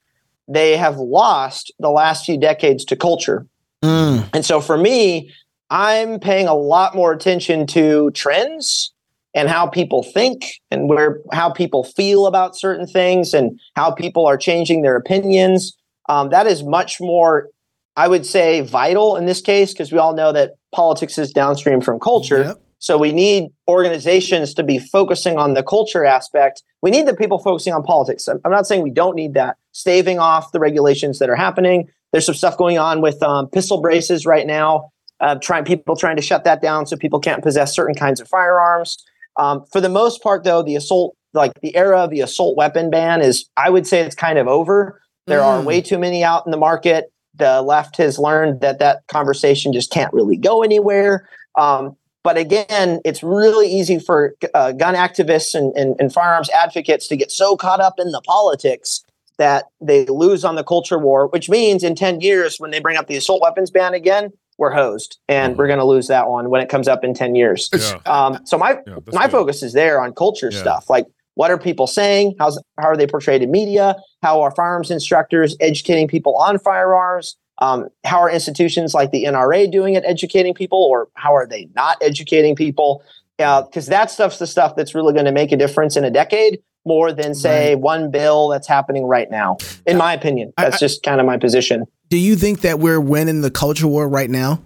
they 0.47 0.77
have 0.77 0.97
lost 0.97 1.73
the 1.79 1.89
last 1.89 2.25
few 2.25 2.37
decades 2.39 2.85
to 2.85 2.95
culture. 2.95 3.47
Mm. 3.83 4.29
And 4.33 4.45
so 4.45 4.61
for 4.61 4.77
me, 4.77 5.31
I'm 5.69 6.19
paying 6.19 6.47
a 6.47 6.53
lot 6.53 6.95
more 6.95 7.11
attention 7.11 7.67
to 7.67 8.11
trends 8.11 8.93
and 9.33 9.49
how 9.49 9.67
people 9.67 10.03
think 10.03 10.53
and 10.71 10.89
where 10.89 11.19
how 11.31 11.49
people 11.49 11.83
feel 11.83 12.25
about 12.25 12.55
certain 12.55 12.87
things 12.87 13.33
and 13.33 13.59
how 13.75 13.91
people 13.91 14.25
are 14.25 14.37
changing 14.37 14.81
their 14.81 14.95
opinions. 14.95 15.77
Um, 16.09 16.29
that 16.29 16.47
is 16.47 16.63
much 16.63 16.99
more, 16.99 17.49
I 17.95 18.07
would 18.07 18.25
say, 18.25 18.61
vital 18.61 19.15
in 19.15 19.25
this 19.25 19.41
case 19.41 19.73
because 19.73 19.91
we 19.91 19.97
all 19.97 20.15
know 20.15 20.31
that 20.31 20.55
politics 20.73 21.17
is 21.17 21.31
downstream 21.31 21.81
from 21.81 21.99
culture. 21.99 22.43
Yep. 22.43 22.61
So 22.79 22.97
we 22.97 23.11
need 23.11 23.49
organizations 23.67 24.53
to 24.53 24.63
be 24.63 24.77
focusing 24.79 25.37
on 25.37 25.53
the 25.53 25.63
culture 25.63 26.05
aspect. 26.05 26.63
We 26.81 26.91
need 26.91 27.07
the 27.07 27.15
people 27.15 27.39
focusing 27.39 27.73
on 27.73 27.83
politics. 27.83 28.27
I'm 28.27 28.39
not 28.45 28.67
saying 28.67 28.83
we 28.83 28.91
don't 28.91 29.15
need 29.15 29.33
that. 29.33 29.57
Staving 29.71 30.19
off 30.19 30.51
the 30.51 30.59
regulations 30.59 31.19
that 31.19 31.29
are 31.29 31.35
happening. 31.35 31.89
There's 32.11 32.25
some 32.25 32.35
stuff 32.35 32.57
going 32.57 32.77
on 32.77 33.01
with 33.01 33.21
um, 33.23 33.47
pistol 33.49 33.81
braces 33.81 34.25
right 34.25 34.45
now. 34.45 34.91
Uh, 35.19 35.33
trying 35.41 35.65
people 35.65 35.95
trying 35.95 36.15
to 36.15 36.21
shut 36.21 36.43
that 36.43 36.61
down 36.61 36.85
so 36.85 36.95
people 36.95 37.19
can't 37.19 37.41
possess 37.41 37.73
certain 37.73 37.95
kinds 37.95 38.21
of 38.21 38.27
firearms. 38.27 39.03
Um, 39.37 39.65
for 39.71 39.81
the 39.81 39.89
most 39.89 40.21
part, 40.21 40.43
though, 40.43 40.61
the 40.61 40.75
assault, 40.75 41.15
like 41.33 41.53
the 41.61 41.75
era 41.75 42.01
of 42.01 42.11
the 42.11 42.21
assault 42.21 42.55
weapon 42.55 42.91
ban, 42.91 43.21
is 43.21 43.49
I 43.57 43.71
would 43.71 43.87
say 43.87 44.01
it's 44.01 44.15
kind 44.15 44.37
of 44.37 44.47
over. 44.47 45.01
There 45.25 45.43
are 45.43 45.59
Mm. 45.59 45.65
way 45.65 45.81
too 45.81 45.97
many 45.97 46.23
out 46.23 46.45
in 46.45 46.51
the 46.51 46.57
market. 46.57 47.11
The 47.33 47.63
left 47.63 47.97
has 47.97 48.19
learned 48.19 48.61
that 48.61 48.77
that 48.77 49.01
conversation 49.07 49.73
just 49.73 49.91
can't 49.91 50.13
really 50.13 50.37
go 50.37 50.61
anywhere. 50.61 51.27
Um, 51.57 51.95
but 52.27 52.35
again, 52.35 52.99
it's 53.05 53.23
really 53.23 53.69
easy 53.71 53.99
for 53.99 54.35
uh, 54.53 54.73
gun 54.73 54.95
activists 54.95 55.55
and, 55.55 55.73
and, 55.77 55.95
and 55.97 56.11
firearms 56.11 56.49
advocates 56.49 57.07
to 57.07 57.15
get 57.15 57.31
so 57.31 57.55
caught 57.55 57.79
up 57.79 57.93
in 57.99 58.11
the 58.11 58.19
politics 58.19 59.01
that 59.37 59.67
they 59.79 60.03
lose 60.07 60.43
on 60.43 60.55
the 60.55 60.63
culture 60.65 60.99
war, 60.99 61.27
which 61.27 61.49
means 61.49 61.85
in 61.85 61.95
10 61.95 62.19
years, 62.19 62.57
when 62.57 62.69
they 62.69 62.81
bring 62.81 62.97
up 62.97 63.07
the 63.07 63.15
assault 63.15 63.41
weapons 63.41 63.71
ban 63.71 63.93
again, 63.93 64.33
we're 64.57 64.73
hosed 64.73 65.19
and 65.29 65.55
we're 65.55 65.67
going 65.67 65.79
to 65.79 65.85
lose 65.85 66.07
that 66.07 66.27
one 66.27 66.49
when 66.49 66.59
it 66.59 66.67
comes 66.67 66.89
up 66.89 67.01
in 67.05 67.13
10 67.13 67.33
years. 67.35 67.69
Yeah. 67.73 67.99
Um, 68.05 68.39
so 68.45 68.57
my 68.57 68.71
Yeah, 68.85 68.97
my 69.13 69.27
good. 69.27 69.31
focus 69.31 69.63
is 69.63 69.71
there 69.71 70.01
on 70.01 70.13
culture 70.13 70.49
Yeah. 70.51 70.59
stuff. 70.59 70.89
Like, 70.89 71.05
what 71.35 71.49
are 71.49 71.57
people 71.57 71.87
saying? 71.87 72.35
How's 72.39 72.61
how 72.77 72.89
are 72.89 72.97
they 72.97 73.07
portrayed 73.07 73.41
in 73.41 73.51
media? 73.51 73.95
How 74.21 74.41
are 74.41 74.51
firearms 74.53 74.91
instructors 74.91 75.55
educating 75.61 76.09
people 76.09 76.35
on 76.35 76.59
firearms? 76.59 77.37
Um, 77.59 77.89
how 78.03 78.19
are 78.19 78.29
institutions 78.29 78.93
like 78.93 79.11
the 79.11 79.23
NRA 79.25 79.71
doing 79.71 79.95
at 79.95 80.05
educating 80.05 80.53
people, 80.53 80.83
or 80.83 81.09
how 81.15 81.35
are 81.35 81.47
they 81.47 81.69
not 81.75 81.97
educating 82.01 82.55
people? 82.55 83.03
because 83.37 83.85
that 83.85 84.09
stuff's 84.09 84.39
the 84.39 84.47
stuff 84.47 84.75
that's 84.75 84.95
really 84.95 85.13
going 85.13 85.25
to 85.25 85.31
make 85.31 85.51
a 85.51 85.55
difference 85.55 85.95
in 85.95 86.03
a 86.03 86.09
decade 86.09 86.59
more 86.87 87.11
than 87.11 87.35
say 87.35 87.75
one 87.75 88.09
bill 88.09 88.47
that's 88.47 88.67
happening 88.67 89.05
right 89.05 89.29
now. 89.29 89.57
In 89.85 89.95
my 89.95 90.13
opinion, 90.13 90.53
I- 90.57 90.63
that's 90.63 90.77
I- 90.77 90.79
just 90.79 91.03
kind 91.03 91.19
of 91.19 91.27
my 91.27 91.37
position. 91.37 91.85
Do 92.09 92.17
you 92.17 92.35
think 92.35 92.61
that 92.61 92.79
we're 92.79 92.99
winning 92.99 93.41
the 93.41 93.51
culture 93.51 93.85
war 93.87 94.09
right 94.09 94.29
now? 94.29 94.61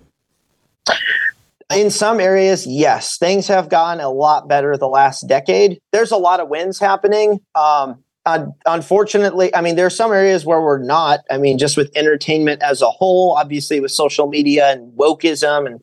In 1.74 1.90
some 1.90 2.20
areas, 2.20 2.68
yes, 2.68 3.18
things 3.18 3.48
have 3.48 3.70
gotten 3.70 4.04
a 4.04 4.10
lot 4.10 4.48
better 4.48 4.78
the 4.78 4.88
last 4.88 5.28
decade. 5.28 5.80
There's 5.92 6.12
a 6.12 6.18
lot 6.18 6.40
of 6.40 6.50
wins 6.50 6.80
happening. 6.80 7.40
Um, 7.56 8.04
un- 8.40 8.54
unfortunately, 8.66 9.54
I 9.56 9.62
mean, 9.62 9.76
there 9.76 9.86
are 9.86 9.90
some 9.92 10.12
areas 10.12 10.46
where 10.46 10.62
we're 10.62 10.84
not. 10.84 11.20
I 11.30 11.38
mean, 11.38 11.58
just 11.58 11.78
with 11.78 11.92
entertainment 11.96 12.62
as 12.62 12.82
a 12.82 12.90
whole, 12.90 13.36
obviously 13.38 13.80
with 13.80 13.92
social 13.92 14.28
media 14.28 14.72
and 14.72 14.92
wokeism, 14.98 15.68
and 15.68 15.82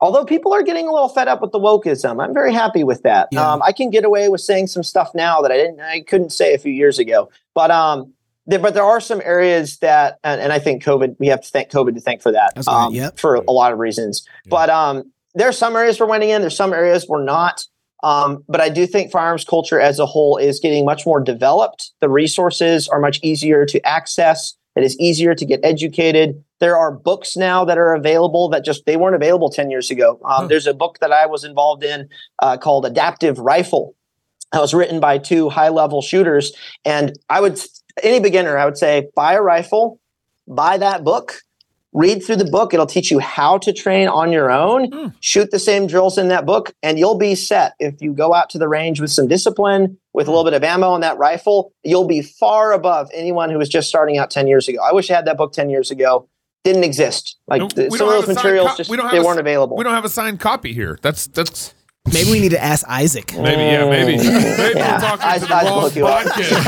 although 0.00 0.24
people 0.24 0.52
are 0.52 0.62
getting 0.62 0.86
a 0.88 0.92
little 0.92 1.08
fed 1.08 1.28
up 1.28 1.40
with 1.40 1.52
the 1.52 1.58
wokeism, 1.58 2.22
I'm 2.22 2.34
very 2.34 2.52
happy 2.52 2.84
with 2.84 3.02
that. 3.02 3.28
Yeah. 3.30 3.52
Um, 3.52 3.62
I 3.62 3.72
can 3.72 3.90
get 3.90 4.04
away 4.04 4.28
with 4.28 4.40
saying 4.40 4.66
some 4.66 4.82
stuff 4.82 5.14
now 5.14 5.40
that 5.42 5.50
I 5.50 5.56
didn't, 5.56 5.80
I 5.80 6.00
couldn't 6.02 6.30
say 6.30 6.54
a 6.54 6.58
few 6.58 6.72
years 6.72 6.98
ago. 6.98 7.30
But 7.54 7.70
um, 7.70 8.12
there, 8.46 8.58
but 8.58 8.74
there 8.74 8.84
are 8.84 9.00
some 9.00 9.22
areas 9.24 9.78
that, 9.78 10.18
and, 10.22 10.40
and 10.40 10.52
I 10.52 10.58
think 10.58 10.82
COVID, 10.82 11.16
we 11.18 11.28
have 11.28 11.40
to 11.40 11.48
thank 11.48 11.70
COVID 11.70 11.94
to 11.94 12.00
thank 12.00 12.20
for 12.20 12.32
that. 12.32 12.52
That's 12.54 12.66
right, 12.66 12.86
um, 12.86 12.94
yep. 12.94 13.18
For 13.18 13.36
a 13.36 13.52
lot 13.52 13.72
of 13.72 13.78
reasons. 13.78 14.28
But 14.46 14.68
um, 14.68 15.10
there 15.34 15.48
are 15.48 15.52
some 15.52 15.74
areas 15.74 15.98
we're 15.98 16.06
winning 16.06 16.30
in. 16.30 16.42
There's 16.42 16.56
some 16.56 16.72
areas 16.72 17.06
we're 17.08 17.24
not. 17.24 17.64
Um, 18.04 18.44
but 18.48 18.60
I 18.60 18.68
do 18.68 18.86
think 18.86 19.10
firearms 19.10 19.46
culture 19.46 19.80
as 19.80 19.98
a 19.98 20.04
whole 20.04 20.36
is 20.36 20.60
getting 20.60 20.84
much 20.84 21.06
more 21.06 21.20
developed. 21.20 21.90
The 22.00 22.10
resources 22.10 22.86
are 22.86 23.00
much 23.00 23.18
easier 23.22 23.64
to 23.64 23.80
access. 23.86 24.54
It 24.76 24.84
is 24.84 24.98
easier 25.00 25.34
to 25.34 25.44
get 25.46 25.60
educated. 25.62 26.44
There 26.58 26.76
are 26.76 26.92
books 26.92 27.34
now 27.34 27.64
that 27.64 27.78
are 27.78 27.94
available 27.94 28.50
that 28.50 28.62
just 28.62 28.84
they 28.84 28.98
weren't 28.98 29.14
available 29.14 29.48
ten 29.48 29.70
years 29.70 29.90
ago. 29.90 30.20
Um, 30.24 30.48
There's 30.48 30.66
a 30.66 30.74
book 30.74 30.98
that 31.00 31.12
I 31.12 31.24
was 31.24 31.44
involved 31.44 31.82
in 31.82 32.08
uh, 32.40 32.58
called 32.58 32.84
Adaptive 32.84 33.38
Rifle. 33.38 33.94
That 34.52 34.60
was 34.60 34.74
written 34.74 35.00
by 35.00 35.16
two 35.18 35.48
high 35.48 35.70
level 35.70 36.02
shooters, 36.02 36.52
and 36.84 37.18
I 37.30 37.40
would 37.40 37.58
any 38.02 38.20
beginner 38.20 38.58
I 38.58 38.66
would 38.66 38.76
say 38.76 39.08
buy 39.16 39.32
a 39.32 39.40
rifle, 39.40 39.98
buy 40.46 40.76
that 40.76 41.04
book, 41.04 41.40
read 41.94 42.22
through 42.22 42.36
the 42.36 42.44
book. 42.44 42.74
It'll 42.74 42.86
teach 42.86 43.10
you 43.10 43.20
how 43.20 43.56
to 43.58 43.72
train 43.72 44.08
on 44.08 44.32
your 44.32 44.50
own. 44.50 44.90
Hmm. 44.90 45.06
Shoot 45.20 45.50
the 45.50 45.58
same 45.58 45.86
drills 45.86 46.18
in 46.18 46.28
that 46.28 46.44
book, 46.44 46.74
and 46.82 46.98
you'll 46.98 47.16
be 47.16 47.34
set. 47.34 47.74
If 47.78 48.02
you 48.02 48.12
go 48.12 48.34
out 48.34 48.50
to 48.50 48.58
the 48.58 48.68
range 48.68 49.00
with 49.00 49.10
some 49.10 49.28
discipline, 49.28 49.96
with 50.12 50.26
a 50.26 50.30
hmm. 50.30 50.36
little 50.36 50.44
bit 50.44 50.54
of 50.54 50.62
ammo 50.62 50.90
on 50.90 51.00
that 51.00 51.16
rifle, 51.16 51.72
you'll 51.82 52.06
be 52.06 52.20
far 52.20 52.72
above 52.72 53.08
anyone 53.14 53.48
who 53.50 53.56
was 53.56 53.68
just 53.68 53.88
starting 53.88 54.18
out 54.18 54.30
10 54.30 54.46
years 54.46 54.68
ago. 54.68 54.78
I 54.82 54.92
wish 54.92 55.10
I 55.10 55.14
had 55.14 55.24
that 55.26 55.38
book 55.38 55.52
10 55.52 55.70
years 55.70 55.90
ago. 55.90 56.28
Didn't 56.64 56.84
exist. 56.84 57.36
Like 57.46 57.60
No, 57.60 57.68
the- 57.68 57.90
some 57.90 58.08
of 58.08 58.26
those 58.26 58.34
materials 58.34 58.70
co- 58.70 58.76
just 58.76 58.90
we 58.90 58.96
don't 58.96 59.06
have 59.06 59.14
they 59.14 59.20
weren't 59.20 59.40
available. 59.40 59.76
We 59.76 59.84
don't 59.84 59.94
have 59.94 60.04
a 60.04 60.08
signed 60.08 60.40
copy 60.40 60.72
here. 60.72 60.98
That's 61.02 61.26
that's 61.26 61.74
Maybe 62.12 62.30
we 62.30 62.38
need 62.40 62.50
to 62.50 62.62
ask 62.62 62.86
Isaac. 62.86 63.32
maybe 63.34 63.62
yeah 63.62 63.88
maybe 63.88 64.18
maybe 64.18 64.24
Yeah, 64.78 64.94
we're 64.94 65.00
talking 65.00 65.26
I- 65.26 65.38
to 65.38 65.46
the 65.46 65.54
I'd 65.54 65.64
wrong 65.66 65.82
look 65.84 65.96
you 65.96 66.06
up. 66.06 66.26
podcast. 66.26 66.58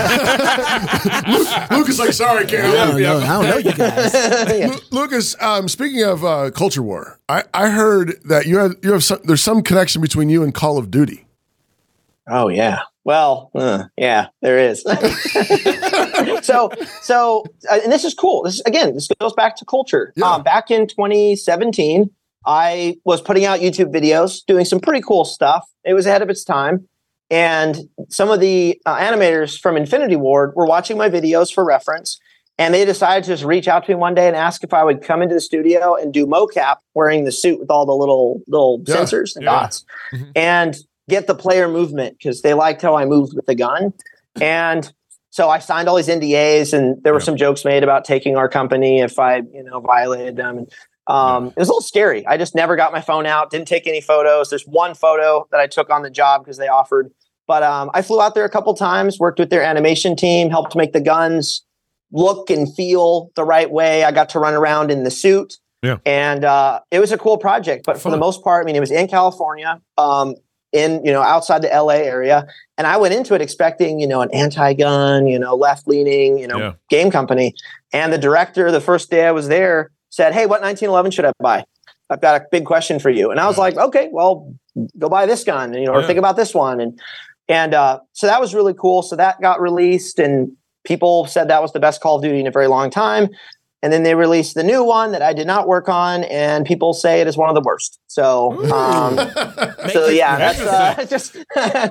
Lucas, 1.76 1.98
like, 1.98 2.12
sorry, 2.14 2.46
can't 2.46 2.64
I 2.64 2.68
help 2.68 2.88
don't 2.92 2.96
you. 2.98 3.02
know. 3.04 3.18
I 3.18 3.26
don't 3.42 3.50
know 3.50 3.58
you 3.58 3.72
guys. 3.76 4.14
Lu- 4.92 4.98
Lucas, 4.98 5.36
um, 5.42 5.68
speaking 5.68 6.02
of 6.04 6.24
uh, 6.24 6.50
culture 6.52 6.82
war, 6.82 7.20
I, 7.28 7.44
I 7.52 7.68
heard 7.68 8.14
that 8.24 8.46
you 8.46 8.56
have 8.58 8.76
you 8.82 8.92
have 8.92 9.04
some, 9.04 9.18
there's 9.24 9.42
some 9.42 9.62
connection 9.62 10.00
between 10.00 10.30
you 10.30 10.42
and 10.42 10.54
Call 10.54 10.78
of 10.78 10.90
Duty. 10.90 11.26
Oh 12.28 12.48
yeah. 12.48 12.80
Well, 13.04 13.50
uh, 13.54 13.84
yeah, 13.96 14.28
there 14.42 14.58
is. 14.58 14.82
so, 16.42 16.70
so, 17.02 17.44
uh, 17.70 17.78
and 17.84 17.92
this 17.92 18.04
is 18.04 18.14
cool. 18.14 18.42
This 18.42 18.60
again, 18.66 18.94
this 18.94 19.06
goes 19.20 19.32
back 19.34 19.54
to 19.58 19.64
culture. 19.64 20.12
Yeah. 20.16 20.32
Um, 20.32 20.42
back 20.42 20.72
in 20.72 20.88
2017, 20.88 22.10
I 22.46 22.96
was 23.04 23.20
putting 23.20 23.44
out 23.44 23.60
YouTube 23.60 23.92
videos, 23.92 24.44
doing 24.46 24.64
some 24.64 24.80
pretty 24.80 25.00
cool 25.02 25.24
stuff. 25.24 25.66
It 25.84 25.94
was 25.94 26.06
ahead 26.06 26.22
of 26.22 26.30
its 26.30 26.44
time, 26.44 26.88
and 27.30 27.76
some 28.08 28.30
of 28.30 28.40
the 28.40 28.80
uh, 28.86 28.96
animators 28.96 29.58
from 29.60 29.76
Infinity 29.76 30.16
Ward 30.16 30.52
were 30.54 30.66
watching 30.66 30.96
my 30.96 31.08
videos 31.10 31.52
for 31.52 31.64
reference. 31.64 32.18
And 32.58 32.72
they 32.72 32.86
decided 32.86 33.24
to 33.24 33.32
just 33.32 33.44
reach 33.44 33.68
out 33.68 33.84
to 33.84 33.90
me 33.90 33.96
one 33.96 34.14
day 34.14 34.28
and 34.28 34.34
ask 34.34 34.64
if 34.64 34.72
I 34.72 34.82
would 34.82 35.02
come 35.02 35.20
into 35.20 35.34
the 35.34 35.42
studio 35.42 35.94
and 35.94 36.10
do 36.14 36.24
mocap 36.26 36.76
wearing 36.94 37.24
the 37.24 37.32
suit 37.32 37.60
with 37.60 37.70
all 37.70 37.84
the 37.84 37.92
little 37.94 38.40
little 38.48 38.82
Yeah. 38.86 38.94
sensors 38.96 39.36
and 39.36 39.44
Yeah. 39.44 39.50
dots 39.60 39.84
and 40.34 40.74
get 41.06 41.26
the 41.26 41.34
player 41.34 41.68
movement 41.68 42.16
because 42.16 42.40
they 42.40 42.54
liked 42.54 42.80
how 42.80 42.96
I 42.96 43.04
moved 43.04 43.34
with 43.36 43.44
the 43.44 43.54
gun. 43.54 43.92
And 44.40 44.90
so 45.28 45.50
I 45.50 45.58
signed 45.58 45.86
all 45.86 45.96
these 45.96 46.08
NDAs 46.08 46.72
and 46.72 46.96
there 47.04 47.12
were 47.12 47.18
Yeah. 47.20 47.24
some 47.26 47.36
jokes 47.36 47.62
made 47.62 47.82
about 47.82 48.06
taking 48.06 48.36
our 48.38 48.48
company 48.48 49.00
if 49.02 49.18
I, 49.18 49.36
you 49.52 49.62
know, 49.62 49.80
violated 49.80 50.36
them. 50.36 50.56
And 50.56 50.72
um, 51.06 51.48
it 51.48 51.56
was 51.56 51.68
a 51.68 51.72
little 51.72 51.80
scary. 51.82 52.26
I 52.26 52.36
just 52.36 52.54
never 52.54 52.76
got 52.76 52.92
my 52.92 53.00
phone 53.00 53.26
out, 53.26 53.50
didn't 53.50 53.68
take 53.68 53.86
any 53.86 54.00
photos. 54.00 54.50
There's 54.50 54.64
one 54.64 54.94
photo 54.94 55.46
that 55.50 55.60
I 55.60 55.66
took 55.66 55.90
on 55.90 56.02
the 56.02 56.10
job 56.10 56.44
because 56.44 56.56
they 56.58 56.68
offered. 56.68 57.10
But 57.46 57.62
um, 57.62 57.90
I 57.94 58.02
flew 58.02 58.20
out 58.20 58.34
there 58.34 58.44
a 58.44 58.50
couple 58.50 58.74
times, 58.74 59.18
worked 59.20 59.38
with 59.38 59.50
their 59.50 59.62
animation 59.62 60.16
team, 60.16 60.50
helped 60.50 60.74
make 60.74 60.92
the 60.92 61.00
guns 61.00 61.64
look 62.10 62.50
and 62.50 62.72
feel 62.74 63.30
the 63.36 63.44
right 63.44 63.70
way. 63.70 64.02
I 64.04 64.10
got 64.10 64.28
to 64.30 64.40
run 64.40 64.54
around 64.54 64.90
in 64.90 65.04
the 65.04 65.10
suit. 65.10 65.54
Yeah. 65.82 65.98
And 66.04 66.44
uh, 66.44 66.80
it 66.90 66.98
was 66.98 67.12
a 67.12 67.18
cool 67.18 67.38
project. 67.38 67.86
But 67.86 68.00
for 68.00 68.10
the 68.10 68.16
most 68.16 68.42
part, 68.42 68.64
I 68.64 68.66
mean, 68.66 68.74
it 68.74 68.80
was 68.80 68.90
in 68.90 69.06
California, 69.06 69.80
um, 69.98 70.34
in, 70.72 71.04
you 71.04 71.12
know, 71.12 71.22
outside 71.22 71.62
the 71.62 71.68
LA 71.68 71.94
area. 71.94 72.46
And 72.76 72.86
I 72.86 72.96
went 72.96 73.14
into 73.14 73.34
it 73.34 73.40
expecting, 73.40 74.00
you 74.00 74.06
know, 74.08 74.22
an 74.22 74.30
anti 74.32 74.72
gun, 74.72 75.28
you 75.28 75.38
know, 75.38 75.54
left 75.54 75.86
leaning, 75.86 76.38
you 76.38 76.48
know, 76.48 76.58
Yeah. 76.58 76.72
game 76.90 77.10
company. 77.12 77.54
And 77.92 78.12
the 78.12 78.18
director, 78.18 78.72
the 78.72 78.80
first 78.80 79.08
day 79.10 79.26
I 79.26 79.30
was 79.30 79.46
there, 79.46 79.92
said, 80.16 80.32
Hey, 80.32 80.46
what 80.46 80.60
1911 80.62 81.10
should 81.12 81.24
I 81.26 81.32
buy? 81.38 81.64
I've 82.08 82.20
got 82.20 82.40
a 82.40 82.44
big 82.50 82.64
question 82.64 82.98
for 82.98 83.10
you. 83.10 83.30
And 83.30 83.38
I 83.40 83.46
was 83.48 83.58
like, 83.58 83.76
okay, 83.76 84.08
well, 84.12 84.54
go 84.98 85.08
buy 85.08 85.26
this 85.26 85.42
gun, 85.44 85.74
you 85.74 85.86
know, 85.86 85.92
or 85.92 86.00
Yeah. 86.00 86.06
think 86.06 86.18
about 86.18 86.36
this 86.36 86.54
one. 86.54 86.80
And 86.80 86.98
and 87.48 87.74
uh, 87.74 88.00
so 88.12 88.26
that 88.26 88.40
was 88.40 88.54
really 88.54 88.74
cool. 88.74 89.02
So 89.02 89.14
that 89.16 89.40
got 89.40 89.60
released, 89.60 90.18
and 90.18 90.50
people 90.84 91.26
said 91.26 91.48
that 91.48 91.62
was 91.62 91.72
the 91.72 91.78
best 91.80 92.00
Call 92.00 92.16
of 92.16 92.22
Duty 92.22 92.40
in 92.40 92.46
a 92.46 92.50
very 92.50 92.66
long 92.66 92.90
time. 92.90 93.28
And 93.82 93.92
then 93.92 94.02
they 94.02 94.14
released 94.16 94.54
the 94.56 94.64
new 94.64 94.82
one 94.82 95.12
that 95.12 95.22
I 95.22 95.32
did 95.32 95.46
not 95.46 95.68
work 95.68 95.88
on, 95.88 96.24
and 96.24 96.64
people 96.66 96.92
say 96.92 97.20
it 97.20 97.28
is 97.28 97.36
one 97.36 97.48
of 97.48 97.54
the 97.54 97.60
worst. 97.60 98.00
So, 98.08 98.52
um, 98.72 99.16
so 99.92 100.08
yeah, 100.08 100.38
that's 100.38 100.60
uh, 100.60 101.04
just 101.08 101.36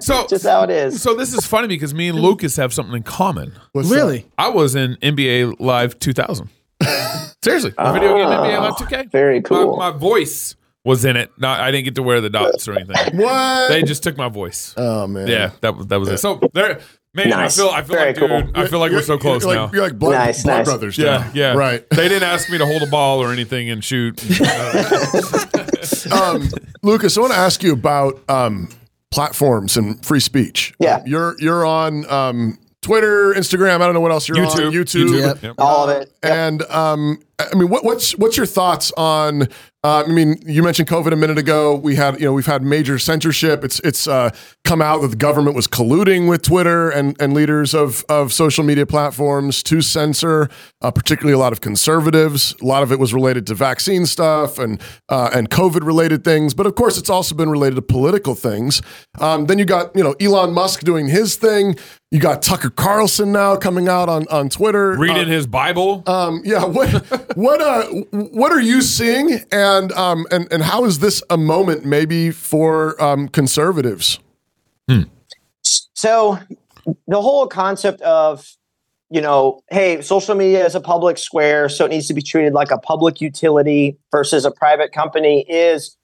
So- 0.03 0.27
just 0.29 0.45
how 0.45 0.63
it 0.63 0.71
is. 0.71 1.01
So 1.01 1.13
this 1.13 1.33
is 1.33 1.45
funny 1.45 1.67
because 1.67 1.93
me 1.93 2.09
and 2.09 2.19
Lucas 2.19 2.55
have 2.57 2.73
something 2.73 2.95
in 2.95 3.03
common. 3.03 3.53
What's 3.71 3.89
that? 3.89 3.95
Really? 3.95 4.25
I 4.37 4.49
was 4.49 4.75
in 4.75 4.95
NBA 5.01 5.55
Live 5.59 5.99
2000. 5.99 6.49
Seriously, 7.43 7.73
a 7.77 7.93
video 7.93 8.15
game 8.17 8.27
NBA 8.27 8.59
Live 8.59 8.73
2K. 8.75 9.11
Very 9.11 9.41
cool. 9.41 9.77
My, 9.77 9.91
my 9.91 9.97
voice 9.97 10.55
was 10.83 11.05
in 11.05 11.15
it. 11.17 11.31
Not 11.37 11.59
I 11.59 11.71
didn't 11.71 11.85
get 11.85 11.95
to 11.95 12.03
wear 12.03 12.21
the 12.21 12.29
dots 12.29 12.67
or 12.67 12.73
anything. 12.73 12.95
What? 13.19 13.69
They 13.69 13.83
just 13.83 14.03
took 14.03 14.17
my 14.17 14.29
voice. 14.29 14.73
oh 14.77 15.07
man. 15.07 15.27
Yeah, 15.27 15.51
that 15.61 15.75
was 15.75 15.87
that 15.87 15.99
was 15.99 16.09
it. 16.09 16.17
So 16.19 16.39
there, 16.53 16.79
man, 17.13 17.29
Nice. 17.29 17.57
I 17.57 17.61
feel 17.61 17.69
I 17.71 17.81
feel 17.83 17.95
Very 17.95 18.07
like 18.07 18.15
dude, 18.15 18.29
cool. 18.29 18.51
I 18.63 18.67
feel 18.67 18.79
like 18.79 18.91
we're 18.91 19.01
so 19.01 19.17
close 19.17 19.43
you're 19.43 19.53
now. 19.55 19.63
Like, 19.65 19.73
you're 19.73 19.83
like 19.83 19.97
blood, 19.99 20.13
Nice, 20.13 20.43
blood 20.43 20.57
nice. 20.57 20.65
brothers. 20.67 20.97
yeah, 20.97 21.17
now. 21.17 21.31
yeah, 21.33 21.53
Right. 21.53 21.89
They 21.91 22.07
didn't 22.09 22.27
ask 22.27 22.49
me 22.49 22.57
to 22.57 22.65
hold 22.65 22.81
a 22.83 22.87
ball 22.87 23.19
or 23.21 23.31
anything 23.31 23.69
and 23.69 23.83
shoot. 23.83 24.19
um, 26.11 26.49
Lucas, 26.83 27.17
I 27.17 27.21
want 27.21 27.33
to 27.33 27.39
ask 27.39 27.63
you 27.63 27.73
about 27.73 28.21
um, 28.29 28.69
platforms 29.11 29.77
and 29.77 30.03
free 30.05 30.19
speech. 30.19 30.73
Yeah. 30.79 30.95
Um, 30.97 31.03
you're 31.05 31.35
you're 31.39 31.65
on 31.65 32.09
um, 32.11 32.57
Twitter, 32.85 33.33
Instagram. 33.33 33.81
I 33.81 33.85
don't 33.85 33.95
know 33.95 33.99
what 33.99 34.11
else 34.11 34.29
you're 34.29 34.37
YouTube, 34.37 34.67
on. 34.67 34.73
YouTube. 34.73 35.19
Yep. 35.19 35.41
Yep. 35.41 35.55
All 35.57 35.89
of 35.89 35.89
it. 35.89 36.11
Yep. 36.23 36.31
And 36.31 36.61
um, 36.63 37.19
I 37.37 37.53
mean, 37.55 37.69
what, 37.69 37.83
what's 37.83 38.11
what's 38.17 38.37
your 38.37 38.45
thoughts 38.45 38.91
on? 38.95 39.43
Uh, 39.83 40.03
I 40.07 40.11
mean, 40.11 40.37
you 40.47 40.63
mentioned 40.63 40.87
COVID 40.87 41.11
a 41.11 41.15
minute 41.15 41.37
ago. 41.37 41.75
We 41.75 41.95
had 41.95 42.19
you 42.19 42.25
know 42.25 42.33
we've 42.33 42.45
had 42.45 42.63
major 42.63 42.97
censorship. 42.97 43.63
It's 43.63 43.79
it's 43.81 44.07
uh, 44.07 44.31
come 44.63 44.81
out 44.81 45.01
that 45.01 45.09
the 45.09 45.15
government 45.17 45.55
was 45.55 45.67
colluding 45.67 46.27
with 46.29 46.41
Twitter 46.43 46.89
and 46.89 47.15
and 47.21 47.33
leaders 47.33 47.73
of 47.75 48.03
of 48.09 48.31
social 48.33 48.63
media 48.63 48.85
platforms 48.85 49.61
to 49.63 49.81
censor, 49.81 50.49
uh, 50.81 50.91
particularly 50.91 51.33
a 51.33 51.37
lot 51.37 51.51
of 51.51 51.61
conservatives. 51.61 52.55
A 52.61 52.65
lot 52.65 52.83
of 52.83 52.91
it 52.91 52.99
was 52.99 53.13
related 53.13 53.45
to 53.47 53.53
vaccine 53.53 54.05
stuff 54.05 54.57
and 54.57 54.81
uh, 55.09 55.29
and 55.33 55.49
COVID 55.49 55.85
related 55.85 56.23
things, 56.23 56.53
but 56.53 56.65
of 56.65 56.75
course, 56.75 56.97
it's 56.97 57.09
also 57.09 57.35
been 57.35 57.49
related 57.49 57.75
to 57.75 57.81
political 57.81 58.33
things. 58.33 58.81
Um, 59.19 59.45
then 59.45 59.59
you 59.59 59.65
got 59.65 59.95
you 59.95 60.03
know 60.03 60.15
Elon 60.21 60.53
Musk 60.53 60.81
doing 60.81 61.07
his 61.09 61.35
thing. 61.35 61.75
You 62.11 62.19
got 62.21 62.41
Tucker 62.41 62.69
Carlson 62.69 63.31
now 63.33 63.55
coming 63.57 63.87
out 63.89 64.07
on 64.09 64.25
on 64.29 64.47
Twitter 64.49 64.95
Reading 64.97 65.25
Uh, 65.25 65.31
his 65.31 65.45
Bible. 65.47 66.01
um, 66.07 66.41
yeah. 66.45 66.63
What 66.63 66.89
what 67.35 67.61
uh 67.61 67.83
what 68.11 68.51
are 68.51 68.61
you 68.61 68.81
seeing, 68.81 69.41
and 69.51 69.91
um 69.93 70.25
and 70.31 70.47
and 70.51 70.63
how 70.63 70.85
is 70.85 70.99
this 70.99 71.23
a 71.29 71.37
moment 71.37 71.85
maybe 71.85 72.31
for 72.31 73.01
um 73.01 73.27
conservatives? 73.27 74.19
So 75.93 76.39
the 77.07 77.21
whole 77.21 77.47
concept 77.47 78.01
of 78.01 78.47
you 79.09 79.21
know, 79.21 79.61
hey, 79.69 80.01
social 80.01 80.35
media 80.35 80.65
is 80.65 80.75
a 80.75 80.81
public 80.81 81.17
square, 81.17 81.69
so 81.69 81.85
it 81.85 81.89
needs 81.89 82.07
to 82.07 82.13
be 82.13 82.21
treated 82.21 82.53
like 82.53 82.71
a 82.71 82.77
public 82.77 83.21
utility 83.21 83.97
versus 84.11 84.45
a 84.45 84.51
private 84.51 84.91
company 84.91 85.45
is 85.47 85.95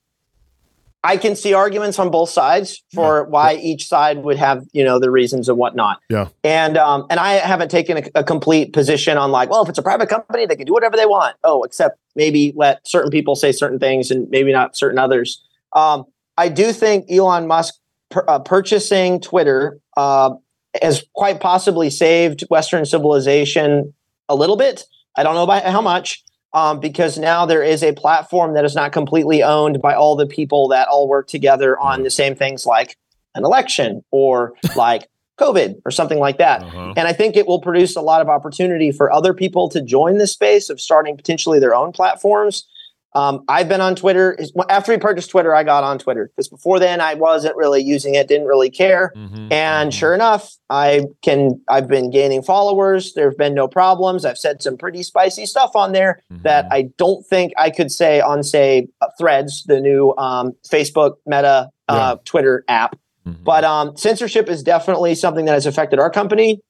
I 1.04 1.18
can 1.18 1.36
see 1.36 1.54
arguments 1.54 1.98
on 1.98 2.12
both 2.12 2.30
sides 2.30 2.84
for 2.94 3.24
why 3.24 3.56
each 3.56 3.88
side 3.88 4.24
would 4.24 4.38
have, 4.38 4.64
you 4.72 4.84
know, 4.84 5.00
the 5.00 5.10
reasons 5.10 5.50
and 5.50 5.58
whatnot. 5.58 6.00
Yeah. 6.10 6.28
And 6.44 6.78
um, 6.78 7.08
and 7.10 7.20
I 7.20 7.34
haven't 7.34 7.72
taken 7.72 7.98
a, 7.98 8.04
a 8.16 8.24
complete 8.24 8.72
position 8.72 9.18
on 9.18 9.32
like, 9.32 9.50
well, 9.50 9.64
if 9.64 9.70
it's 9.70 9.80
a 9.80 9.84
private 9.84 10.10
company, 10.10 10.46
they 10.46 10.56
can 10.56 10.68
do 10.68 10.74
whatever 10.74 10.96
they 10.96 11.08
want. 11.08 11.38
Oh, 11.44 11.64
except 11.64 11.98
maybe 12.16 12.54
let 12.56 12.88
certain 12.88 13.10
people 13.10 13.36
say 13.36 13.52
certain 13.52 13.80
things 13.80 14.12
and 14.12 14.30
maybe 14.30 14.52
not 14.52 14.78
certain 14.78 15.00
others. 15.00 15.44
Um, 15.74 16.06
I 16.38 16.50
do 16.50 16.72
think 16.72 17.12
Elon 17.12 17.48
Musk 17.48 17.76
pur- 18.12 18.26
uh, 18.28 18.40
purchasing 18.40 19.20
Twitter 19.20 19.80
uh, 19.98 20.36
has 20.82 21.04
quite 21.16 21.40
possibly 21.40 21.90
saved 21.90 22.42
Western 22.50 22.86
civilization 22.86 23.94
a 24.30 24.36
little 24.36 24.56
bit. 24.56 24.86
I 25.18 25.24
don't 25.24 25.36
know 25.36 25.48
by 25.48 25.60
how 25.62 25.82
much, 25.82 26.24
um, 26.54 26.80
because 26.80 27.18
now 27.18 27.46
there 27.46 27.64
is 27.64 27.84
a 27.84 27.94
platform 27.94 28.54
that 28.54 28.66
is 28.66 28.76
not 28.76 28.92
completely 28.92 29.42
owned 29.42 29.82
by 29.82 29.94
all 29.94 30.16
the 30.16 30.26
people 30.26 30.68
that 30.70 30.88
all 30.88 31.08
work 31.08 31.28
together 31.28 31.80
on 31.80 32.04
the 32.04 32.10
same 32.10 32.36
things 32.36 32.66
like 32.66 32.98
an 33.36 33.46
election 33.46 34.04
or 34.12 34.54
like 34.76 35.08
COVID 35.40 35.82
or 35.86 35.92
something 35.92 36.20
like 36.20 36.38
that. 36.38 36.62
Uh-huh. 36.62 36.94
And 36.96 37.08
I 37.08 37.14
think 37.14 37.36
it 37.36 37.48
will 37.48 37.62
produce 37.62 37.96
a 37.96 38.02
lot 38.02 38.22
of 38.22 38.30
opportunity 38.30 38.92
for 38.92 39.12
other 39.12 39.34
people 39.34 39.70
to 39.70 39.82
join 39.82 40.18
the 40.18 40.28
space 40.28 40.70
of 40.70 40.80
starting 40.80 41.16
potentially 41.16 41.60
their 41.60 41.74
own 41.74 41.92
platforms. 41.92 42.68
Um, 43.14 43.44
I've 43.50 43.68
been 43.68 43.82
on 43.82 43.96
Twitter. 43.96 44.38
After 44.70 44.94
we 44.94 44.98
purchased 44.98 45.30
Twitter, 45.32 45.54
I 45.54 45.64
got 45.64 45.84
on 45.84 46.00
Twitter 46.00 46.28
because 46.28 46.48
before 46.48 46.80
then 46.80 47.02
I 47.02 47.16
wasn't 47.16 47.56
really 47.58 47.82
using 47.82 48.16
it, 48.16 48.28
didn't 48.28 48.48
really 48.48 48.70
care. 48.70 49.12
Mhm. 49.18 49.52
And 49.52 49.94
sure 49.94 50.14
enough, 50.14 50.54
I 50.70 51.08
can. 51.22 51.60
I've 51.68 51.88
been 51.90 52.10
gaining 52.10 52.42
followers. 52.42 53.14
There 53.14 53.30
have 53.30 53.38
been 53.38 53.54
no 53.54 53.68
problems. 53.68 54.24
I've 54.24 54.38
said 54.38 54.62
some 54.62 54.78
pretty 54.78 55.04
spicy 55.04 55.46
stuff 55.46 55.76
on 55.76 55.92
there 55.92 56.22
that 56.44 56.68
I 56.72 56.84
don't 56.98 57.26
think 57.26 57.52
I 57.58 57.70
could 57.70 57.92
say 57.92 58.22
on, 58.22 58.44
say, 58.44 58.88
uh, 59.02 59.08
Threads, 59.20 59.64
the 59.64 59.82
new 59.82 60.14
um, 60.18 60.54
Facebook 60.70 61.16
Meta 61.26 61.70
uh, 61.90 62.16
Twitter 62.24 62.64
app. 62.70 62.96
Mhm. 63.28 63.44
But 63.44 63.66
um, 63.66 63.98
censorship 63.98 64.48
is 64.50 64.64
definitely 64.64 65.16
something 65.16 65.46
that 65.46 65.54
has 65.54 65.66
affected 65.66 66.00
our 66.00 66.10
company. 66.10 66.62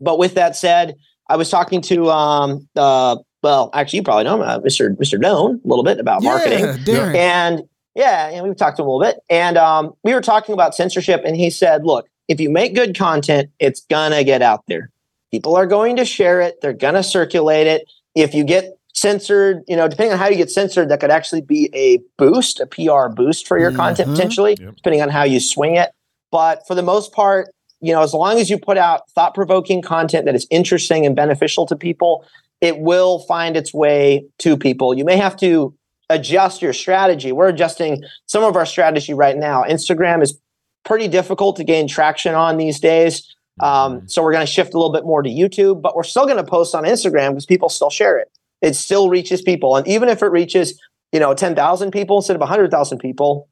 But 0.00 0.18
with 0.18 0.34
that 0.34 0.56
said, 0.56 0.96
I 1.28 1.36
was 1.36 1.48
talking 1.48 1.80
to 1.82 2.10
um, 2.10 2.68
uh, 2.76 3.16
well, 3.46 3.70
actually, 3.74 3.98
you 3.98 4.02
probably 4.02 4.24
know 4.24 4.34
him, 4.34 4.42
uh, 4.42 4.58
Mr. 4.58 4.96
Mr. 4.96 5.20
Doane, 5.22 5.64
a 5.64 5.68
little 5.68 5.84
bit 5.84 6.00
about 6.00 6.20
marketing. 6.24 6.64
Darren. 6.84 7.14
And 7.14 7.62
yeah, 7.94 8.28
and 8.30 8.44
we've 8.44 8.56
talked 8.56 8.76
to 8.78 8.82
him 8.82 8.88
a 8.88 8.90
little 8.92 9.12
bit. 9.12 9.20
And 9.30 9.56
um, 9.56 9.94
we 10.02 10.14
were 10.14 10.20
talking 10.20 10.52
about 10.52 10.74
censorship, 10.74 11.22
and 11.24 11.36
he 11.36 11.48
said, 11.50 11.84
look, 11.86 12.08
if 12.26 12.40
you 12.40 12.50
make 12.50 12.74
good 12.74 12.98
content, 12.98 13.50
it's 13.60 13.82
gonna 13.88 14.24
get 14.24 14.42
out 14.42 14.64
there. 14.66 14.90
People 15.30 15.54
are 15.56 15.64
going 15.66 15.94
to 15.96 16.04
share 16.04 16.40
it, 16.40 16.60
they're 16.60 16.72
gonna 16.72 17.04
circulate 17.04 17.68
it. 17.68 17.88
If 18.16 18.34
you 18.34 18.42
get 18.42 18.76
censored, 18.92 19.62
you 19.68 19.76
know, 19.76 19.86
depending 19.86 20.12
on 20.14 20.18
how 20.18 20.26
you 20.26 20.36
get 20.36 20.50
censored, 20.50 20.88
that 20.88 20.98
could 20.98 21.10
actually 21.12 21.42
be 21.42 21.70
a 21.72 22.00
boost, 22.18 22.58
a 22.58 22.66
PR 22.66 23.08
boost 23.14 23.46
for 23.46 23.60
your 23.60 23.70
content 23.70 24.08
Mhm. 24.08 24.14
potentially, 24.14 24.56
Yep. 24.60 24.74
depending 24.76 25.02
on 25.02 25.08
how 25.10 25.22
you 25.22 25.38
swing 25.38 25.76
it. 25.76 25.90
But 26.32 26.66
for 26.66 26.74
the 26.74 26.82
most 26.82 27.12
part, 27.12 27.50
you 27.80 27.92
know, 27.92 28.02
as 28.02 28.12
long 28.12 28.40
as 28.40 28.50
you 28.50 28.58
put 28.58 28.76
out 28.76 29.08
thought 29.10 29.34
provoking 29.34 29.82
content 29.82 30.24
that 30.24 30.34
is 30.34 30.48
interesting 30.50 31.06
and 31.06 31.14
beneficial 31.14 31.64
to 31.66 31.76
people, 31.76 32.24
it 32.60 32.78
will 32.78 33.20
find 33.20 33.56
its 33.56 33.72
way 33.72 34.26
to 34.38 34.56
people. 34.56 34.96
You 34.96 35.04
may 35.04 35.16
have 35.16 35.36
to 35.38 35.74
adjust 36.08 36.62
your 36.62 36.72
strategy. 36.72 37.32
We're 37.32 37.48
adjusting 37.48 38.02
some 38.26 38.44
of 38.44 38.56
our 38.56 38.66
strategy 38.66 39.14
right 39.14 39.36
now. 39.36 39.64
Instagram 39.64 40.22
is 40.22 40.38
pretty 40.84 41.08
difficult 41.08 41.56
to 41.56 41.64
gain 41.64 41.88
traction 41.88 42.34
on 42.34 42.56
these 42.56 42.80
days. 42.80 43.34
Um, 43.60 44.06
so 44.08 44.22
we're 44.22 44.32
going 44.32 44.46
to 44.46 44.52
shift 44.52 44.74
a 44.74 44.76
little 44.76 44.92
bit 44.92 45.04
more 45.04 45.22
to 45.22 45.30
YouTube, 45.30 45.80
but 45.82 45.96
we're 45.96 46.02
still 46.02 46.26
going 46.26 46.36
to 46.36 46.44
post 46.44 46.74
on 46.74 46.84
Instagram 46.84 47.30
because 47.30 47.46
people 47.46 47.68
still 47.68 47.90
share 47.90 48.18
it. 48.18 48.30
It 48.62 48.76
still 48.76 49.08
reaches 49.08 49.42
people. 49.42 49.76
And 49.76 49.86
even 49.88 50.08
if 50.08 50.22
it 50.22 50.30
reaches, 50.30 50.80
you 51.12 51.20
know, 51.20 51.34
10,000 51.34 51.90
people 51.90 52.18
instead 52.18 52.36
of 52.36 52.40
100,000 52.40 52.98
people, 52.98 53.48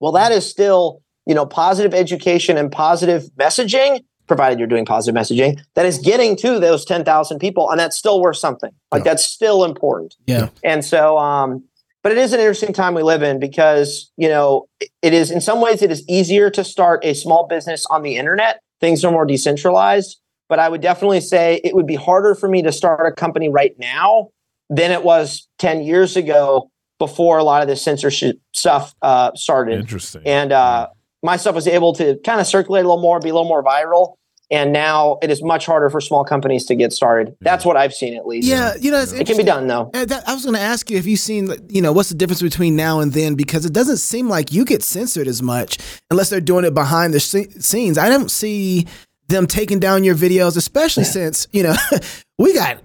well, 0.00 0.12
that 0.12 0.32
is 0.32 0.48
still, 0.48 1.02
you 1.26 1.34
know, 1.34 1.46
positive 1.46 1.94
education 1.94 2.56
and 2.56 2.72
positive 2.72 3.24
messaging, 3.38 4.04
provided 4.26 4.58
you're 4.58 4.68
doing 4.68 4.84
positive 4.84 5.20
messaging, 5.20 5.60
that 5.74 5.86
is 5.86 5.98
getting 5.98 6.36
to 6.36 6.58
those 6.58 6.84
10,000 6.84 7.38
people. 7.38 7.70
And 7.70 7.78
that's 7.78 7.96
still 7.96 8.20
worth 8.20 8.36
something. 8.36 8.70
Like 8.92 9.04
that's 9.04 9.24
still 9.24 9.64
important. 9.64 10.14
Yeah. 10.26 10.48
And 10.62 10.84
so, 10.84 11.18
um, 11.18 11.64
but 12.02 12.12
it 12.12 12.18
is 12.18 12.32
an 12.32 12.40
interesting 12.40 12.72
time 12.72 12.94
we 12.94 13.02
live 13.02 13.22
in 13.22 13.38
because, 13.38 14.10
you 14.16 14.28
know, 14.28 14.66
it- 14.80 14.90
it 15.02 15.12
is 15.14 15.30
in 15.30 15.40
some 15.40 15.60
ways 15.60 15.82
it 15.82 15.90
is 15.90 16.04
easier 16.08 16.50
to 16.50 16.62
start 16.64 17.04
a 17.04 17.14
small 17.14 17.46
business 17.46 17.86
on 17.86 18.02
the 18.02 18.16
internet. 18.16 18.60
Things 18.80 19.04
are 19.04 19.10
more 19.12 19.24
decentralized. 19.26 20.18
But 20.46 20.58
I 20.58 20.68
would 20.68 20.82
definitely 20.82 21.22
say 21.22 21.60
it 21.64 21.74
would 21.74 21.86
be 21.86 21.94
harder 21.94 22.34
for 22.34 22.48
me 22.50 22.60
to 22.62 22.70
start 22.70 23.06
a 23.06 23.12
company 23.12 23.48
right 23.48 23.74
now 23.78 24.28
than 24.68 24.90
it 24.90 25.02
was 25.02 25.48
10 25.58 25.82
years 25.82 26.16
ago 26.16 26.70
before 26.98 27.38
a 27.38 27.44
lot 27.44 27.62
of 27.62 27.68
this 27.68 27.82
censorship 27.82 28.36
stuff 28.52 28.94
uh, 29.00 29.30
started. 29.34 29.80
Interesting. 29.80 30.20
And 30.26 30.52
uh, 30.52 30.88
my 31.24 31.36
stuff 31.36 31.54
was 31.54 31.66
able 31.66 31.94
to 31.94 32.16
kind 32.18 32.38
of 32.38 32.46
circulate 32.46 32.84
a 32.84 32.88
little 32.88 33.00
more, 33.00 33.18
be 33.18 33.30
a 33.30 33.32
little 33.32 33.48
more 33.48 33.64
viral. 33.64 34.16
And 34.50 34.74
now 34.74 35.18
it 35.22 35.30
is 35.30 35.42
much 35.42 35.64
harder 35.64 35.88
for 35.88 36.02
small 36.02 36.22
companies 36.22 36.66
to 36.66 36.74
get 36.74 36.92
started. 36.92 37.34
That's 37.40 37.64
what 37.64 37.78
I've 37.78 37.94
seen 37.94 38.14
at 38.14 38.26
least. 38.26 38.46
Yeah, 38.46 38.74
you 38.78 38.90
know, 38.90 39.00
it's 39.00 39.12
It 39.12 39.26
can 39.26 39.38
be 39.38 39.42
done 39.42 39.66
though. 39.66 39.90
Uh, 39.94 40.04
that, 40.04 40.28
I 40.28 40.34
was 40.34 40.44
going 40.44 40.54
to 40.54 40.60
ask 40.60 40.90
you 40.90 40.98
if 40.98 41.06
you've 41.06 41.18
seen, 41.18 41.48
you 41.70 41.80
know, 41.80 41.92
what's 41.92 42.10
the 42.10 42.14
difference 42.14 42.42
between 42.42 42.76
now 42.76 43.00
and 43.00 43.10
then? 43.14 43.36
Because 43.36 43.64
it 43.64 43.72
doesn't 43.72 43.96
seem 43.96 44.28
like 44.28 44.52
you 44.52 44.66
get 44.66 44.82
censored 44.82 45.26
as 45.26 45.40
much 45.40 45.78
unless 46.10 46.28
they're 46.28 46.42
doing 46.42 46.66
it 46.66 46.74
behind 46.74 47.14
the 47.14 47.20
scenes. 47.20 47.96
I 47.96 48.10
don't 48.10 48.30
see 48.30 48.86
them 49.28 49.46
taking 49.46 49.80
down 49.80 50.04
your 50.04 50.14
videos, 50.14 50.58
especially 50.58 51.04
since 51.04 51.48
you 51.52 51.62
know 51.62 51.74
we 52.38 52.52
got 52.52 52.82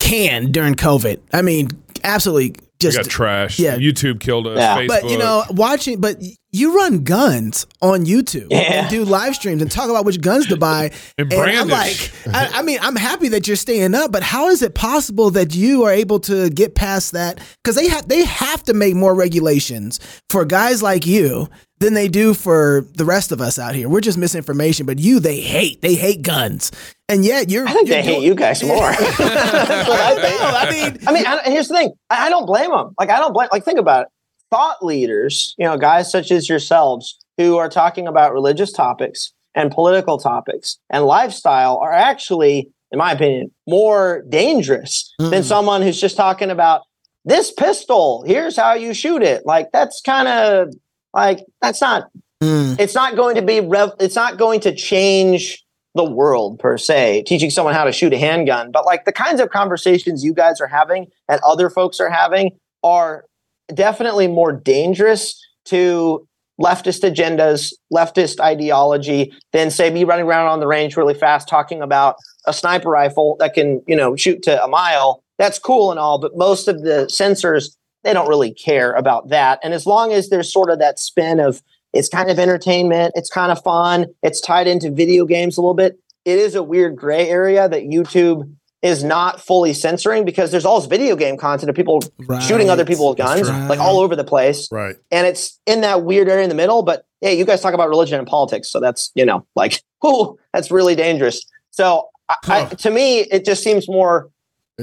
canned 0.00 0.54
during 0.54 0.74
COVID. 0.74 1.20
I 1.34 1.42
mean, 1.42 1.68
absolutely 2.04 2.50
we 2.50 2.90
just 2.90 2.96
got 2.98 3.06
trash. 3.06 3.58
yeah. 3.58 3.76
YouTube 3.76 4.20
killed 4.20 4.46
us. 4.46 4.58
Yeah. 4.58 4.76
Facebook. 4.78 4.88
But 4.88 5.10
you 5.10 5.16
know, 5.18 5.44
watching, 5.50 6.00
but 6.00 6.18
you 6.52 6.76
run 6.76 7.02
guns 7.02 7.66
on 7.80 8.04
YouTube 8.04 8.48
Yeah. 8.50 8.58
and 8.82 8.90
do 8.90 9.04
live 9.04 9.34
streams 9.34 9.62
and 9.62 9.70
talk 9.70 9.88
about 9.88 10.04
which 10.04 10.20
guns 10.20 10.46
to 10.48 10.56
buy. 10.56 10.90
And 11.18 11.32
I'm 11.32 11.68
like, 11.68 12.12
I, 12.26 12.50
I 12.54 12.62
mean, 12.62 12.78
I'm 12.82 12.96
happy 12.96 13.28
that 13.30 13.46
you're 13.46 13.56
staying 13.56 13.94
up, 13.94 14.12
but 14.12 14.22
how 14.22 14.48
is 14.48 14.60
it 14.62 14.74
possible 14.74 15.30
that 15.30 15.54
you 15.54 15.84
are 15.84 15.92
able 15.92 16.20
to 16.20 16.50
get 16.50 16.74
past 16.74 17.12
that? 17.12 17.40
Because 17.62 17.76
they 17.76 17.88
have 17.88 18.06
they 18.08 18.24
have 18.24 18.62
to 18.64 18.74
make 18.74 18.94
more 18.94 19.14
regulations 19.14 19.98
for 20.28 20.44
guys 20.44 20.82
like 20.82 21.06
you 21.06 21.48
than 21.78 21.94
they 21.94 22.08
do 22.08 22.34
for 22.34 22.86
the 22.94 23.04
rest 23.04 23.32
of 23.32 23.40
us 23.40 23.58
out 23.58 23.74
here. 23.74 23.88
We're 23.88 24.00
just 24.00 24.16
misinformation, 24.18 24.86
but 24.86 24.98
you 24.98 25.20
they 25.20 25.40
hate 25.40 25.82
they 25.82 25.94
hate 25.94 26.22
guns, 26.22 26.70
and 27.08 27.24
yet 27.24 27.50
you're. 27.50 27.66
I 27.66 27.72
think 27.72 27.88
you're 27.88 27.96
they 27.96 28.02
hate 28.02 28.22
you 28.22 28.34
guys 28.34 28.62
more. 28.62 28.84
I 28.88 30.16
think. 30.20 30.40
I 30.42 30.70
mean, 30.70 30.98
I 31.08 31.12
mean, 31.12 31.26
I, 31.26 31.42
here's 31.50 31.68
the 31.68 31.74
thing. 31.74 31.92
I, 32.10 32.26
I 32.26 32.30
don't 32.30 32.46
blame 32.46 32.70
them. 32.70 32.94
Like, 32.98 33.10
I 33.10 33.18
don't 33.18 33.32
blame. 33.32 33.48
Like, 33.52 33.64
think 33.64 33.78
about 33.78 34.02
it. 34.02 34.08
Thought 34.50 34.84
leaders, 34.84 35.54
you 35.58 35.64
know, 35.66 35.76
guys 35.76 36.10
such 36.10 36.30
as 36.30 36.48
yourselves, 36.48 37.18
who 37.38 37.56
are 37.56 37.68
talking 37.68 38.06
about 38.06 38.32
religious 38.32 38.72
topics 38.72 39.32
and 39.54 39.70
political 39.70 40.18
topics 40.18 40.78
and 40.90 41.04
lifestyle, 41.04 41.78
are 41.78 41.92
actually, 41.92 42.68
in 42.92 42.98
my 42.98 43.12
opinion, 43.12 43.50
more 43.66 44.24
dangerous 44.28 45.12
than 45.18 45.42
Mm. 45.42 45.44
someone 45.44 45.82
who's 45.82 46.00
just 46.00 46.16
talking 46.16 46.50
about 46.50 46.82
this 47.24 47.52
pistol. 47.52 48.22
Here's 48.26 48.56
how 48.56 48.74
you 48.74 48.94
shoot 48.94 49.22
it. 49.22 49.44
Like, 49.46 49.72
that's 49.72 50.00
kind 50.02 50.28
of 50.28 50.68
like 51.14 51.40
that's 51.62 51.80
not 51.80 52.10
Mm. 52.42 52.78
it's 52.80 52.94
not 52.96 53.14
going 53.16 53.36
to 53.36 53.42
be 53.42 53.60
rev- 53.60 53.94
it's 54.00 54.16
not 54.16 54.36
going 54.36 54.60
to 54.60 54.74
change 54.74 55.64
the 55.94 56.04
world 56.04 56.58
per 56.58 56.76
se 56.76 57.22
teaching 57.26 57.48
someone 57.48 57.72
how 57.72 57.84
to 57.84 57.92
shoot 57.92 58.12
a 58.12 58.18
handgun 58.18 58.70
but 58.72 58.84
like 58.84 59.04
the 59.04 59.12
kinds 59.12 59.40
of 59.40 59.48
conversations 59.50 60.24
you 60.24 60.34
guys 60.34 60.60
are 60.60 60.66
having 60.66 61.06
and 61.28 61.40
other 61.46 61.70
folks 61.70 62.00
are 62.00 62.10
having 62.10 62.50
are 62.82 63.24
definitely 63.72 64.26
more 64.26 64.52
dangerous 64.52 65.40
to 65.64 66.26
leftist 66.60 67.08
agendas 67.08 67.72
leftist 67.92 68.40
ideology 68.40 69.32
than 69.52 69.70
say 69.70 69.88
me 69.90 70.02
running 70.04 70.26
around 70.26 70.48
on 70.48 70.58
the 70.60 70.66
range 70.66 70.96
really 70.96 71.14
fast 71.14 71.48
talking 71.48 71.80
about 71.80 72.16
a 72.46 72.52
sniper 72.52 72.90
rifle 72.90 73.36
that 73.38 73.54
can 73.54 73.80
you 73.86 73.96
know 73.96 74.16
shoot 74.16 74.42
to 74.42 74.62
a 74.62 74.68
mile 74.68 75.22
that's 75.38 75.58
cool 75.58 75.90
and 75.92 76.00
all 76.00 76.18
but 76.18 76.36
most 76.36 76.66
of 76.68 76.82
the 76.82 77.08
censors 77.08 77.76
they 78.04 78.12
don't 78.12 78.28
really 78.28 78.52
care 78.52 78.92
about 78.92 79.30
that 79.30 79.58
and 79.64 79.74
as 79.74 79.86
long 79.86 80.12
as 80.12 80.28
there's 80.28 80.52
sort 80.52 80.70
of 80.70 80.78
that 80.78 80.98
spin 80.98 81.40
of 81.40 81.62
it's 81.94 82.08
kind 82.08 82.28
of 82.28 82.38
entertainment. 82.40 83.12
It's 83.14 83.30
kind 83.30 83.52
of 83.52 83.62
fun. 83.62 84.06
It's 84.22 84.40
tied 84.40 84.66
into 84.66 84.90
video 84.90 85.24
games 85.26 85.56
a 85.56 85.60
little 85.60 85.74
bit. 85.74 85.98
It 86.24 86.38
is 86.40 86.56
a 86.56 86.62
weird 86.62 86.96
gray 86.96 87.28
area 87.28 87.68
that 87.68 87.82
YouTube 87.82 88.52
is 88.82 89.04
not 89.04 89.40
fully 89.40 89.72
censoring 89.72 90.24
because 90.24 90.50
there's 90.50 90.64
all 90.64 90.78
this 90.80 90.88
video 90.88 91.16
game 91.16 91.36
content 91.36 91.70
of 91.70 91.76
people 91.76 92.02
Right. 92.26 92.42
shooting 92.42 92.68
other 92.68 92.84
people 92.84 93.08
with 93.08 93.16
guns, 93.18 93.48
right. 93.48 93.68
like 93.68 93.78
all 93.78 94.00
over 94.00 94.16
the 94.16 94.24
place. 94.24 94.68
Right. 94.72 94.96
And 95.10 95.26
it's 95.26 95.58
in 95.66 95.82
that 95.82 96.04
weird 96.04 96.28
area 96.28 96.42
in 96.42 96.48
the 96.48 96.56
middle. 96.56 96.82
But 96.82 97.06
hey, 97.20 97.38
you 97.38 97.44
guys 97.44 97.60
talk 97.60 97.74
about 97.74 97.88
religion 97.88 98.18
and 98.18 98.26
politics. 98.26 98.70
So 98.70 98.80
that's, 98.80 99.12
you 99.14 99.24
know, 99.24 99.46
like, 99.54 99.80
whoo, 100.02 100.36
that's 100.52 100.70
really 100.72 100.96
dangerous. 100.96 101.46
So 101.70 102.08
I, 102.28 102.34
I, 102.48 102.64
to 102.64 102.90
me, 102.90 103.20
it 103.20 103.44
just 103.44 103.62
seems 103.62 103.88
more, 103.88 104.30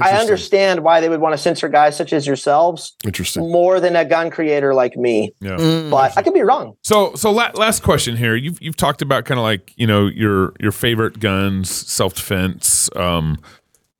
I 0.00 0.12
understand 0.12 0.80
why 0.84 1.00
they 1.00 1.08
would 1.10 1.20
want 1.20 1.34
to 1.34 1.38
censor 1.38 1.68
guys 1.68 1.96
such 1.96 2.12
as 2.14 2.26
yourselves 2.26 2.94
Interesting. 3.04 3.50
more 3.52 3.78
than 3.80 3.94
a 3.94 4.04
gun 4.06 4.30
creator 4.30 4.72
like 4.72 4.96
me. 4.96 5.32
yeah. 5.40 5.56
Mm. 5.56 5.90
But 5.90 6.16
I 6.16 6.22
could 6.22 6.32
be 6.32 6.40
wrong. 6.42 6.74
So, 6.82 7.14
so 7.14 7.30
la- 7.30 7.50
last 7.54 7.82
question 7.82 8.16
here. 8.16 8.34
You've 8.34 8.60
you've 8.62 8.76
talked 8.76 9.02
about 9.02 9.26
kind 9.26 9.38
of 9.38 9.42
like 9.44 9.72
you 9.76 9.86
know 9.86 10.06
your 10.06 10.54
your 10.60 10.72
favorite 10.72 11.20
guns, 11.20 11.68
self 11.70 12.14
defense, 12.14 12.88
um, 12.96 13.38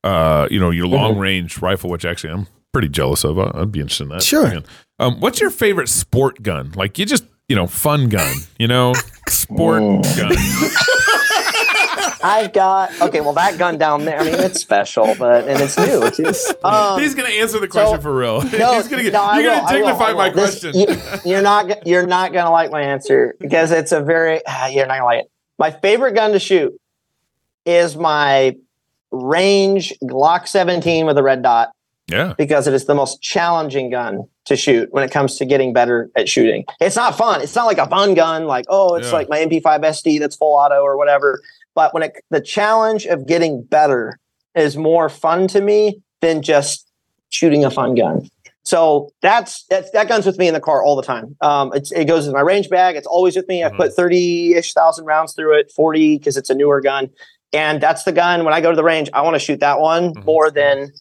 uh, 0.04 0.48
you 0.50 0.58
know 0.58 0.70
your 0.70 0.86
Mm-hmm. 0.86 0.94
long 0.94 1.18
range 1.18 1.58
rifle, 1.60 1.90
which 1.90 2.04
actually 2.06 2.32
I'm 2.32 2.46
pretty 2.72 2.88
jealous 2.88 3.22
of. 3.24 3.38
I- 3.38 3.50
I'd 3.54 3.70
be 3.72 3.80
interested 3.80 4.04
in 4.04 4.08
that. 4.10 4.22
Sure. 4.22 4.46
Again. 4.46 4.64
Um, 4.98 5.20
what's 5.20 5.40
your 5.40 5.50
favorite 5.50 5.88
sport 5.90 6.42
gun? 6.42 6.72
Like 6.74 6.98
you 6.98 7.04
just 7.04 7.24
you 7.48 7.56
know 7.56 7.66
fun 7.66 8.08
gun, 8.08 8.34
you 8.58 8.66
know 8.68 8.94
sport 9.28 9.82
gun. 10.16 10.32
I've 12.22 12.52
got 12.52 13.00
okay. 13.00 13.20
Well, 13.20 13.32
that 13.34 13.58
gun 13.58 13.78
down 13.78 14.04
there. 14.04 14.20
I 14.20 14.24
mean, 14.24 14.34
it's 14.34 14.60
special, 14.60 15.14
but 15.18 15.48
and 15.48 15.60
it's 15.60 15.76
new 15.78 16.10
too. 16.10 16.32
Um, 16.64 17.00
He's 17.00 17.14
gonna 17.14 17.28
answer 17.30 17.58
the 17.58 17.68
question 17.68 17.96
so- 17.96 18.02
for 18.02 18.16
real. 18.16 18.42
no, 18.58 18.74
He's 18.74 18.88
gonna 18.88 19.02
get, 19.02 19.12
no, 19.12 19.32
you're 19.34 19.50
will, 19.50 19.60
gonna 19.60 19.66
I 19.68 19.72
will, 19.72 19.78
dignify 19.78 20.04
I 20.04 20.12
will. 20.12 20.18
my 20.18 20.30
This- 20.30 20.60
question. 20.60 21.20
you, 21.30 21.36
are 21.36 21.42
not 21.42 21.86
you're 21.86 22.06
not 22.06 22.32
gonna 22.32 22.50
like 22.50 22.70
my 22.70 22.82
answer 22.82 23.34
because 23.40 23.70
it's 23.70 23.92
a 23.92 24.00
very. 24.00 24.40
ah, 24.46 24.66
You're 24.68 24.86
not 24.86 24.94
gonna 24.94 25.04
like 25.04 25.20
it. 25.24 25.30
My 25.58 25.70
favorite 25.70 26.12
gun 26.14 26.32
to 26.32 26.38
shoot 26.38 26.72
is 27.64 27.96
my 27.96 28.56
range 29.10 29.92
Glock 30.04 30.48
17 30.48 31.06
with 31.06 31.18
a 31.18 31.22
red 31.22 31.42
dot 31.42 31.72
yeah. 32.08 32.34
because 32.38 32.66
it 32.66 32.74
is 32.74 32.86
the 32.86 32.94
most 32.94 33.20
challenging 33.22 33.90
gun 33.90 34.26
to 34.46 34.56
shoot 34.56 34.88
when 34.92 35.04
it 35.04 35.10
comes 35.10 35.36
to 35.36 35.44
getting 35.44 35.72
better 35.72 36.10
at 36.16 36.28
shooting. 36.28 36.64
It's 36.80 36.96
not 36.96 37.16
fun. 37.16 37.42
It's 37.42 37.54
not 37.54 37.66
like 37.66 37.78
a 37.78 37.86
fun 37.86 38.14
gun, 38.14 38.46
like 38.46 38.64
oh, 38.68 38.96
it's 38.96 39.08
Yeah. 39.08 39.12
like 39.12 39.28
my 39.28 39.38
MP5 39.38 39.62
SD 39.84 40.18
that's 40.18 40.34
full 40.34 40.54
auto 40.56 40.80
or 40.82 40.96
whatever. 40.96 41.40
But 41.74 41.94
when 41.94 42.02
it 42.02 42.12
the 42.30 42.40
challenge 42.40 43.06
of 43.06 43.26
getting 43.26 43.62
better 43.62 44.18
is 44.54 44.76
more 44.76 45.08
fun 45.08 45.48
to 45.48 45.60
me 45.60 46.00
than 46.20 46.42
just 46.42 46.86
shooting 47.30 47.64
a 47.64 47.70
fun 47.70 47.94
gun. 47.94 48.28
So 48.64 49.10
that's 49.22 49.64
that's 49.70 49.90
that 49.90 50.08
gun's 50.08 50.26
with 50.26 50.38
me 50.38 50.46
in 50.46 50.54
the 50.54 50.60
car 50.60 50.82
all 50.84 50.94
the 50.96 51.02
time. 51.02 51.36
Um, 51.40 51.72
it's, 51.74 51.90
it 51.90 52.04
goes 52.04 52.26
in 52.26 52.32
my 52.32 52.40
range 52.42 52.68
bag. 52.68 52.94
It's 52.96 53.06
always 53.06 53.34
with 53.34 53.48
me. 53.48 53.64
I 53.64 53.70
Mhm. 53.70 53.76
put 53.76 53.94
thirty 53.94 54.54
ish 54.54 54.72
thousand 54.72 55.04
rounds 55.06 55.34
through 55.34 55.58
it, 55.58 55.72
forty 55.74 56.18
because 56.18 56.36
it's 56.36 56.50
a 56.50 56.54
newer 56.54 56.80
gun, 56.80 57.10
and 57.52 57.80
that's 57.80 58.04
the 58.04 58.12
gun. 58.12 58.44
When 58.44 58.54
I 58.54 58.60
go 58.60 58.70
to 58.70 58.76
the 58.76 58.84
range, 58.84 59.10
I 59.12 59.22
want 59.22 59.34
to 59.34 59.40
shoot 59.40 59.60
that 59.60 59.80
one 59.80 60.14
Mhm. 60.14 60.24
more 60.24 60.50
than 60.50 60.92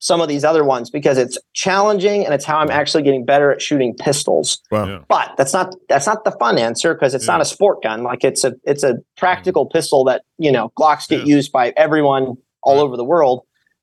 some 0.00 0.20
of 0.20 0.28
these 0.28 0.44
other 0.44 0.64
ones 0.64 0.90
because 0.90 1.16
it's 1.18 1.38
challenging 1.52 2.24
and 2.24 2.34
it's 2.34 2.44
how 2.44 2.58
I'm 2.58 2.70
actually 2.70 3.02
getting 3.02 3.24
better 3.24 3.52
at 3.52 3.60
shooting 3.62 3.94
pistols. 3.94 4.58
Wow. 4.70 4.86
Yeah. 4.86 4.98
But 5.08 5.34
that's 5.36 5.52
not 5.52 5.74
that's 5.88 6.06
not 6.06 6.24
the 6.24 6.32
fun 6.32 6.58
answer 6.58 6.94
because 6.94 7.14
it's 7.14 7.26
Yeah. 7.26 7.34
not 7.34 7.40
a 7.42 7.44
sport 7.44 7.82
gun. 7.82 8.02
Like 8.02 8.24
it's 8.24 8.42
a 8.42 8.54
it's 8.64 8.82
a 8.82 8.96
practical 9.16 9.66
pistol 9.66 10.04
that 10.04 10.22
you 10.38 10.50
know 10.50 10.72
Glocks 10.78 11.06
get 11.08 11.20
Yeah. 11.20 11.34
used 11.36 11.52
by 11.52 11.72
everyone 11.76 12.36
all 12.62 12.74
Right. 12.76 12.82
over 12.82 12.96
the 12.96 13.04
world. 13.04 13.42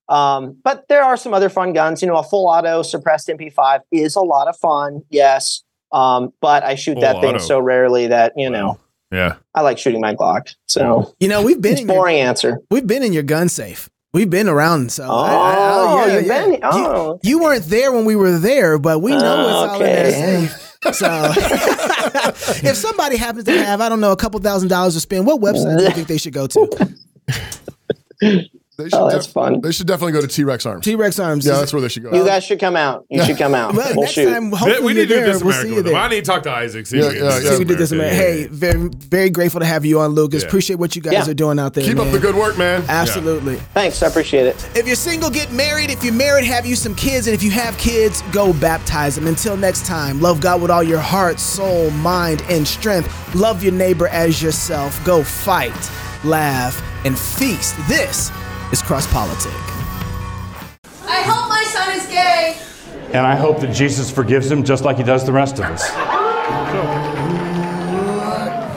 Um, 0.09 0.57
but 0.63 0.85
there 0.89 1.03
are 1.03 1.17
some 1.17 1.33
other 1.33 1.49
fun 1.49 1.73
guns. 1.73 2.01
You 2.01 2.07
know, 2.07 2.15
a 2.17 2.23
full 2.23 2.47
auto 2.47 2.81
suppressed 2.81 3.27
MP5 3.29 3.81
is 3.91 4.15
a 4.15 4.21
lot 4.21 4.47
of 4.47 4.57
fun. 4.57 5.03
Yes. 5.09 5.63
Um, 5.91 6.33
but 6.41 6.63
I 6.63 6.75
shoot 6.75 6.93
Full 6.93 7.01
that 7.01 7.21
thing 7.21 7.35
auto. 7.35 7.43
so 7.43 7.59
rarely 7.59 8.07
that 8.07 8.33
you 8.35 8.49
know 8.49 8.79
Yeah. 9.11 9.35
I 9.53 9.61
like 9.61 9.77
shooting 9.77 10.01
my 10.01 10.15
Glock. 10.15 10.55
So 10.67 11.13
You 11.19 11.27
know, 11.27 11.41
we've 11.43 11.61
been 11.61 11.73
it's 11.73 11.81
in 11.81 11.87
your, 11.87 11.95
boring 11.95 12.17
answer. 12.17 12.59
we've 12.71 12.87
been 12.87 13.03
in 13.03 13.13
your 13.13 13.23
gun 13.23 13.49
safe. 13.49 13.89
We've 14.13 14.29
been 14.29 14.47
around, 14.49 14.91
so 14.91 15.03
Oh, 15.03 15.15
I- 15.15 15.31
I- 15.31 15.35
I- 15.35 15.69
oh, 15.69 16.15
you've 16.17 16.27
been- 16.27 16.59
oh. 16.63 17.19
You, 17.23 17.29
you 17.29 17.39
weren't 17.39 17.65
there 17.65 17.91
when 17.91 18.05
we 18.05 18.15
were 18.15 18.37
there, 18.39 18.79
but 18.79 18.99
we 19.01 19.11
know 19.11 19.17
Oh, 19.19 19.41
it's 19.47 19.71
all 19.71 19.75
in 19.75 19.79
there 19.81 20.07
okay. 20.07 20.47
safe. 20.47 20.63
So, 20.95 21.31
if 22.69 22.77
somebody 22.77 23.17
happens 23.17 23.43
to 23.45 23.51
have, 23.63 23.81
I 23.81 23.89
don't 23.89 23.99
know, 23.99 24.11
a 24.11 24.15
couple 24.15 24.39
thousand 24.39 24.69
dollars 24.69 24.93
to 24.93 24.99
spend, 25.01 25.25
what 25.25 25.41
website 25.41 25.77
do 25.79 25.83
you 25.83 25.89
think 25.91 26.07
they 26.07 26.17
should 26.17 26.33
go 26.33 26.47
to? 26.47 26.95
They 28.77 28.89
should 28.89 28.93
Oh, 28.93 29.09
that's 29.09 29.25
def- 29.25 29.33
fun. 29.33 29.61
They 29.61 29.71
should 29.71 29.87
definitely 29.87 30.11
go 30.13 30.21
to 30.21 30.27
T 30.27 30.43
Rex 30.43 30.63
Arms. 30.67 30.85
T 30.85 30.93
Rex 30.95 31.17
Arms. 31.19 31.45
yeah, 31.47 31.53
that's 31.53 31.73
where 31.73 31.81
they 31.81 31.87
should 31.87 32.03
go. 32.03 32.13
You 32.13 32.23
guys 32.23 32.43
should 32.43 32.59
come 32.59 32.75
out. 32.75 33.05
You 33.09 33.23
should 33.23 33.37
come 33.39 33.55
out. 33.55 33.73
well, 33.75 33.87
we'll 33.95 34.01
next 34.01 34.13
shoot. 34.13 34.31
time, 34.31 34.51
hopefully 34.51 34.81
we 34.85 34.93
need 34.93 35.07
to 35.09 35.15
do 35.15 35.21
this 35.25 35.43
We'll 35.43 35.53
see 35.53 35.61
America 35.61 35.69
you 35.69 35.75
with 35.77 35.87
him. 35.87 35.93
there. 35.93 36.01
I 36.01 36.07
need 36.09 36.25
to 36.25 36.29
talk 36.31 36.43
to 36.43 36.51
Isaac. 36.51 36.85
See 36.85 36.97
Yeah, 36.99 37.05
if 37.05 37.13
we 37.13 37.17
yeah, 37.19 37.39
yeah. 37.39 37.51
See, 37.53 37.57
we 37.57 37.65
did 37.65 37.77
this, 37.79 37.91
man. 37.91 38.01
America. 38.01 38.15
Hey, 38.17 38.47
very, 38.47 38.89
very 38.89 39.29
grateful 39.31 39.61
to 39.61 39.65
have 39.65 39.83
you 39.83 39.99
on, 39.99 40.11
Lucas. 40.11 40.43
Yeah. 40.43 40.47
Appreciate 40.49 40.75
what 40.77 40.95
you 40.95 41.01
guys 41.01 41.13
Yeah. 41.13 41.29
are 41.31 41.33
doing 41.33 41.57
out 41.57 41.73
there. 41.73 41.83
Keep 41.85 41.97
up 41.97 42.11
the 42.11 42.19
good 42.19 42.35
work, 42.35 42.55
man. 42.59 42.83
Absolutely. 42.87 43.55
Thanks. 43.73 44.03
I 44.03 44.07
appreciate 44.07 44.45
it. 44.45 44.69
If 44.75 44.85
you're 44.85 44.95
single, 44.95 45.31
get 45.31 45.51
married. 45.51 45.89
If 45.89 46.03
you're 46.03 46.13
married, 46.13 46.45
have 46.45 46.67
you 46.67 46.75
some 46.75 46.93
kids. 46.93 47.25
And 47.25 47.33
if 47.33 47.41
you 47.41 47.49
have 47.49 47.75
kids, 47.79 48.21
go 48.31 48.53
baptize 48.53 49.15
them. 49.15 49.25
Until 49.25 49.57
next 49.57 49.87
time, 49.87 50.21
love 50.21 50.39
God 50.39 50.61
with 50.61 50.69
all 50.69 50.83
your 50.83 50.99
heart, 50.99 51.39
soul, 51.39 51.89
mind, 51.89 52.43
and 52.47 52.67
strength. 52.67 53.33
Love 53.33 53.63
your 53.63 53.73
neighbor 53.73 54.07
as 54.09 54.39
yourself. 54.39 55.03
Go 55.03 55.23
fight, 55.23 55.73
laugh, 56.23 56.79
and 57.05 57.17
feast. 57.17 57.75
This 57.87 58.29
is 58.71 58.81
Cross 58.81 59.11
Politic. 59.13 59.53
I 61.07 61.21
hope 61.21 61.49
my 61.49 61.63
son 61.63 61.95
is 61.95 62.05
gay. 62.07 62.57
And 63.13 63.25
I 63.25 63.35
hope 63.35 63.61
that 63.61 63.73
Jesus 63.73 64.11
forgives 64.11 64.51
him 64.51 64.63
just 64.63 64.83
like 64.83 64.97
he 64.97 65.03
does 65.03 65.25
the 65.25 65.31
rest 65.31 65.59
of 65.59 65.65
us. 65.65 65.89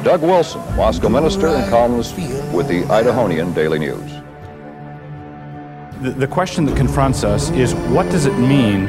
Doug 0.04 0.22
Wilson, 0.22 0.60
Moscow 0.76 1.08
minister 1.08 1.48
and 1.48 1.68
columnist 1.68 2.16
with 2.54 2.68
the 2.68 2.82
Idahonian 2.84 3.54
Daily 3.54 3.78
News. 3.78 4.10
The, 6.02 6.10
the 6.12 6.26
question 6.26 6.64
that 6.66 6.76
confronts 6.76 7.24
us 7.24 7.50
is 7.50 7.74
what 7.74 8.10
does 8.10 8.26
it 8.26 8.38
mean 8.38 8.84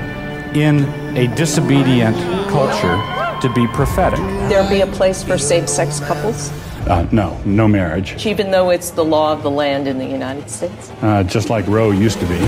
in 0.56 0.86
a 1.18 1.28
disobedient 1.36 2.16
culture 2.50 2.96
to 3.42 3.54
be 3.54 3.68
prophetic? 3.68 4.20
There'll 4.50 4.70
be 4.70 4.82
a 4.82 4.88
place 4.88 5.24
for 5.24 5.38
same 5.38 5.68
sex 5.68 6.00
couples, 6.00 6.52
Uh, 6.88 7.08
no, 7.12 7.40
no 7.46 7.68
marriage. 7.68 8.26
even 8.26 8.52
though 8.52 8.70
it's 8.72 8.92
the 8.92 9.04
law 9.04 9.32
of 9.32 9.44
the 9.44 9.52
land 9.52 9.88
in 9.88 9.98
the 9.98 10.06
United 10.06 10.50
States. 10.50 10.92
Uh, 11.02 11.24
just 11.24 11.50
like 11.50 11.66
Roe 11.68 11.92
used 11.92 12.20
to 12.20 12.26
be. 12.26 12.40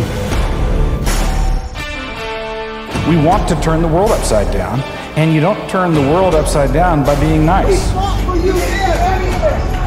We 3.10 3.17
want 3.24 3.48
to 3.50 3.60
turn 3.62 3.82
the 3.82 3.88
world 3.88 4.12
upside 4.12 4.52
down, 4.54 4.80
and 5.17 5.34
you 5.34 5.41
don't 5.41 5.69
turn 5.69 5.93
the 5.93 6.02
world 6.02 6.34
upside 6.34 6.72
down 6.74 7.04
by 7.06 7.19
being 7.19 7.46
nice. 7.46 7.91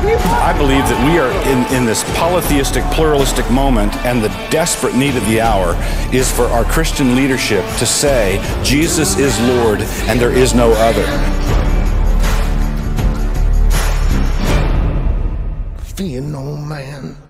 I 0.06 0.54
believe 0.56 0.84
that 0.84 1.10
we 1.10 1.18
are 1.18 1.32
in, 1.50 1.76
in 1.76 1.86
this 1.86 2.04
polytheistic, 2.16 2.84
pluralistic 2.92 3.50
moment, 3.50 3.94
and 4.04 4.22
the 4.22 4.28
desperate 4.50 4.94
need 4.94 5.16
of 5.16 5.26
the 5.26 5.40
hour 5.40 5.74
is 6.14 6.30
for 6.30 6.44
our 6.44 6.64
Christian 6.64 7.16
leadership 7.16 7.64
to 7.78 7.86
say, 7.86 8.38
Jesus 8.62 9.18
is 9.18 9.40
Lord 9.40 9.80
and 10.08 10.20
there 10.20 10.32
is 10.32 10.54
no 10.54 10.72
other. 10.72 11.55
Fear 15.96 16.20
no 16.20 16.56
man. 16.56 17.25